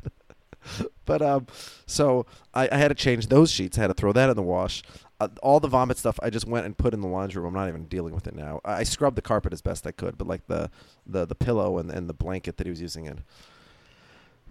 but 1.05 1.23
um, 1.23 1.47
so 1.87 2.27
I, 2.55 2.69
I 2.71 2.77
had 2.77 2.89
to 2.89 2.95
change 2.95 3.29
those 3.29 3.51
sheets. 3.51 3.79
I 3.79 3.83
had 3.83 3.89
to 3.89 3.95
throw 3.95 4.13
that 4.13 4.31
in 4.31 4.37
the 4.37 4.43
wash. 4.43 4.83
Uh, 5.19 5.29
all 5.43 5.61
the 5.61 5.69
vomit 5.69 5.97
stuff 5.97 6.19
I 6.23 6.29
just 6.29 6.47
went 6.47 6.67
and 6.67 6.77
put 6.77 6.93
in 6.93 7.01
the 7.01 7.09
laundry 7.09 7.41
room. 7.41 7.55
I'm 7.55 7.61
not 7.61 7.69
even 7.69 7.87
dealing 7.87 8.15
with 8.15 8.27
it 8.27 8.35
now. 8.35 8.61
I, 8.65 8.79
I 8.79 8.83
scrubbed 8.83 9.17
the 9.17 9.23
carpet 9.23 9.53
as 9.53 9.63
best 9.63 9.87
I 9.87 9.93
could, 9.93 10.19
but 10.19 10.27
like 10.27 10.47
the 10.47 10.71
the 11.07 11.27
the 11.27 11.35
pillow 11.35 11.79
and 11.79 11.91
and 11.91 12.09
the 12.09 12.15
blanket 12.15 12.57
that 12.59 12.67
he 12.67 12.71
was 12.71 12.81
using 12.81 13.07
in. 13.07 13.23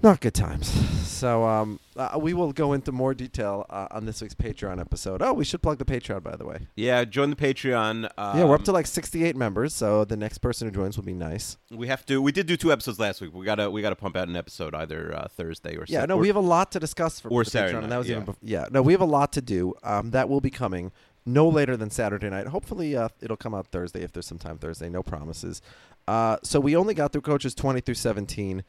Not 0.04 0.22
good 0.22 0.34
times. 0.36 0.68
So 1.08 1.46
um, 1.46 1.80
uh, 1.96 2.20
we 2.20 2.34
will 2.34 2.52
go 2.52 2.74
into 2.74 2.92
more 2.92 3.14
detail 3.14 3.66
uh, 3.70 3.88
on 3.90 4.06
this 4.06 4.22
week's 4.22 4.36
Patreon 4.36 4.80
episode. 4.80 5.22
Oh, 5.22 5.34
we 5.34 5.46
should 5.46 5.62
plug 5.64 5.78
the 5.80 5.86
Patreon, 5.86 6.22
by 6.22 6.36
the 6.36 6.46
way. 6.46 6.68
Yeah, 6.76 7.06
join 7.06 7.30
the 7.30 7.36
Patreon. 7.36 8.10
Um, 8.18 8.38
yeah, 8.38 8.44
we're 8.44 8.56
up 8.56 8.66
to 8.66 8.72
like 8.72 8.86
68 8.86 9.36
members, 9.36 9.74
so 9.74 10.04
the 10.06 10.18
next 10.18 10.40
person 10.40 10.68
who 10.68 10.74
joins 10.76 10.98
will 10.98 11.06
be 11.06 11.14
nice. 11.14 11.58
We 11.72 11.88
have 11.88 12.06
to. 12.08 12.22
We 12.22 12.32
did 12.34 12.46
do 12.46 12.58
two 12.58 12.72
episodes 12.72 13.00
last 13.00 13.22
week. 13.22 13.34
We 13.34 13.46
gotta. 13.46 13.72
We 13.72 13.82
gotta 13.82 13.96
pump 13.96 14.18
out 14.18 14.28
an 14.28 14.36
episode 14.36 14.76
either 14.76 15.16
uh, 15.16 15.28
Thursday 15.30 15.78
or 15.78 15.86
Yeah, 15.88 16.06
no, 16.06 16.16
or- 16.18 16.20
we 16.20 16.28
have 16.28 16.36
a 16.36 16.42
lot 16.42 16.72
to 16.74 16.80
discuss 16.80 17.20
for 17.20 17.30
or 17.30 17.44
the 17.44 17.50
Saturday 17.50 17.78
Patreon, 17.78 17.84
and 17.84 17.92
that 17.92 17.98
was 17.98 18.10
yeah. 18.10 18.16
even 18.18 18.26
bef- 18.28 18.38
yeah. 18.42 18.66
No, 18.70 18.82
we 18.82 18.92
have 18.92 19.02
a 19.02 19.06
lot 19.06 19.32
to 19.34 19.42
do. 19.42 19.74
Um, 19.84 20.12
that 20.12 20.28
will 20.30 20.42
be 20.42 20.52
coming 20.52 20.92
no 21.26 21.48
later 21.48 21.76
than 21.78 21.90
Saturday 21.90 22.30
night. 22.30 22.48
Hopefully, 22.48 22.96
uh, 22.96 23.10
it'll 23.22 23.38
come 23.38 23.56
out 23.56 23.68
Thursday 23.68 24.04
if 24.04 24.12
there's 24.12 24.28
some 24.28 24.38
time 24.38 24.58
Thursday. 24.58 24.90
No 24.90 25.02
promises. 25.02 25.62
Uh, 26.08 26.38
so 26.44 26.60
we 26.60 26.76
only 26.76 26.94
got 26.94 27.12
through 27.12 27.22
coaches 27.22 27.56
20 27.56 27.82
through 27.82 27.96
17. 27.96 28.64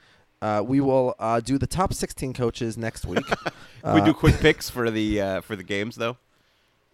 Uh, 0.47 0.63
we 0.63 0.81
will 0.81 1.15
uh, 1.19 1.41
do 1.41 1.59
the 1.59 1.67
top 1.67 1.93
16 1.93 2.33
coaches 2.35 2.77
next 2.79 3.05
week. 3.05 3.27
Can 3.83 3.95
we 3.95 4.01
do 4.03 4.15
quick 4.15 4.37
picks 4.39 4.71
for 4.71 4.91
the 4.91 5.21
uh, 5.21 5.41
for 5.41 5.57
the 5.57 5.63
games 5.65 5.97
though. 5.97 6.17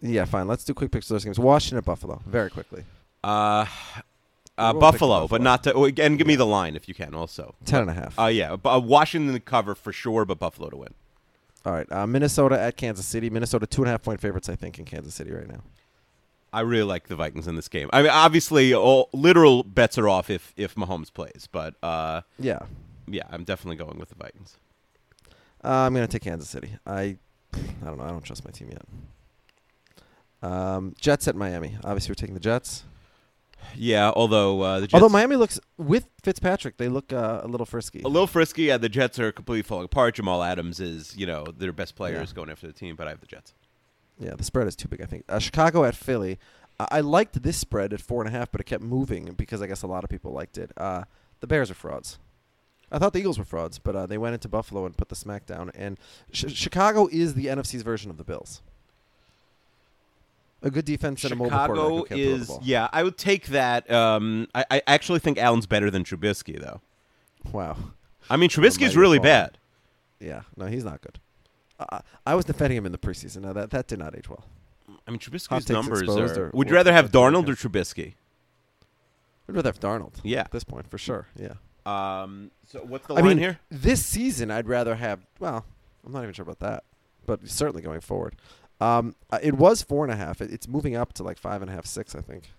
Yeah, 0.01 0.25
fine. 0.25 0.47
Let's 0.47 0.63
do 0.63 0.73
quick 0.73 0.91
picks 0.91 1.07
for 1.07 1.13
those 1.13 1.23
games. 1.23 1.37
Washington 1.39 1.77
at 1.77 1.85
Buffalo, 1.85 2.21
very 2.25 2.49
quickly. 2.49 2.83
Uh, 3.23 3.65
uh, 4.57 4.73
Buffalo, 4.73 4.81
Buffalo. 4.81 5.27
but 5.27 5.41
not 5.41 5.63
to. 5.65 5.73
oh, 5.73 5.85
And 5.85 6.17
give 6.17 6.27
me 6.27 6.35
the 6.35 6.45
line 6.45 6.75
if 6.75 6.87
you 6.87 6.93
can 6.93 7.13
also. 7.13 7.55
Ten 7.65 7.81
and 7.81 7.89
a 7.89 7.93
half. 7.93 8.17
Uh, 8.19 8.25
yeah, 8.25 8.55
but, 8.55 8.75
uh, 8.75 8.79
Washington 8.79 9.33
to 9.33 9.39
cover 9.39 9.75
for 9.75 9.93
sure, 9.93 10.25
but 10.25 10.39
Buffalo 10.39 10.69
to 10.69 10.77
win. 10.77 10.93
All 11.65 11.73
right. 11.73 11.89
Uh, 11.91 12.05
Minnesota 12.07 12.59
at 12.59 12.75
Kansas 12.75 13.05
City. 13.05 13.29
Minnesota 13.29 13.65
two 13.67 13.81
and 13.83 13.87
a 13.89 13.91
half 13.91 14.03
point 14.03 14.19
favorites, 14.19 14.49
I 14.49 14.55
think, 14.55 14.77
in 14.79 14.85
Kansas 14.85 15.13
City 15.13 15.31
right 15.31 15.47
now. 15.47 15.61
I 16.51 16.61
really 16.61 16.83
like 16.83 17.07
the 17.07 17.15
Vikings 17.15 17.47
in 17.47 17.55
this 17.55 17.67
game. 17.67 17.89
I 17.93 18.01
mean, 18.01 18.11
obviously, 18.11 18.73
all 18.73 19.09
literal 19.13 19.63
bets 19.63 19.97
are 19.97 20.07
off 20.09 20.29
if 20.29 20.53
if 20.57 20.75
Mahomes 20.75 21.11
plays, 21.13 21.47
but 21.51 21.75
uh, 21.81 22.21
Yeah. 22.37 22.59
Yeah, 23.07 23.23
I'm 23.29 23.43
definitely 23.43 23.77
going 23.77 23.97
with 23.99 24.09
the 24.09 24.15
Vikings. 24.15 24.57
Uh, 25.63 25.69
I'm 25.69 25.93
going 25.93 26.05
to 26.05 26.11
take 26.11 26.23
Kansas 26.23 26.49
City. 26.49 26.75
I, 26.85 27.17
I 27.53 27.85
don't 27.85 27.97
know. 27.97 28.03
I 28.03 28.09
don't 28.09 28.23
trust 28.23 28.43
my 28.45 28.51
team 28.51 28.69
yet. 28.71 28.83
Um, 30.41 30.93
Jets 30.99 31.27
at 31.27 31.35
Miami. 31.35 31.77
Obviously, 31.83 32.11
we're 32.11 32.15
taking 32.15 32.33
the 32.33 32.39
Jets. 32.41 32.83
Yeah, 33.77 34.11
although 34.13 34.61
uh, 34.61 34.79
the 34.81 34.87
Jets, 34.87 34.93
Although 34.95 35.13
Miami 35.13 35.37
looks 35.37 35.59
with 35.77 36.07
Fitzpatrick, 36.21 36.75
they 36.77 36.89
look 36.89 37.13
uh, 37.13 37.41
a 37.43 37.47
little 37.47 37.65
frisky. 37.65 38.01
a 38.03 38.07
little 38.09 38.27
frisky. 38.27 38.63
Yeah, 38.63 38.77
the 38.77 38.89
Jets 38.89 39.19
are 39.19 39.31
completely 39.31 39.63
falling 39.63 39.85
apart. 39.85 40.15
Jamal 40.15 40.43
Adams 40.43 40.81
is, 40.81 41.15
you 41.15 41.25
know, 41.25 41.45
their 41.45 41.71
best 41.71 41.95
players 41.95 42.29
Yeah. 42.31 42.35
going 42.35 42.49
after 42.49 42.67
the 42.67 42.73
team, 42.73 42.97
but 42.97 43.07
I 43.07 43.11
have 43.11 43.21
the 43.21 43.25
Jets. 43.25 43.53
Yeah, 44.19 44.35
the 44.35 44.43
spread 44.43 44.67
is 44.67 44.75
too 44.75 44.89
big. 44.89 45.01
I 45.01 45.05
think 45.05 45.23
uh, 45.29 45.39
Chicago 45.39 45.85
at 45.85 45.95
Philly. 45.95 46.37
Uh, 46.79 46.87
I 46.91 46.99
liked 46.99 47.41
this 47.41 47.57
spread 47.57 47.93
at 47.93 48.01
four 48.01 48.21
and 48.21 48.27
a 48.27 48.37
half, 48.37 48.51
but 48.51 48.59
it 48.59 48.65
kept 48.65 48.83
moving 48.83 49.33
because 49.37 49.61
I 49.61 49.67
guess 49.67 49.81
a 49.81 49.87
lot 49.87 50.03
of 50.03 50.09
people 50.09 50.33
liked 50.33 50.57
it. 50.57 50.71
Uh, 50.75 51.03
the 51.39 51.47
Bears 51.47 51.71
are 51.71 51.75
frauds. 51.75 52.19
I 52.93 52.99
thought 52.99 53.11
the 53.13 53.19
Eagles 53.19 53.39
were 53.39 53.43
frauds, 53.43 53.79
but 53.79 53.95
uh, 53.95 54.05
they 54.05 54.19
went 54.19 54.35
into 54.35 54.47
Buffalo 54.47 54.85
and 54.85 54.95
put 54.95 55.09
the 55.09 55.15
smack 55.15 55.45
down. 55.47 55.71
And 55.73 55.97
sh- 56.31 56.45
Chicago 56.53 57.09
is 57.11 57.33
the 57.33 57.47
NFC's 57.47 57.81
version 57.81 58.11
of 58.11 58.17
the 58.17 58.23
Bills. 58.23 58.61
A 60.61 60.69
good 60.69 60.85
defense 60.85 61.23
and 61.23 61.33
a 61.33 61.35
mobile 61.35 61.49
quarterback 61.49 61.75
Chicago 61.75 61.97
who 61.97 62.05
throw 62.05 62.15
the 62.17 62.21
is, 62.23 62.47
ball. 62.47 62.59
yeah, 62.63 62.87
I 62.93 63.03
would 63.03 63.17
take 63.17 63.47
that. 63.47 63.91
Um, 63.91 64.47
I, 64.55 64.63
I 64.71 64.81
actually 64.87 65.19
think 65.19 65.37
Allen's 65.37 65.65
better 65.65 65.89
than 65.91 66.03
Trubisky, 66.05 66.57
though. 66.61 66.79
Wow. 67.51 67.75
I 68.29 68.37
mean, 68.37 68.49
Trubisky's 68.49 68.95
really 68.95 69.19
bad. 69.19 69.57
Yeah, 70.19 70.43
no, 70.55 70.67
he's 70.67 70.85
not 70.85 71.01
good. 71.01 71.19
Uh, 71.79 71.99
I 72.25 72.35
was 72.35 72.45
defending 72.45 72.77
him 72.77 72.85
in 72.85 72.93
the 72.93 72.97
preseason. 72.97 73.41
Now 73.41 73.51
that 73.53 73.71
that 73.71 73.87
did 73.87 73.99
not 73.99 74.15
age 74.15 74.29
well. 74.29 74.45
I 75.05 75.11
mean, 75.11 75.19
Trubisky's 75.19 75.67
numbers 75.67 76.07
are. 76.07 76.45
or- 76.45 76.51
would 76.53 76.69
you 76.69 76.75
rather 76.75 76.93
have 76.93 77.11
Darnold 77.11 77.49
or. 77.49 77.55
Trubisky? 77.55 78.13
I'd 79.49 79.55
rather 79.55 79.67
have 79.69 79.79
Darnold. 79.81 80.13
Yeah. 80.23 80.41
at 80.41 80.51
this 80.51 80.63
point 80.63 80.89
for 80.89 80.97
sure. 80.97 81.27
Yeah. 81.35 81.53
Um, 81.85 82.51
so 82.67 82.79
what's 82.79 83.07
the 83.07 83.13
I 83.15 83.17
line 83.17 83.25
mean, 83.29 83.37
here? 83.39 83.59
this 83.69 84.05
season 84.05 84.51
I'd 84.51 84.67
rather 84.67 84.95
have. 84.95 85.19
Well, 85.39 85.65
I'm 86.05 86.11
not 86.11 86.23
even 86.23 86.33
sure 86.33 86.43
about 86.43 86.59
that, 86.59 86.83
but 87.25 87.47
certainly 87.49 87.81
going 87.81 87.99
forward. 88.01 88.35
Um, 88.81 89.15
uh, 89.31 89.39
it 89.41 89.53
was 89.55 89.81
four 89.81 90.03
and 90.05 90.13
a 90.13 90.15
half. 90.15 90.41
It, 90.41 90.51
it's 90.51 90.67
moving 90.67 90.95
up 90.95 91.13
to 91.13 91.23
like 91.23 91.37
five 91.37 91.61
and 91.61 91.69
a 91.69 91.73
half, 91.73 91.85
six. 91.85 92.15
I 92.15 92.21
think. 92.21 92.51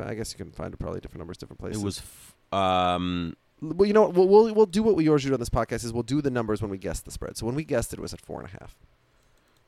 I 0.00 0.14
guess 0.14 0.32
you 0.32 0.44
can 0.44 0.52
find 0.52 0.78
probably 0.78 1.00
different 1.00 1.18
numbers, 1.20 1.38
different 1.38 1.58
places. 1.60 1.82
It 1.82 1.84
was. 1.84 1.98
F- 1.98 2.34
um, 2.56 3.34
Well, 3.60 3.86
you 3.86 3.92
know 3.92 4.02
what? 4.02 4.14
We'll, 4.14 4.28
we'll 4.28 4.54
we'll 4.54 4.66
do 4.66 4.82
what 4.82 4.94
we 4.96 5.08
always 5.08 5.24
do 5.24 5.32
on 5.32 5.40
this 5.40 5.48
podcast 5.48 5.84
is 5.84 5.92
we'll 5.92 6.02
do 6.04 6.20
the 6.22 6.30
numbers 6.30 6.60
when 6.62 6.70
we 6.70 6.78
guess 6.78 7.00
the 7.00 7.10
spread. 7.10 7.36
So 7.36 7.46
when 7.46 7.54
we 7.56 7.64
guessed 7.64 7.92
it, 7.92 7.98
it 7.98 8.02
was 8.02 8.12
at 8.14 8.20
four 8.20 8.40
and 8.40 8.48
a 8.48 8.52
half. 8.60 8.76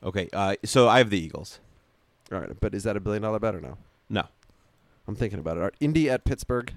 okay, 0.04 0.28
uh, 0.32 0.54
so 0.64 0.88
I 0.88 0.98
have 0.98 1.10
the 1.10 1.18
Eagles. 1.18 1.58
All 2.30 2.38
right, 2.38 2.50
but 2.60 2.74
is 2.74 2.84
that 2.84 2.96
a 2.96 3.00
billion 3.00 3.22
dollar 3.22 3.40
bet 3.40 3.54
or 3.56 3.60
no? 3.60 3.76
No. 4.08 4.24
I'm 5.08 5.16
thinking 5.16 5.40
about 5.40 5.56
it. 5.56 5.60
All 5.60 5.64
right, 5.64 5.74
Indy 5.80 6.08
at 6.08 6.24
Pittsburgh. 6.24 6.72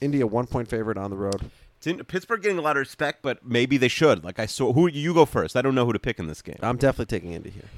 Indy 0.00 0.20
a 0.20 0.26
one 0.26 0.46
point 0.46 0.68
favorite 0.68 0.98
on 0.98 1.10
the 1.10 1.16
road. 1.16 1.50
In, 1.84 2.04
Pittsburgh 2.04 2.42
getting 2.42 2.58
a 2.58 2.62
lot 2.62 2.76
of 2.76 2.80
respect, 2.80 3.22
but 3.22 3.44
maybe 3.44 3.78
they 3.78 3.88
should. 3.88 4.22
Like 4.22 4.38
I 4.38 4.46
saw, 4.46 4.72
who 4.72 4.86
you 4.86 5.14
go 5.14 5.24
first? 5.24 5.56
I 5.56 5.62
don't 5.62 5.74
know 5.74 5.86
who 5.86 5.92
to 5.94 5.98
pick 5.98 6.18
in 6.18 6.26
this 6.26 6.42
game. 6.42 6.58
I'm 6.62 6.76
definitely 6.76 7.06
taking 7.06 7.32
Indy 7.32 7.50
here. 7.50 7.70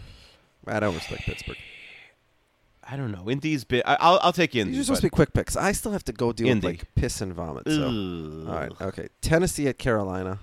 I 0.66 0.80
don't 0.80 0.94
respect 0.94 1.22
Pittsburgh. 1.22 1.56
I 2.84 2.96
don't 2.96 3.12
know. 3.12 3.30
Indy's 3.30 3.62
bit. 3.62 3.84
I'll 3.86 4.18
I'll 4.22 4.32
take 4.32 4.56
Indy. 4.56 4.72
These 4.72 4.80
are 4.80 4.84
supposed 4.84 5.02
to 5.02 5.06
be 5.06 5.10
quick 5.10 5.32
picks. 5.32 5.56
I 5.56 5.70
still 5.72 5.92
have 5.92 6.04
to 6.04 6.12
go 6.12 6.32
deal 6.32 6.48
Indy. 6.48 6.66
with 6.66 6.78
like 6.80 6.94
piss 6.96 7.20
and 7.20 7.32
vomit. 7.32 7.64
So. 7.66 7.86
Ugh. 7.86 8.48
All 8.48 8.54
right, 8.54 8.72
okay. 8.80 9.08
Tennessee 9.20 9.68
at 9.68 9.78
Carolina. 9.78 10.40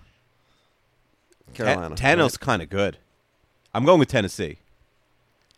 Carolina. 1.53 1.95
Tannehill's 1.95 2.33
right? 2.33 2.39
kind 2.39 2.61
of 2.61 2.69
good. 2.69 2.97
I'm 3.73 3.85
going 3.85 3.99
with 3.99 4.09
Tennessee. 4.09 4.57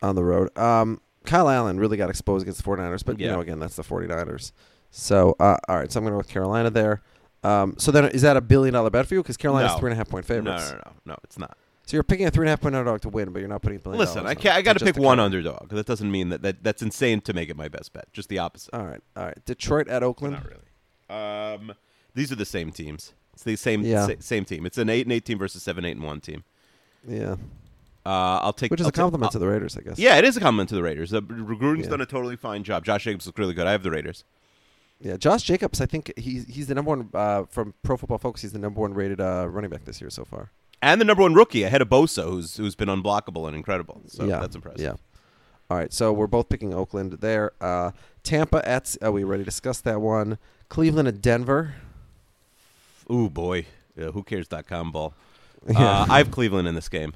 on 0.01 0.15
the 0.15 0.23
road. 0.23 0.55
Um, 0.57 1.01
Kyle 1.25 1.47
Allen 1.47 1.79
really 1.79 1.97
got 1.97 2.09
exposed 2.09 2.41
against 2.43 2.63
the 2.63 2.69
49ers, 2.69 3.05
but 3.05 3.19
you 3.19 3.27
know, 3.27 3.41
again, 3.41 3.59
that's 3.59 3.75
the 3.75 3.83
49ers. 3.83 4.51
So, 4.91 5.35
uh, 5.39 5.57
all 5.67 5.77
right, 5.77 5.91
so 5.91 5.99
I'm 5.99 6.03
going 6.03 6.11
to 6.11 6.15
go 6.15 6.17
with 6.17 6.27
Carolina 6.27 6.69
there. 6.69 7.01
Um, 7.43 7.75
so 7.79 7.91
then, 7.91 8.05
is 8.09 8.21
that 8.21 8.37
a 8.37 8.41
billion 8.41 8.73
dollar 8.73 8.89
bet 8.89 9.07
for 9.07 9.15
you? 9.15 9.23
Because 9.23 9.37
Carolina's 9.37 9.71
No. 9.71 9.79
three 9.79 9.89
and 9.89 9.93
a 9.93 9.97
half 9.97 10.09
point 10.09 10.25
No, 10.29 10.35
favorites. 10.35 10.69
no, 10.71 10.75
no, 10.77 10.81
no. 10.85 10.91
No, 11.13 11.15
it's 11.23 11.39
not. 11.39 11.57
So 11.85 11.97
you're 11.97 12.03
picking 12.03 12.27
a 12.27 12.31
three 12.31 12.43
and 12.43 12.49
a 12.49 12.51
half 12.51 12.61
point 12.61 12.75
underdog 12.75 13.01
to 13.01 13.09
win, 13.09 13.31
but 13.31 13.39
you're 13.39 13.49
not 13.49 13.61
putting 13.61 13.77
a 13.77 13.81
billion. 13.81 13.99
Listen, 13.99 14.17
dollars 14.17 14.27
I 14.27 14.31
on 14.31 14.35
can't, 14.41 14.55
it. 14.55 14.59
I 14.59 14.61
got 14.61 14.73
to 14.73 14.79
Just 14.79 14.93
pick 14.93 15.01
one 15.03 15.19
underdog. 15.19 15.69
That 15.69 15.85
doesn't 15.87 16.11
mean 16.11 16.29
that, 16.29 16.41
that 16.43 16.63
that's 16.63 16.81
insane 16.81 17.21
to 17.21 17.33
make 17.33 17.49
it 17.49 17.55
my 17.57 17.67
best 17.67 17.91
bet. 17.93 18.11
Just 18.13 18.29
the 18.29 18.37
opposite. 18.39 18.73
All 18.75 18.85
right, 18.85 19.01
all 19.17 19.25
right. 19.25 19.45
Detroit 19.45 19.87
at 19.87 20.03
Oakland. 20.03 20.35
Not 20.35 20.45
really. 20.45 21.55
Um, 21.63 21.73
these 22.13 22.31
are 22.31 22.35
the 22.35 22.45
same 22.45 22.71
teams. 22.71 23.13
It's 23.33 23.43
the 23.43 23.55
same 23.55 23.81
Yeah. 23.81 24.05
sa- 24.07 24.13
same 24.19 24.45
team. 24.45 24.65
It's 24.65 24.77
an 24.77 24.89
eight 24.89 25.05
and 25.05 25.11
eight 25.13 25.25
team 25.25 25.39
versus 25.39 25.63
seven 25.63 25.83
eight 25.85 25.95
and 25.97 26.03
one 26.03 26.21
team. 26.21 26.43
Yeah, 27.07 27.35
Uh, 28.05 28.39
I'll 28.43 28.53
take 28.53 28.69
which 28.71 28.79
is 28.79 28.85
I'll 28.85 28.89
a 28.89 28.91
ta- 28.91 29.01
compliment 29.03 29.27
I'll- 29.29 29.31
to 29.31 29.39
the 29.39 29.47
Raiders, 29.47 29.75
I 29.75 29.81
guess. 29.81 29.97
Yeah, 29.97 30.17
it 30.17 30.23
is 30.25 30.37
a 30.37 30.39
compliment 30.39 30.69
to 30.69 30.75
the 30.75 30.83
Raiders. 30.83 31.09
The 31.09 31.21
Gruden's 31.23 31.85
Yeah. 31.85 31.89
done 31.91 32.01
a 32.01 32.05
totally 32.05 32.35
fine 32.35 32.63
job. 32.63 32.85
Josh 32.85 33.03
Jacobs 33.05 33.25
looks 33.25 33.39
really 33.39 33.53
good. 33.55 33.65
I 33.67 33.71
have 33.71 33.83
the 33.83 33.91
Raiders. 33.91 34.23
Yeah, 35.01 35.17
Josh 35.17 35.43
Jacobs. 35.43 35.81
I 35.81 35.85
think 35.87 36.13
he's 36.17 36.45
he's 36.45 36.67
the 36.67 36.75
number 36.75 36.89
one 36.89 37.09
uh, 37.13 37.43
from 37.49 37.73
Pro 37.83 37.97
Football 37.97 38.19
Focus. 38.19 38.43
He's 38.43 38.51
the 38.51 38.59
number 38.59 38.79
one 38.81 38.93
rated 38.93 39.19
uh, 39.19 39.47
running 39.49 39.69
back 39.69 39.85
this 39.85 39.99
year 39.99 40.09
so 40.09 40.23
far. 40.25 40.51
And 40.83 40.99
the 41.01 41.05
number 41.05 41.21
one 41.23 41.33
rookie 41.33 41.63
ahead 41.63 41.81
of 41.81 41.89
Bosa, 41.89 42.23
who's 42.23 42.57
who's 42.57 42.75
been 42.75 42.87
unblockable 42.89 43.47
and 43.47 43.55
incredible. 43.55 44.01
So 44.07 44.25
yeah, 44.25 44.39
that's 44.39 44.55
impressive. 44.55 44.81
Yeah. 44.81 44.93
All 45.69 45.77
right, 45.77 45.93
so 45.93 46.11
we're 46.11 46.27
both 46.27 46.49
picking 46.49 46.73
Oakland 46.73 47.13
there. 47.21 47.51
Uh, 47.61 47.91
Tampa 48.23 48.67
at. 48.67 48.95
Are 49.01 49.11
we 49.11 49.23
already 49.23 49.45
discussed 49.45 49.85
that 49.85 50.01
one? 50.01 50.37
Cleveland 50.69 51.07
at 51.07 51.21
Denver. 51.21 51.75
Ooh 53.09 53.29
boy, 53.29 53.65
yeah, 53.95 54.11
who 54.11 54.23
cares.com 54.23 54.91
ball. 54.91 55.13
Yeah. 55.69 55.77
Uh, 55.77 56.05
I 56.09 56.17
have 56.17 56.31
Cleveland 56.31 56.67
in 56.67 56.73
this 56.73 56.89
game. 56.89 57.13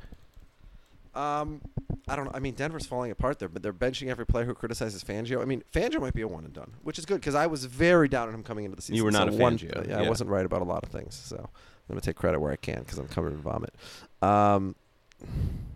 Um, 1.16 1.62
I 2.08 2.16
don't 2.16 2.26
know. 2.26 2.32
I 2.34 2.40
mean, 2.40 2.54
Denver's 2.54 2.86
falling 2.86 3.10
apart 3.12 3.40
there, 3.40 3.50
but 3.50 3.64
they're 3.64 3.74
benching 3.74 4.10
every 4.10 4.26
player 4.26 4.46
who 4.46 4.54
criticizes 4.54 5.04
Fangio. 5.04 5.42
I 5.42 5.46
mean, 5.46 5.64
Fangio 5.74 6.00
might 6.00 6.14
be 6.14 6.22
a 6.22 6.28
one 6.28 6.44
and 6.46 6.54
done, 6.54 6.74
which 6.84 7.00
is 7.00 7.06
good 7.06 7.16
because 7.20 7.34
I 7.36 7.48
was 7.48 7.66
very 7.66 8.08
down 8.08 8.28
on 8.28 8.34
him 8.34 8.44
coming 8.44 8.66
into 8.66 8.76
the 8.76 8.82
season. 8.82 8.96
You 8.96 9.06
were 9.06 9.12
not 9.12 9.30
So 9.32 9.36
a 9.36 9.38
one- 9.42 9.58
Fangio, 9.58 9.88
yeah, 9.88 10.00
I 10.02 10.08
wasn't 10.10 10.30
right 10.30 10.46
about 10.46 10.62
a 10.62 10.66
lot 10.66 10.84
of 10.84 10.90
things. 10.90 11.16
So 11.16 11.38
I'm 11.38 11.48
going 11.94 12.00
to 12.00 12.06
take 12.06 12.16
credit 12.16 12.40
where 12.40 12.52
I 12.52 12.58
can 12.58 12.80
because 12.80 12.98
I'm 13.00 13.08
covered 13.08 13.34
in 13.34 13.40
vomit. 13.40 13.74
Um, 14.22 14.76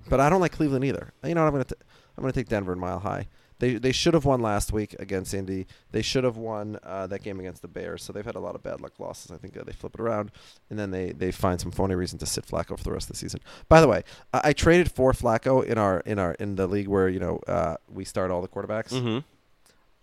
but 0.10 0.19
I 0.19 0.30
don't 0.30 0.41
like 0.41 0.52
Cleveland 0.52 0.86
either. 0.86 1.13
You 1.23 1.34
know 1.34 1.41
what? 1.41 1.47
I'm 1.47 1.54
going 1.54 1.65
to 1.65 1.75
I'm 2.17 2.21
going 2.21 2.34
to 2.34 2.39
take 2.39 2.49
Denver 2.49 2.73
in 2.73 2.80
Mile 2.80 2.99
High. 2.99 3.28
They 3.60 3.74
they 3.74 3.91
should 3.91 4.13
have 4.13 4.26
won 4.26 4.41
last 4.41 4.72
week 4.72 4.95
against 5.00 5.34
Indy. 5.34 5.67
They 5.91 6.02
should 6.02 6.24
have 6.24 6.38
won 6.38 6.80
uh, 6.84 7.08
that 7.08 7.24
game 7.24 7.39
against 7.39 7.62
the 7.62 7.67
Bears. 7.67 8.04
So 8.04 8.13
they've 8.13 8.26
had 8.26 8.36
a 8.36 8.39
lot 8.39 8.56
of 8.56 8.63
bad 8.63 8.82
luck 8.82 9.00
losses. 9.00 9.32
I 9.32 9.38
think 9.38 9.58
uh, 9.58 9.63
they 9.63 9.74
flip 9.74 9.95
it 9.95 10.02
around, 10.02 10.32
and 10.69 10.80
then 10.80 10.91
they, 10.91 11.12
they 11.12 11.32
find 11.32 11.60
some 11.60 11.72
phony 11.72 11.95
reason 11.95 12.17
to 12.19 12.26
sit 12.26 12.45
Flacco 12.45 12.78
for 12.78 12.84
the 12.84 12.91
rest 12.91 13.10
of 13.10 13.13
the 13.13 13.19
season. 13.19 13.41
By 13.67 13.82
the 13.82 13.88
way, 13.88 14.04
I, 14.34 14.41
I 14.45 14.54
traded 14.54 14.91
for 14.91 15.12
Flacco 15.12 15.63
in 15.63 15.78
our 15.78 16.00
in 16.02 16.19
our 16.19 16.34
in 16.34 16.56
the 16.56 16.67
league 16.67 16.88
where 16.88 17.10
you 17.10 17.19
know 17.19 17.39
uh, 17.48 17.76
we 17.91 18.06
start 18.06 18.32
all 18.32 18.41
the 18.41 18.48
quarterbacks. 18.48 18.89
Mm-hmm. 18.89 19.19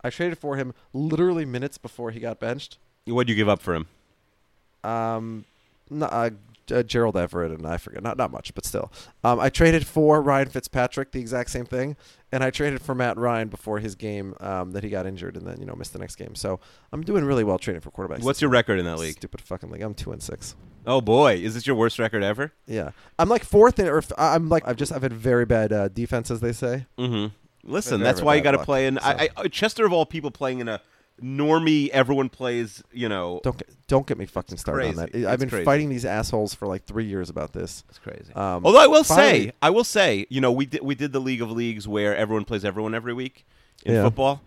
I 0.03 0.09
traded 0.11 0.37
for 0.37 0.55
him 0.55 0.73
literally 0.93 1.45
minutes 1.45 1.77
before 1.77 2.11
he 2.11 2.19
got 2.19 2.39
benched. 2.39 2.77
What'd 3.05 3.29
you 3.29 3.35
give 3.35 3.49
up 3.49 3.61
for 3.61 3.73
him? 3.73 3.87
Um, 4.83 5.45
no, 5.89 6.05
uh, 6.05 6.29
uh, 6.71 6.83
Gerald 6.83 7.17
Everett 7.17 7.51
and 7.51 7.65
I 7.65 7.77
forget 7.77 8.03
not 8.03 8.17
not 8.17 8.31
much, 8.31 8.53
but 8.53 8.65
still. 8.65 8.91
Um, 9.23 9.39
I 9.39 9.49
traded 9.49 9.85
for 9.85 10.21
Ryan 10.21 10.49
Fitzpatrick, 10.49 11.11
the 11.11 11.19
exact 11.19 11.49
same 11.49 11.65
thing, 11.65 11.95
and 12.31 12.43
I 12.43 12.49
traded 12.49 12.81
for 12.81 12.95
Matt 12.95 13.17
Ryan 13.17 13.47
before 13.47 13.79
his 13.79 13.95
game 13.95 14.35
um, 14.39 14.71
that 14.71 14.83
he 14.83 14.89
got 14.89 15.05
injured 15.05 15.37
and 15.37 15.47
then 15.47 15.59
you 15.59 15.65
know 15.65 15.75
missed 15.75 15.93
the 15.93 15.99
next 15.99 16.15
game. 16.15 16.35
So 16.35 16.59
I'm 16.91 17.03
doing 17.03 17.23
really 17.25 17.43
well 17.43 17.57
trading 17.57 17.81
for 17.81 17.91
quarterbacks. 17.91 18.23
What's 18.23 18.41
your 18.41 18.49
record 18.49 18.79
in 18.79 18.85
that 18.85 18.97
league? 18.97 19.15
Stupid 19.15 19.41
fucking 19.41 19.69
league. 19.69 19.81
I'm 19.81 19.93
two 19.93 20.11
and 20.11 20.21
six. 20.21 20.55
Oh 20.85 21.01
boy, 21.01 21.35
is 21.35 21.53
this 21.53 21.67
your 21.67 21.75
worst 21.75 21.99
record 21.99 22.23
ever? 22.23 22.53
Yeah, 22.65 22.91
I'm 23.19 23.29
like 23.29 23.43
fourth 23.43 23.79
in, 23.79 23.87
or 23.87 23.99
f- 23.99 24.11
I'm 24.17 24.49
like 24.49 24.67
I've 24.67 24.77
just 24.77 24.91
I've 24.91 25.03
had 25.03 25.13
very 25.13 25.45
bad 25.45 25.73
uh, 25.73 25.87
defense, 25.89 26.31
as 26.31 26.39
they 26.39 26.53
say. 26.53 26.85
Mm-hmm. 26.97 27.33
Listen, 27.69 27.99
that's 27.99 28.21
why 28.21 28.35
you 28.35 28.41
got 28.41 28.51
to 28.51 28.63
play 28.63 28.87
in. 28.87 28.95
so. 28.95 29.05
I, 29.05 29.29
I, 29.35 29.47
Chester 29.49 29.85
of 29.85 29.91
all 29.91 30.05
people 30.05 30.31
playing 30.31 30.59
in 30.59 30.69
a 30.69 30.79
normie. 31.21 31.89
Everyone 31.89 32.29
plays. 32.29 32.83
You 32.91 33.09
know, 33.09 33.39
Don't 33.43 33.57
get, 33.57 33.69
don't 33.87 34.07
get 34.07 34.17
me 34.17 34.25
fucking 34.25 34.57
started 34.57 34.89
on 34.89 34.95
that. 34.95 35.15
I've 35.15 35.33
It's 35.33 35.39
been 35.39 35.49
crazy. 35.49 35.65
fighting 35.65 35.89
these 35.89 36.05
assholes 36.05 36.53
for 36.53 36.67
like 36.67 36.85
three 36.85 37.05
years 37.05 37.29
about 37.29 37.53
this. 37.53 37.83
it's 37.89 37.99
crazy. 37.99 38.33
Um, 38.33 38.65
Although 38.65 38.79
I 38.83 38.87
will 38.87 39.03
finally- 39.03 39.45
say, 39.47 39.51
I 39.61 39.69
will 39.69 39.83
say, 39.83 40.25
you 40.29 40.41
know, 40.41 40.51
we 40.51 40.65
did 40.65 40.81
we 40.83 40.95
did 40.95 41.11
the 41.13 41.19
League 41.21 41.41
of 41.41 41.51
Leagues 41.51 41.87
where 41.87 42.15
everyone 42.15 42.45
plays 42.45 42.63
everyone 42.65 42.93
every 42.95 43.13
week 43.13 43.45
in 43.85 43.93
Yeah. 43.95 44.03
football. 44.03 44.41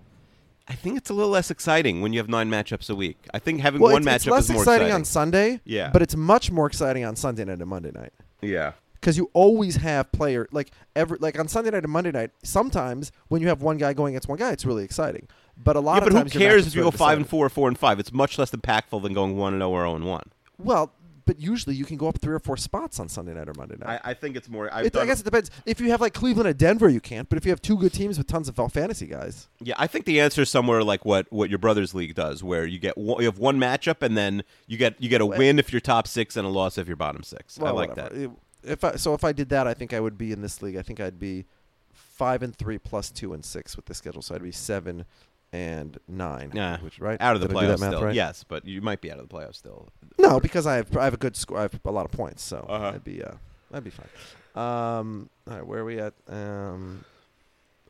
I 0.68 0.74
think 0.74 0.96
it's 0.96 1.10
a 1.10 1.14
little 1.14 1.32
less 1.32 1.50
exciting 1.50 2.00
when 2.00 2.12
you 2.12 2.20
have 2.20 2.28
nine 2.28 2.48
matchups 2.48 2.88
a 2.90 2.94
week. 2.94 3.18
I 3.34 3.40
think 3.40 3.60
having 3.60 3.80
well, 3.80 3.92
one 3.92 4.02
it's, 4.06 4.08
matchup 4.08 4.14
it's 4.14 4.26
less 4.28 4.44
is 4.44 4.50
more 4.50 4.62
exciting, 4.62 4.86
exciting. 4.86 4.94
on 5.00 5.04
Sunday. 5.04 5.60
Yeah. 5.64 5.90
but 5.92 6.00
it's 6.02 6.14
much 6.14 6.52
more 6.52 6.66
exciting 6.68 7.04
on 7.04 7.16
Sunday 7.16 7.44
night 7.44 7.58
and 7.58 7.66
Monday 7.66 7.90
night. 7.92 8.12
yeah. 8.40 8.72
because 8.94 9.16
you 9.16 9.30
always 9.32 9.76
have 9.76 10.12
player 10.12 10.46
like 10.52 10.70
every 10.94 11.16
like 11.20 11.38
on 11.40 11.48
Sunday 11.48 11.70
night 11.70 11.82
and 11.82 11.92
Monday 11.92 12.12
night. 12.12 12.30
Sometimes 12.44 13.10
when 13.28 13.40
you 13.42 13.48
have 13.48 13.62
one 13.62 13.78
guy 13.78 13.92
going 13.94 14.12
against 14.14 14.28
one 14.28 14.38
guy, 14.38 14.52
it's 14.52 14.64
really 14.64 14.84
exciting. 14.84 15.26
But 15.62 15.76
a 15.76 15.80
lot 15.80 15.94
Yeah, 15.94 15.98
of 15.98 16.04
but 16.04 16.12
who 16.12 16.18
times 16.20 16.34
your 16.34 16.40
cares 16.40 16.66
if 16.66 16.74
you 16.74 16.82
go 16.82 16.90
five 16.90 17.18
and 17.18 17.28
four 17.28 17.44
or 17.44 17.50
four 17.50 17.68
and 17.68 17.78
five? 17.78 17.98
It's 18.00 18.12
much 18.12 18.38
less 18.38 18.50
impactful 18.50 19.02
than 19.02 19.12
going 19.12 19.36
one 19.36 19.52
and 19.52 19.60
zero 19.60 19.70
or 19.70 19.80
zero 19.82 19.94
and 19.96 20.04
one. 20.06 20.24
Well, 20.58 20.92
but 21.26 21.38
usually 21.38 21.76
you 21.76 21.84
can 21.84 21.96
go 21.96 22.08
up 22.08 22.18
three 22.18 22.34
or 22.34 22.38
four 22.40 22.56
spots 22.56 22.98
on 22.98 23.08
Sunday 23.08 23.34
night 23.34 23.48
or 23.48 23.52
Monday 23.56 23.76
night. 23.78 24.00
I, 24.04 24.10
I 24.10 24.14
think 24.14 24.36
it's 24.36 24.48
more. 24.48 24.66
It- 24.66 24.96
I 24.96 25.04
guess 25.06 25.20
it 25.20 25.24
depends. 25.24 25.50
If 25.66 25.80
you 25.80 25.90
have 25.90 26.00
like 26.00 26.12
Cleveland 26.14 26.48
and 26.48 26.58
Denver, 26.58 26.88
you 26.88 27.00
can't. 27.00 27.28
But 27.28 27.36
if 27.38 27.44
you 27.44 27.50
have 27.52 27.62
two 27.62 27.76
good 27.76 27.92
teams 27.92 28.18
with 28.18 28.26
tons 28.26 28.48
of 28.48 28.58
uh, 28.58 28.66
fantasy 28.68 29.06
guys, 29.06 29.48
Yeah, 29.60 29.74
I 29.78 29.86
think 29.86 30.06
the 30.06 30.18
answer 30.20 30.42
is 30.42 30.50
somewhere 30.50 30.82
like 30.82 31.04
what, 31.04 31.30
what 31.30 31.50
your 31.50 31.58
brother's 31.58 31.94
league 31.94 32.14
does, 32.14 32.42
where 32.42 32.66
you 32.66 32.78
get 32.78 32.96
one, 32.98 33.20
you 33.20 33.26
have 33.26 33.38
one 33.38 33.58
matchup 33.60 34.02
and 34.02 34.16
then 34.16 34.42
you 34.66 34.76
get 34.78 35.00
you 35.00 35.08
get 35.08 35.20
a 35.20 35.26
win 35.26 35.58
if 35.58 35.72
you're 35.72 35.80
top 35.80 36.08
six 36.08 36.36
and 36.36 36.46
a 36.46 36.50
loss 36.50 36.78
if 36.78 36.86
you're 36.88 36.96
bottom 36.96 37.22
six. 37.22 37.60
I 37.60 37.70
like 37.70 37.90
whatever. 37.90 38.08
that. 38.14 38.22
It- 38.22 38.30
If 38.62 38.82
I, 38.84 38.96
so, 38.96 39.14
if 39.14 39.22
I 39.24 39.32
did 39.32 39.50
that, 39.50 39.66
I 39.66 39.72
think 39.74 39.92
I 39.94 40.00
would 40.00 40.18
be 40.18 40.32
in 40.32 40.42
this 40.42 40.60
league. 40.62 40.76
I 40.76 40.82
think 40.82 41.00
I'd 41.00 41.18
be 41.20 41.44
five 41.92 42.42
and 42.42 42.54
three 42.54 42.76
plus 42.78 43.10
two 43.10 43.32
and 43.32 43.42
six 43.44 43.76
with 43.76 43.86
the 43.86 43.94
schedule. 43.94 44.20
So 44.20 44.34
I'd 44.34 44.42
be 44.42 44.52
seven 44.52 45.04
and 45.52 45.98
nine. 46.08 46.52
Yeah, 46.54 46.78
which 46.80 46.98
right 47.00 47.20
out 47.20 47.34
of 47.34 47.40
the 47.42 47.48
Did 47.48 47.56
playoffs 47.56 47.80
math 47.80 47.90
still. 47.90 48.02
right? 48.04 48.14
Yes, 48.14 48.44
but 48.46 48.64
you 48.66 48.80
might 48.80 49.00
be 49.00 49.10
out 49.10 49.18
of 49.18 49.28
the 49.28 49.34
playoffs 49.34 49.56
still. 49.56 49.88
No, 50.18 50.38
because 50.40 50.66
I 50.66 50.76
have 50.76 50.96
I 50.96 51.04
have 51.04 51.14
a 51.14 51.18
good 51.18 51.36
score. 51.36 51.58
I 51.58 51.62
have 51.62 51.78
a 51.84 51.90
lot 51.90 52.04
of 52.06 52.12
points, 52.12 52.42
so 52.42 52.66
Uh-huh. 52.68 52.92
I'd 52.94 53.04
be 53.04 53.22
uh, 53.22 53.32
I'd 53.72 53.84
be 53.84 53.90
fine. 53.90 54.08
Um, 54.54 55.28
all 55.48 55.54
right, 55.56 55.66
where 55.66 55.80
are 55.80 55.84
we 55.84 55.98
at? 56.00 56.12
Um, 56.28 57.04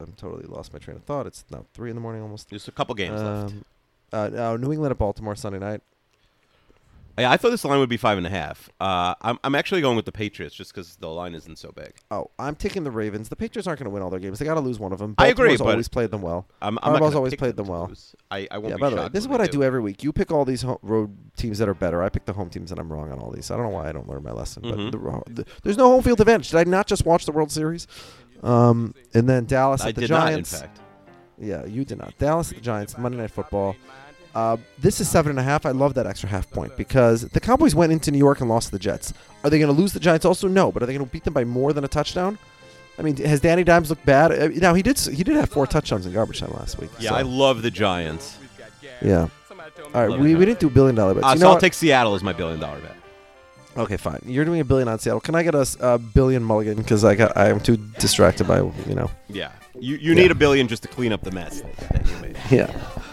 I'm 0.01 0.13
totally 0.17 0.45
lost 0.47 0.73
my 0.73 0.79
train 0.79 0.97
of 0.97 1.05
thought. 1.05 1.27
It's 1.27 1.45
now 1.51 1.65
three 1.75 1.91
in 1.91 1.97
the 1.97 2.01
morning 2.03 2.23
almost. 2.23 2.49
Just 2.51 2.69
a 2.69 2.73
couple 2.73 2.95
games 2.95 3.21
left. 3.23 3.53
Um, 3.53 3.65
uh, 4.13 4.29
no, 4.29 4.57
New 4.57 4.73
England 4.73 4.91
at 4.93 4.99
Baltimore 4.99 5.37
Sunday 5.37 5.59
night. 5.59 5.83
Yeah, 7.19 7.31
I 7.31 7.37
thought 7.37 7.51
this 7.51 7.65
line 7.65 7.79
would 7.81 7.89
be 7.89 7.97
five 7.99 8.17
and 8.19 8.27
a 8.27 8.31
half. 8.31 8.71
Uh, 8.81 9.15
I'm 9.21 9.39
I'm 9.45 9.55
actually 9.55 9.81
going 9.83 9.97
with 9.97 10.07
the 10.07 10.13
Patriots 10.13 10.55
just 10.55 10.73
because 10.73 10.97
the 10.97 11.09
line 11.09 11.35
isn't 11.35 11.59
so 11.59 11.71
big. 11.73 11.93
Oh, 12.11 12.31
I'm 12.39 12.55
taking 12.55 12.83
the 12.85 12.91
Ravens. 12.91 13.29
The 13.29 13.37
Patriots 13.37 13.67
aren't 13.67 13.79
going 13.81 13.87
to 13.87 13.91
win 13.91 14.03
all 14.03 14.09
their 14.11 14.21
games. 14.21 14.39
They 14.39 14.45
got 14.47 14.55
to 14.55 14.61
lose 14.61 14.79
one 14.79 14.93
of 14.93 14.99
them. 14.99 15.15
I 15.19 15.27
agree, 15.27 15.49
Baltimore's 15.49 15.59
but- 15.61 15.71
always 15.71 15.89
played 15.89 16.11
them 16.11 16.23
well. 16.23 16.47
I'm, 16.63 16.79
I'm 16.83 16.93
not 16.93 17.03
Harbaugh's 17.03 17.09
gonna 17.11 17.17
always 17.17 17.33
pick 17.33 17.39
played 17.41 17.57
them 17.57 17.67
to 17.67 17.71
well. 17.73 17.87
lose. 17.89 18.15
I, 18.31 18.49
I 18.51 18.59
won't 18.59 18.71
Yeah. 18.71 18.77
be 18.77 18.81
By 18.81 18.91
the 18.91 18.97
way, 18.97 19.03
shocked 19.03 19.13
this 19.15 19.25
is 19.25 19.29
when 19.29 19.39
what 19.39 19.45
they 19.45 19.49
I 19.49 19.53
do 19.59 19.63
every 19.63 19.81
week. 19.81 20.03
You 20.03 20.13
pick 20.13 20.31
all 20.33 20.45
these 20.45 20.63
ho- 20.63 20.79
road 20.83 21.15
teams 21.37 21.59
that 21.59 21.69
are 21.69 21.75
better. 21.75 22.03
I 22.03 22.09
pick 22.09 22.25
the 22.25 22.33
home 22.33 22.49
teams, 22.49 22.71
and 22.71 22.81
I'm 22.81 22.91
wrong 22.91 23.13
on 23.13 23.19
all 23.19 23.31
these. 23.31 23.51
I 23.51 23.57
don't 23.57 23.65
know 23.67 23.71
why 23.71 23.89
I 23.89 23.93
don't 23.93 24.09
learn 24.09 24.23
my 24.23 24.33
lesson. 24.33 24.63
But 24.63 24.91
the, 24.93 24.99
ro- 24.99 25.23
the, 25.27 25.45
there's 25.63 25.77
no 25.77 25.89
home 25.91 26.03
field 26.03 26.21
advantage. 26.21 26.51
Did 26.51 26.59
I 26.67 26.71
not 26.71 26.87
just 26.87 27.05
watch 27.05 27.27
the 27.27 27.33
World 27.33 27.51
Series? 27.53 27.87
Um, 28.43 28.95
and 29.13 29.29
then 29.29 29.45
Dallas 29.45 29.83
I 29.83 29.91
at 29.91 29.95
the 29.97 30.03
did 30.03 30.09
Giants. 30.09 30.53
not, 30.53 30.63
in 30.63 30.67
fact. 30.69 30.81
Yeah, 31.39 31.65
you 31.67 31.85
did 31.85 31.99
not. 31.99 32.17
Dallas 32.19 32.51
at 32.51 32.57
the 32.57 32.63
Giants, 32.63 32.97
Monday 32.97 33.19
Night 33.19 33.31
Football. 33.31 33.75
Uh, 34.35 34.57
this 34.79 35.01
is 35.01 35.09
seven 35.09 35.31
and 35.31 35.39
a 35.41 35.43
half. 35.43 35.67
I 35.67 35.71
love 35.73 35.95
that 35.95 36.07
extra 36.07 36.29
half 36.29 36.49
point 36.51 36.77
because 36.77 37.23
the 37.23 37.41
Cowboys 37.41 37.75
went 37.75 37.93
into 37.93 38.11
New 38.11 38.19
York 38.19 38.41
and 38.41 38.49
lost 38.49 38.67
to 38.67 38.73
the 38.73 38.79
Jets. 38.79 39.13
Are 39.43 39.51
they 39.51 39.59
going 39.59 39.75
to 39.75 39.81
lose 39.81 39.93
the 39.93 40.01
Giants? 40.01 40.25
Also, 40.25 40.47
no. 40.47 40.71
But 40.71 40.83
are 40.83 40.87
they 40.87 40.93
going 40.95 41.05
to 41.05 41.11
beat 41.11 41.25
them 41.25 41.35
by 41.35 41.45
more 41.45 41.73
than 41.73 41.83
a 41.85 41.89
touchdown? 41.89 42.39
I 42.99 43.03
mean, 43.03 43.17
has 43.17 43.41
Danny 43.41 43.65
Dimes 43.65 43.89
looked 43.91 44.05
bad? 44.07 44.31
Uh, 44.31 44.49
now 44.61 44.75
he 44.75 44.83
did. 44.83 44.99
He 44.99 45.25
did 45.25 45.35
have 45.37 45.49
four 45.51 45.67
touchdowns 45.67 46.07
in 46.07 46.13
garbage 46.13 46.39
time 46.41 46.53
last 46.53 46.79
week. 46.79 46.91
Yeah, 47.01 47.11
so- 47.11 47.17
I 47.17 47.23
love 47.23 47.63
the 47.63 47.71
Giants. 47.71 48.39
yeah. 49.03 49.29
All 49.95 50.07
right, 50.09 50.19
we, 50.19 50.35
we 50.35 50.45
didn't 50.45 50.61
do 50.61 50.69
billion 50.71 50.95
dollar 50.95 51.15
bets. 51.15 51.27
Uh, 51.27 51.31
you 51.33 51.39
so 51.39 51.47
I'll 51.47 51.53
what? 51.55 51.61
take 51.61 51.75
Seattle 51.75 52.15
as 52.15 52.23
my 52.23 52.33
billion 52.33 52.61
dollar 52.61 52.81
bet. 52.81 52.97
Okay, 53.77 53.97
fine. 53.97 54.21
You're 54.27 54.45
doing 54.45 54.61
a 54.61 54.65
billion 54.65 54.89
on 54.89 54.99
Seattle. 54.99 55.21
Can 55.21 55.35
I 55.35 55.43
get 55.43 55.55
a 55.55 55.99
billion 55.99 56.43
mulligan? 56.43 56.77
Because 56.77 57.05
I 57.05 57.15
got 57.15 57.37
I 57.37 57.49
am 57.51 57.61
too 57.61 57.77
distracted 57.99 58.47
by 58.49 58.59
you 58.59 58.95
know. 58.95 59.11
Yeah, 59.29 59.53
you 59.79 59.97
you 59.97 60.11
Yeah. 60.13 60.23
need 60.23 60.31
a 60.31 60.35
billion 60.35 60.67
just 60.69 60.83
to 60.83 60.89
clean 60.89 61.13
up 61.13 61.23
the 61.23 61.31
mess 61.31 61.61
that, 61.63 61.77
that 61.91 62.07
you 62.09 62.17
made. 62.19 62.37
Yeah, 62.51 62.73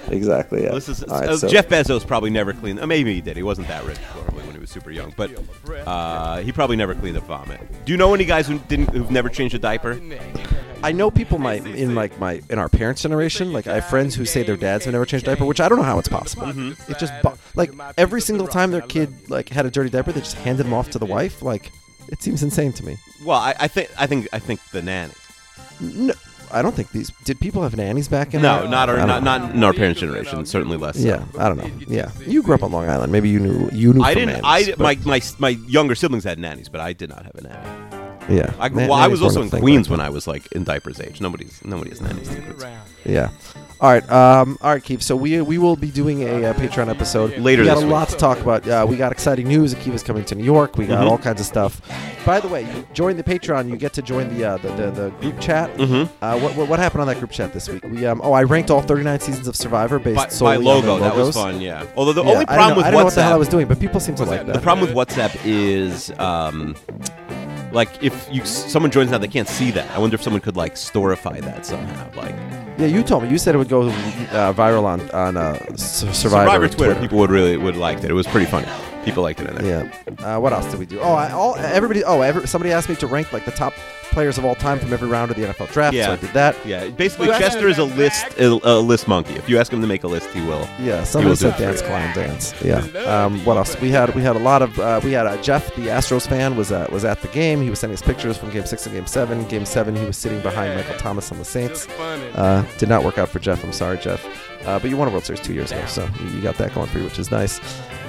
exactly. 0.09 0.63
Yeah. 0.63 0.71
This 0.73 0.89
is 0.89 1.03
right, 1.07 1.29
uh, 1.29 1.37
so- 1.37 1.47
Jeff 1.47 1.67
Bezos 1.67 2.05
probably 2.05 2.29
never 2.29 2.53
cleaned. 2.53 2.79
Uh, 2.79 2.87
maybe 2.87 3.13
he 3.13 3.21
did. 3.21 3.37
He 3.37 3.43
wasn't 3.43 3.67
that 3.67 3.83
rich 3.85 3.99
probably 4.11 4.43
when 4.43 4.53
he 4.53 4.59
was 4.59 4.69
super 4.69 4.91
young, 4.91 5.13
but 5.15 5.31
uh, 5.85 6.37
he 6.39 6.51
probably 6.51 6.75
never 6.75 6.95
cleaned 6.95 7.17
up 7.17 7.23
vomit. 7.25 7.59
Do 7.85 7.91
you 7.91 7.97
know 7.97 8.13
any 8.13 8.25
guys 8.25 8.47
who 8.47 8.59
didn't 8.59 8.89
who've 8.91 9.11
never 9.11 9.29
changed 9.29 9.55
a 9.55 9.59
diaper? 9.59 9.99
I 10.83 10.91
know 10.91 11.09
people 11.09 11.39
my 11.39 11.55
in 11.55 11.95
like 11.95 12.19
my 12.19 12.41
in 12.49 12.59
our 12.59 12.69
parents' 12.69 13.01
generation. 13.01 13.51
Like 13.51 13.67
I 13.67 13.75
have 13.75 13.85
friends 13.85 14.15
who 14.15 14.25
say 14.25 14.43
their 14.43 14.57
dads 14.57 14.85
have 14.85 14.93
never 14.93 15.05
changed 15.05 15.25
a 15.27 15.31
diaper, 15.31 15.45
which 15.45 15.59
I 15.59 15.69
don't 15.69 15.79
know 15.79 15.83
how 15.83 15.99
it's 15.99 16.07
possible. 16.07 16.47
Mm-hmm. 16.47 16.91
It 16.91 16.99
just 16.99 17.13
like 17.55 17.71
every 17.97 18.21
single 18.21 18.47
time 18.47 18.71
their 18.71 18.81
kid 18.81 19.29
like 19.29 19.49
had 19.49 19.65
a 19.65 19.71
dirty 19.71 19.89
diaper, 19.89 20.11
they 20.11 20.19
just 20.21 20.35
handed 20.37 20.65
them 20.65 20.73
off 20.73 20.89
to 20.91 20.99
the 20.99 21.05
wife. 21.05 21.41
Like 21.41 21.71
it 22.09 22.21
seems 22.21 22.43
insane 22.43 22.73
to 22.73 22.85
me. 22.85 22.97
Well, 23.25 23.39
I, 23.39 23.55
I 23.59 23.67
think 23.67 23.89
I 23.97 24.07
think 24.07 24.27
I 24.31 24.39
think 24.39 24.59
the 24.71 24.81
nanny. 24.81 25.13
No, 25.79 26.13
I 26.51 26.61
don't 26.61 26.73
think 26.75 26.91
these 26.91 27.11
did 27.23 27.39
people 27.39 27.61
have 27.63 27.75
nannies 27.75 28.07
back 28.07 28.33
in. 28.33 28.41
No, 28.41 28.61
there? 28.61 28.69
not 28.69 28.89
our 28.89 28.95
I 28.95 29.05
don't 29.05 29.23
not, 29.23 29.23
know. 29.23 29.47
not 29.47 29.55
in 29.55 29.63
our 29.63 29.73
parents' 29.73 29.99
generation. 29.99 30.45
Certainly 30.45 30.77
less. 30.77 30.97
so. 30.99 31.07
Yeah, 31.07 31.23
I 31.37 31.47
don't 31.49 31.57
know. 31.57 31.69
Yeah, 31.87 32.11
you 32.25 32.41
grew 32.43 32.55
up 32.55 32.63
on 32.63 32.71
Long 32.71 32.87
Island. 32.89 33.11
Maybe 33.11 33.29
you 33.29 33.39
knew 33.39 33.69
you 33.71 33.93
knew. 33.93 34.01
I 34.03 34.13
from 34.13 34.25
didn't. 34.27 34.41
nannies, 34.43 34.69
I 34.69 34.75
but- 34.75 34.79
my, 34.79 34.97
my 35.05 35.21
my 35.39 35.49
younger 35.49 35.95
siblings 35.95 36.23
had 36.23 36.39
nannies, 36.39 36.69
but 36.69 36.81
I 36.81 36.93
did 36.93 37.09
not 37.09 37.25
have 37.25 37.35
a 37.35 37.41
nanny. 37.41 38.35
yeah. 38.37 38.53
I, 38.59 38.67
well, 38.69 38.93
I 38.93 39.07
was 39.07 39.21
also 39.21 39.41
in 39.41 39.49
Queens 39.49 39.87
back 39.87 39.91
when 39.91 39.99
I 40.01 40.09
was 40.09 40.27
like 40.27 40.51
in 40.51 40.63
diapers 40.63 40.99
age. 40.99 41.21
Nobody's 41.21 41.63
nobody 41.65 41.89
has 41.91 42.01
nannies. 42.01 42.29
in 42.29 42.41
Queens. 42.43 42.63
Yeah. 43.05 43.29
All 43.79 43.91
right. 43.91 44.11
Um, 44.11 44.57
all 44.61 44.71
right, 44.71 44.83
Keith. 44.83 45.03
So 45.03 45.15
we 45.15 45.39
we 45.41 45.59
will 45.59 45.75
be 45.75 45.91
doing 45.91 46.23
a, 46.23 46.45
uh 46.45 46.53
Patreon 46.53 46.89
episode 46.89 47.37
Later 47.37 47.61
We 47.61 47.67
got 47.67 47.77
a 47.77 47.81
week. 47.81 47.89
lot 47.91 48.09
to 48.09 48.15
talk 48.17 48.39
about. 48.39 48.67
Uh, 48.67 48.85
we 48.89 48.97
got 48.97 49.11
exciting 49.11 49.47
news. 49.47 49.75
Akiva's 49.75 50.01
coming 50.01 50.25
to 50.25 50.33
New 50.35 50.43
York. 50.43 50.77
We 50.77 50.87
got 50.87 51.05
Mhm. 51.05 51.11
all 51.11 51.17
kinds 51.19 51.39
of 51.39 51.45
stuff. 51.45 51.79
By 52.25 52.39
the 52.39 52.47
way, 52.47 52.63
you 52.63 52.87
join 52.93 53.17
the 53.17 53.23
Patreon. 53.23 53.69
You 53.69 53.77
get 53.77 53.93
to 53.93 54.01
join 54.01 54.35
the 54.35 54.43
uh, 54.45 54.57
the, 54.57 54.69
the, 54.69 54.91
the 54.91 55.09
group 55.21 55.39
chat. 55.39 55.75
Mhm. 55.77 56.09
Uh, 56.23 56.39
what, 56.39 56.55
what 56.55 56.69
what 56.69 56.79
happened 56.79 57.01
on 57.01 57.07
that 57.07 57.19
group 57.19 57.29
chat 57.29 57.53
this 57.53 57.69
week? 57.69 57.83
We 57.83 58.03
um 58.07 58.19
oh 58.23 58.33
I 58.33 58.43
ranked 58.43 58.71
all 58.71 58.81
39 58.81 59.19
seasons 59.19 59.47
of 59.47 59.55
Survivor 59.55 59.99
based 59.99 60.15
By, 60.15 60.23
by 60.23 60.29
solely 60.29 60.55
on 60.57 60.63
logo, 60.63 60.97
their 60.99 61.09
that 61.11 61.15
was 61.15 61.35
fun. 61.35 61.61
Yeah. 61.61 61.85
Although 61.95 62.13
the 62.13 62.23
Yeah, 62.23 62.31
only 62.31 62.45
problem 62.47 62.69
know, 62.71 62.75
with 62.77 62.85
I 62.87 62.89
know 62.91 63.03
what 63.03 63.13
the 63.13 63.21
hell 63.21 63.33
I 63.33 63.37
was 63.37 63.47
doing, 63.47 63.67
but 63.67 63.79
people 63.79 63.99
seem 63.99 64.15
to 64.15 64.23
like 64.25 64.47
that. 64.47 64.53
the 64.53 64.59
problem 64.59 64.87
with 64.87 64.95
WhatsApp 64.97 65.37
is 65.45 66.09
um, 66.17 66.75
like 67.77 68.03
if 68.03 68.27
you 68.31 68.43
someone 68.43 68.91
joins 68.91 69.11
now, 69.11 69.19
they 69.19 69.27
can't 69.27 69.47
see 69.47 69.71
that. 69.71 69.89
I 69.91 69.99
wonder 69.99 70.15
if 70.15 70.21
someone 70.23 70.41
could 70.41 70.57
like 70.57 70.73
storify 70.75 71.39
that 71.41 71.65
somehow, 71.65 72.09
like 72.15 72.35
Yeah, 72.77 72.87
you 72.87 73.03
told 73.03 73.23
me. 73.23 73.29
You 73.29 73.37
said 73.37 73.55
it 73.55 73.59
would 73.59 73.69
go 73.69 73.83
uh, 73.83 74.51
viral 74.53 74.83
on 74.83 75.09
on 75.11 75.37
uh, 75.37 75.53
Survivor, 75.77 76.13
Survivor 76.13 76.67
Twitter. 76.67 76.95
People 76.99 77.19
would 77.19 77.29
really 77.29 77.55
would 77.55 77.77
like 77.77 78.01
that. 78.01 78.09
It 78.11 78.15
was 78.15 78.27
pretty 78.27 78.47
funny. 78.47 78.67
People 79.07 79.23
liked 79.23 79.39
it 79.41 79.49
in 79.49 79.55
there. 79.55 79.91
Yeah. 80.19 80.35
Uh, 80.35 80.39
what 80.39 80.53
else 80.53 80.69
did 80.69 80.79
we 80.79 80.85
do? 80.85 80.99
Oh, 80.99 81.13
I, 81.13 81.31
all 81.31 81.55
everybody. 81.55 82.03
Oh, 82.03 82.21
every, 82.21 82.47
somebody 82.47 82.71
asked 82.71 82.89
me 82.89 82.95
to 82.95 83.07
rank 83.07 83.31
like 83.33 83.45
the 83.45 83.51
top 83.51 83.73
players 84.11 84.37
of 84.37 84.45
all 84.45 84.55
time 84.55 84.79
from 84.79 84.91
every 84.93 85.07
round 85.07 85.29
of 85.31 85.37
the 85.37 85.43
NFL 85.43 85.71
draft. 85.71 85.93
So 85.93 85.99
Yeah. 85.99 86.11
I 86.11 86.15
did 86.15 86.31
that. 86.31 86.55
Yeah, 86.65 86.87
basically, 86.89 87.27
Chester 87.27 87.67
is 87.67 87.77
a 87.77 87.83
list 87.83 88.25
a, 88.39 88.47
a 88.63 88.79
list 88.79 89.07
monkey. 89.07 89.33
If 89.35 89.47
you 89.49 89.59
ask 89.59 89.71
him 89.71 89.81
to 89.81 89.87
make 89.87 90.03
a 90.03 90.07
list, 90.07 90.29
he 90.31 90.41
will. 90.41 90.67
Yeah, 90.79 91.03
somebody 91.03 91.29
will 91.29 91.35
do 91.35 91.51
said 91.51 91.59
it 91.59 91.63
dance 91.63 91.81
you. 91.81 91.87
clown 91.87 92.15
dance. 92.15 92.53
Yeah. 92.63 92.79
Um, 93.25 93.43
what 93.45 93.57
else? 93.57 93.79
We 93.81 93.89
had 93.89 94.13
we 94.15 94.21
had 94.21 94.35
a 94.35 94.39
lot 94.39 94.61
of 94.61 94.77
uh, 94.79 94.99
we 95.03 95.11
had 95.11 95.27
uh, 95.27 95.41
Jeff, 95.41 95.73
the 95.75 95.83
Astros 95.87 96.27
fan, 96.27 96.55
was 96.55 96.71
uh, 96.71 96.87
was 96.91 97.05
at 97.05 97.21
the 97.21 97.27
game. 97.29 97.61
He 97.61 97.69
was 97.69 97.79
sending 97.79 97.93
us 97.95 98.01
pictures 98.01 98.37
from 98.37 98.49
Game 98.51 98.65
Six 98.65 98.85
and 98.85 98.95
Game 98.95 99.07
Seven. 99.07 99.45
Game 99.47 99.65
Seven, 99.65 99.95
he 99.95 100.05
was 100.05 100.17
sitting 100.17 100.41
behind 100.41 100.75
Michael 100.75 100.97
Thomas 100.97 101.31
on 101.31 101.37
the 101.37 101.45
Saints. 101.45 101.87
Uh, 101.89 102.65
did 102.77 102.89
not 102.89 103.03
work 103.03 103.17
out 103.17 103.29
for 103.29 103.39
Jeff. 103.39 103.63
I'm 103.63 103.73
sorry, 103.73 103.97
Jeff. 103.97 104.25
Uh, 104.65 104.77
but 104.79 104.89
you 104.89 104.97
won 104.97 105.07
a 105.07 105.11
World 105.11 105.23
Series 105.23 105.39
two 105.41 105.53
years 105.53 105.71
ago, 105.71 105.85
so 105.85 106.09
you, 106.19 106.29
you 106.37 106.41
got 106.41 106.55
that 106.57 106.73
going 106.73 106.87
for 106.87 106.97
you, 106.97 107.05
which 107.05 107.19
is 107.19 107.31
nice. 107.31 107.59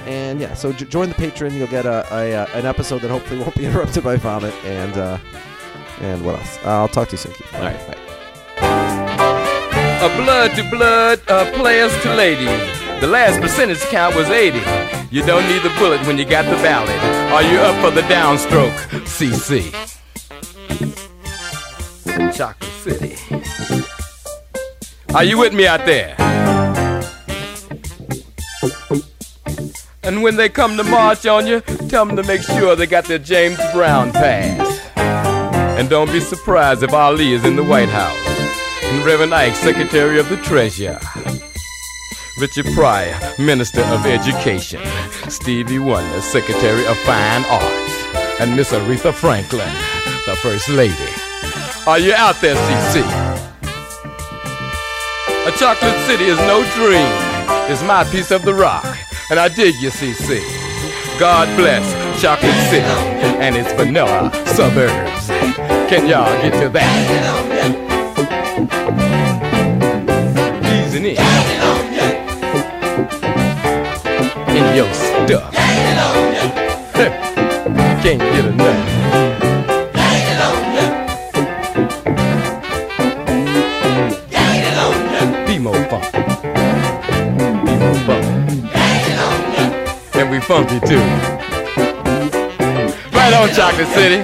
And 0.07 0.39
yeah, 0.39 0.53
so 0.53 0.71
j- 0.71 0.85
join 0.85 1.09
the 1.09 1.15
Patreon. 1.15 1.53
You'll 1.53 1.67
get 1.67 1.85
a, 1.85 2.05
a, 2.13 2.33
uh 2.35 2.47
an 2.53 2.65
episode 2.65 3.01
that 3.01 3.09
hopefully 3.11 3.39
won't 3.43 3.55
be 3.55 3.65
interrupted 3.65 4.03
by 4.03 4.15
vomit. 4.17 4.53
And 4.65 4.97
uh, 4.97 5.17
and 6.01 6.23
what 6.25 6.35
else? 6.39 6.57
I'll 6.65 6.87
talk 6.87 7.09
to 7.09 7.13
you 7.13 7.17
soon. 7.17 7.33
Keith. 7.33 7.53
All 7.55 7.61
right, 7.61 7.87
bye. 7.87 7.95
A 10.01 10.07
blood 10.23 10.51
to 10.55 10.63
blood, 10.69 11.21
uh, 11.27 11.51
players 11.57 11.91
to 12.03 12.15
ladies. 12.15 12.47
The 13.01 13.07
last 13.07 13.41
percentage 13.41 13.79
count 13.89 14.15
was 14.15 14.29
80. 14.29 14.57
You 15.11 15.25
don't 15.25 15.45
need 15.47 15.61
the 15.61 15.73
bullet 15.77 16.05
when 16.07 16.17
you 16.17 16.25
got 16.25 16.45
the 16.45 16.55
ballot. 16.63 16.89
Are 17.33 17.43
you 17.43 17.59
up 17.59 17.75
for 17.83 17.91
the 17.91 18.01
downstroke? 18.07 18.75
CC. 19.05 19.71
Chocolate 22.35 22.71
City. 22.81 23.15
Are 25.13 25.23
you 25.23 25.37
with 25.37 25.53
me 25.53 25.65
out 25.67 25.85
there? 25.85 26.15
And 30.09 30.23
when 30.23 30.37
they 30.37 30.49
come 30.49 30.75
to 30.75 30.83
march 30.83 31.27
on 31.27 31.45
you, 31.45 31.61
tell 31.87 32.03
them 32.03 32.15
to 32.15 32.23
make 32.23 32.41
sure 32.41 32.75
they 32.75 32.87
got 32.87 33.05
their 33.05 33.19
James 33.19 33.59
Brown 33.71 34.11
pass. 34.11 34.81
And 35.77 35.87
don't 35.87 36.11
be 36.11 36.19
surprised 36.19 36.81
if 36.81 36.91
Ali 36.91 37.33
is 37.33 37.45
in 37.45 37.55
the 37.55 37.63
White 37.63 37.89
House. 37.89 38.17
And 38.85 39.05
Reverend 39.05 39.35
Ike, 39.35 39.53
Secretary 39.53 40.19
of 40.19 40.27
the 40.27 40.37
Treasury. 40.37 40.97
Richard 42.41 42.65
Pryor, 42.73 43.19
Minister 43.37 43.81
of 43.81 44.03
Education. 44.07 44.81
Stevie 45.29 45.77
Wonder, 45.77 46.21
Secretary 46.21 46.87
of 46.87 46.97
Fine 47.01 47.45
Arts. 47.45 48.39
And 48.39 48.55
Miss 48.55 48.71
Aretha 48.71 49.13
Franklin, 49.13 49.71
the 50.25 50.35
First 50.37 50.69
Lady. 50.69 51.13
Are 51.85 51.99
you 51.99 52.13
out 52.13 52.41
there, 52.41 52.55
CC? 52.55 53.03
A 55.45 55.51
chocolate 55.59 55.99
city 56.07 56.25
is 56.25 56.39
no 56.39 56.63
dream. 56.73 57.69
It's 57.71 57.83
my 57.83 58.05
piece 58.05 58.31
of 58.31 58.43
the 58.43 58.55
rock. 58.55 58.98
And 59.31 59.39
I 59.39 59.47
dig 59.47 59.75
you, 59.75 59.91
CC. 59.91 60.39
God 61.19 61.55
bless 61.55 61.85
Chocolate 62.19 62.51
City 62.71 62.83
and 63.39 63.55
its 63.55 63.71
vanilla 63.73 64.31
suburbs. 64.47 65.27
Can 65.87 66.07
y'all 66.07 66.25
get 66.41 66.59
to 66.59 66.69
that? 66.69 66.89
Easing 70.65 71.05
in. 71.05 71.17
In 74.57 74.75
your 74.75 74.91
stuff. 74.93 75.53
Can't 78.01 78.19
get 78.19 78.45
enough. 78.45 78.88
Funky 90.49 90.79
too. 90.79 90.97
Right 93.13 93.33
on, 93.35 93.49
Chocolate 93.49 93.87
City. 93.89 94.23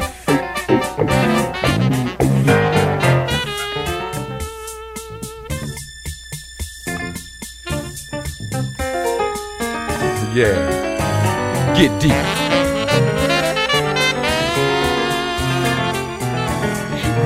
Yeah. 10.34 10.57
Get 11.78 11.91
deep. 12.01 12.26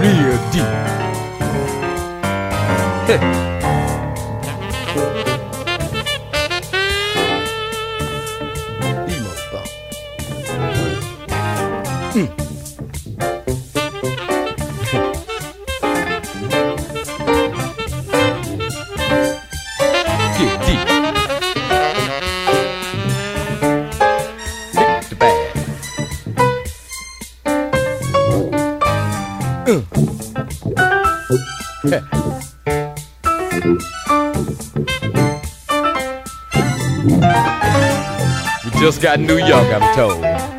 Real 0.02 0.38
deep. 3.40 3.49
Got 39.00 39.20
New 39.20 39.38
York, 39.38 39.68
I'm 39.72 39.96
told. 39.96 40.59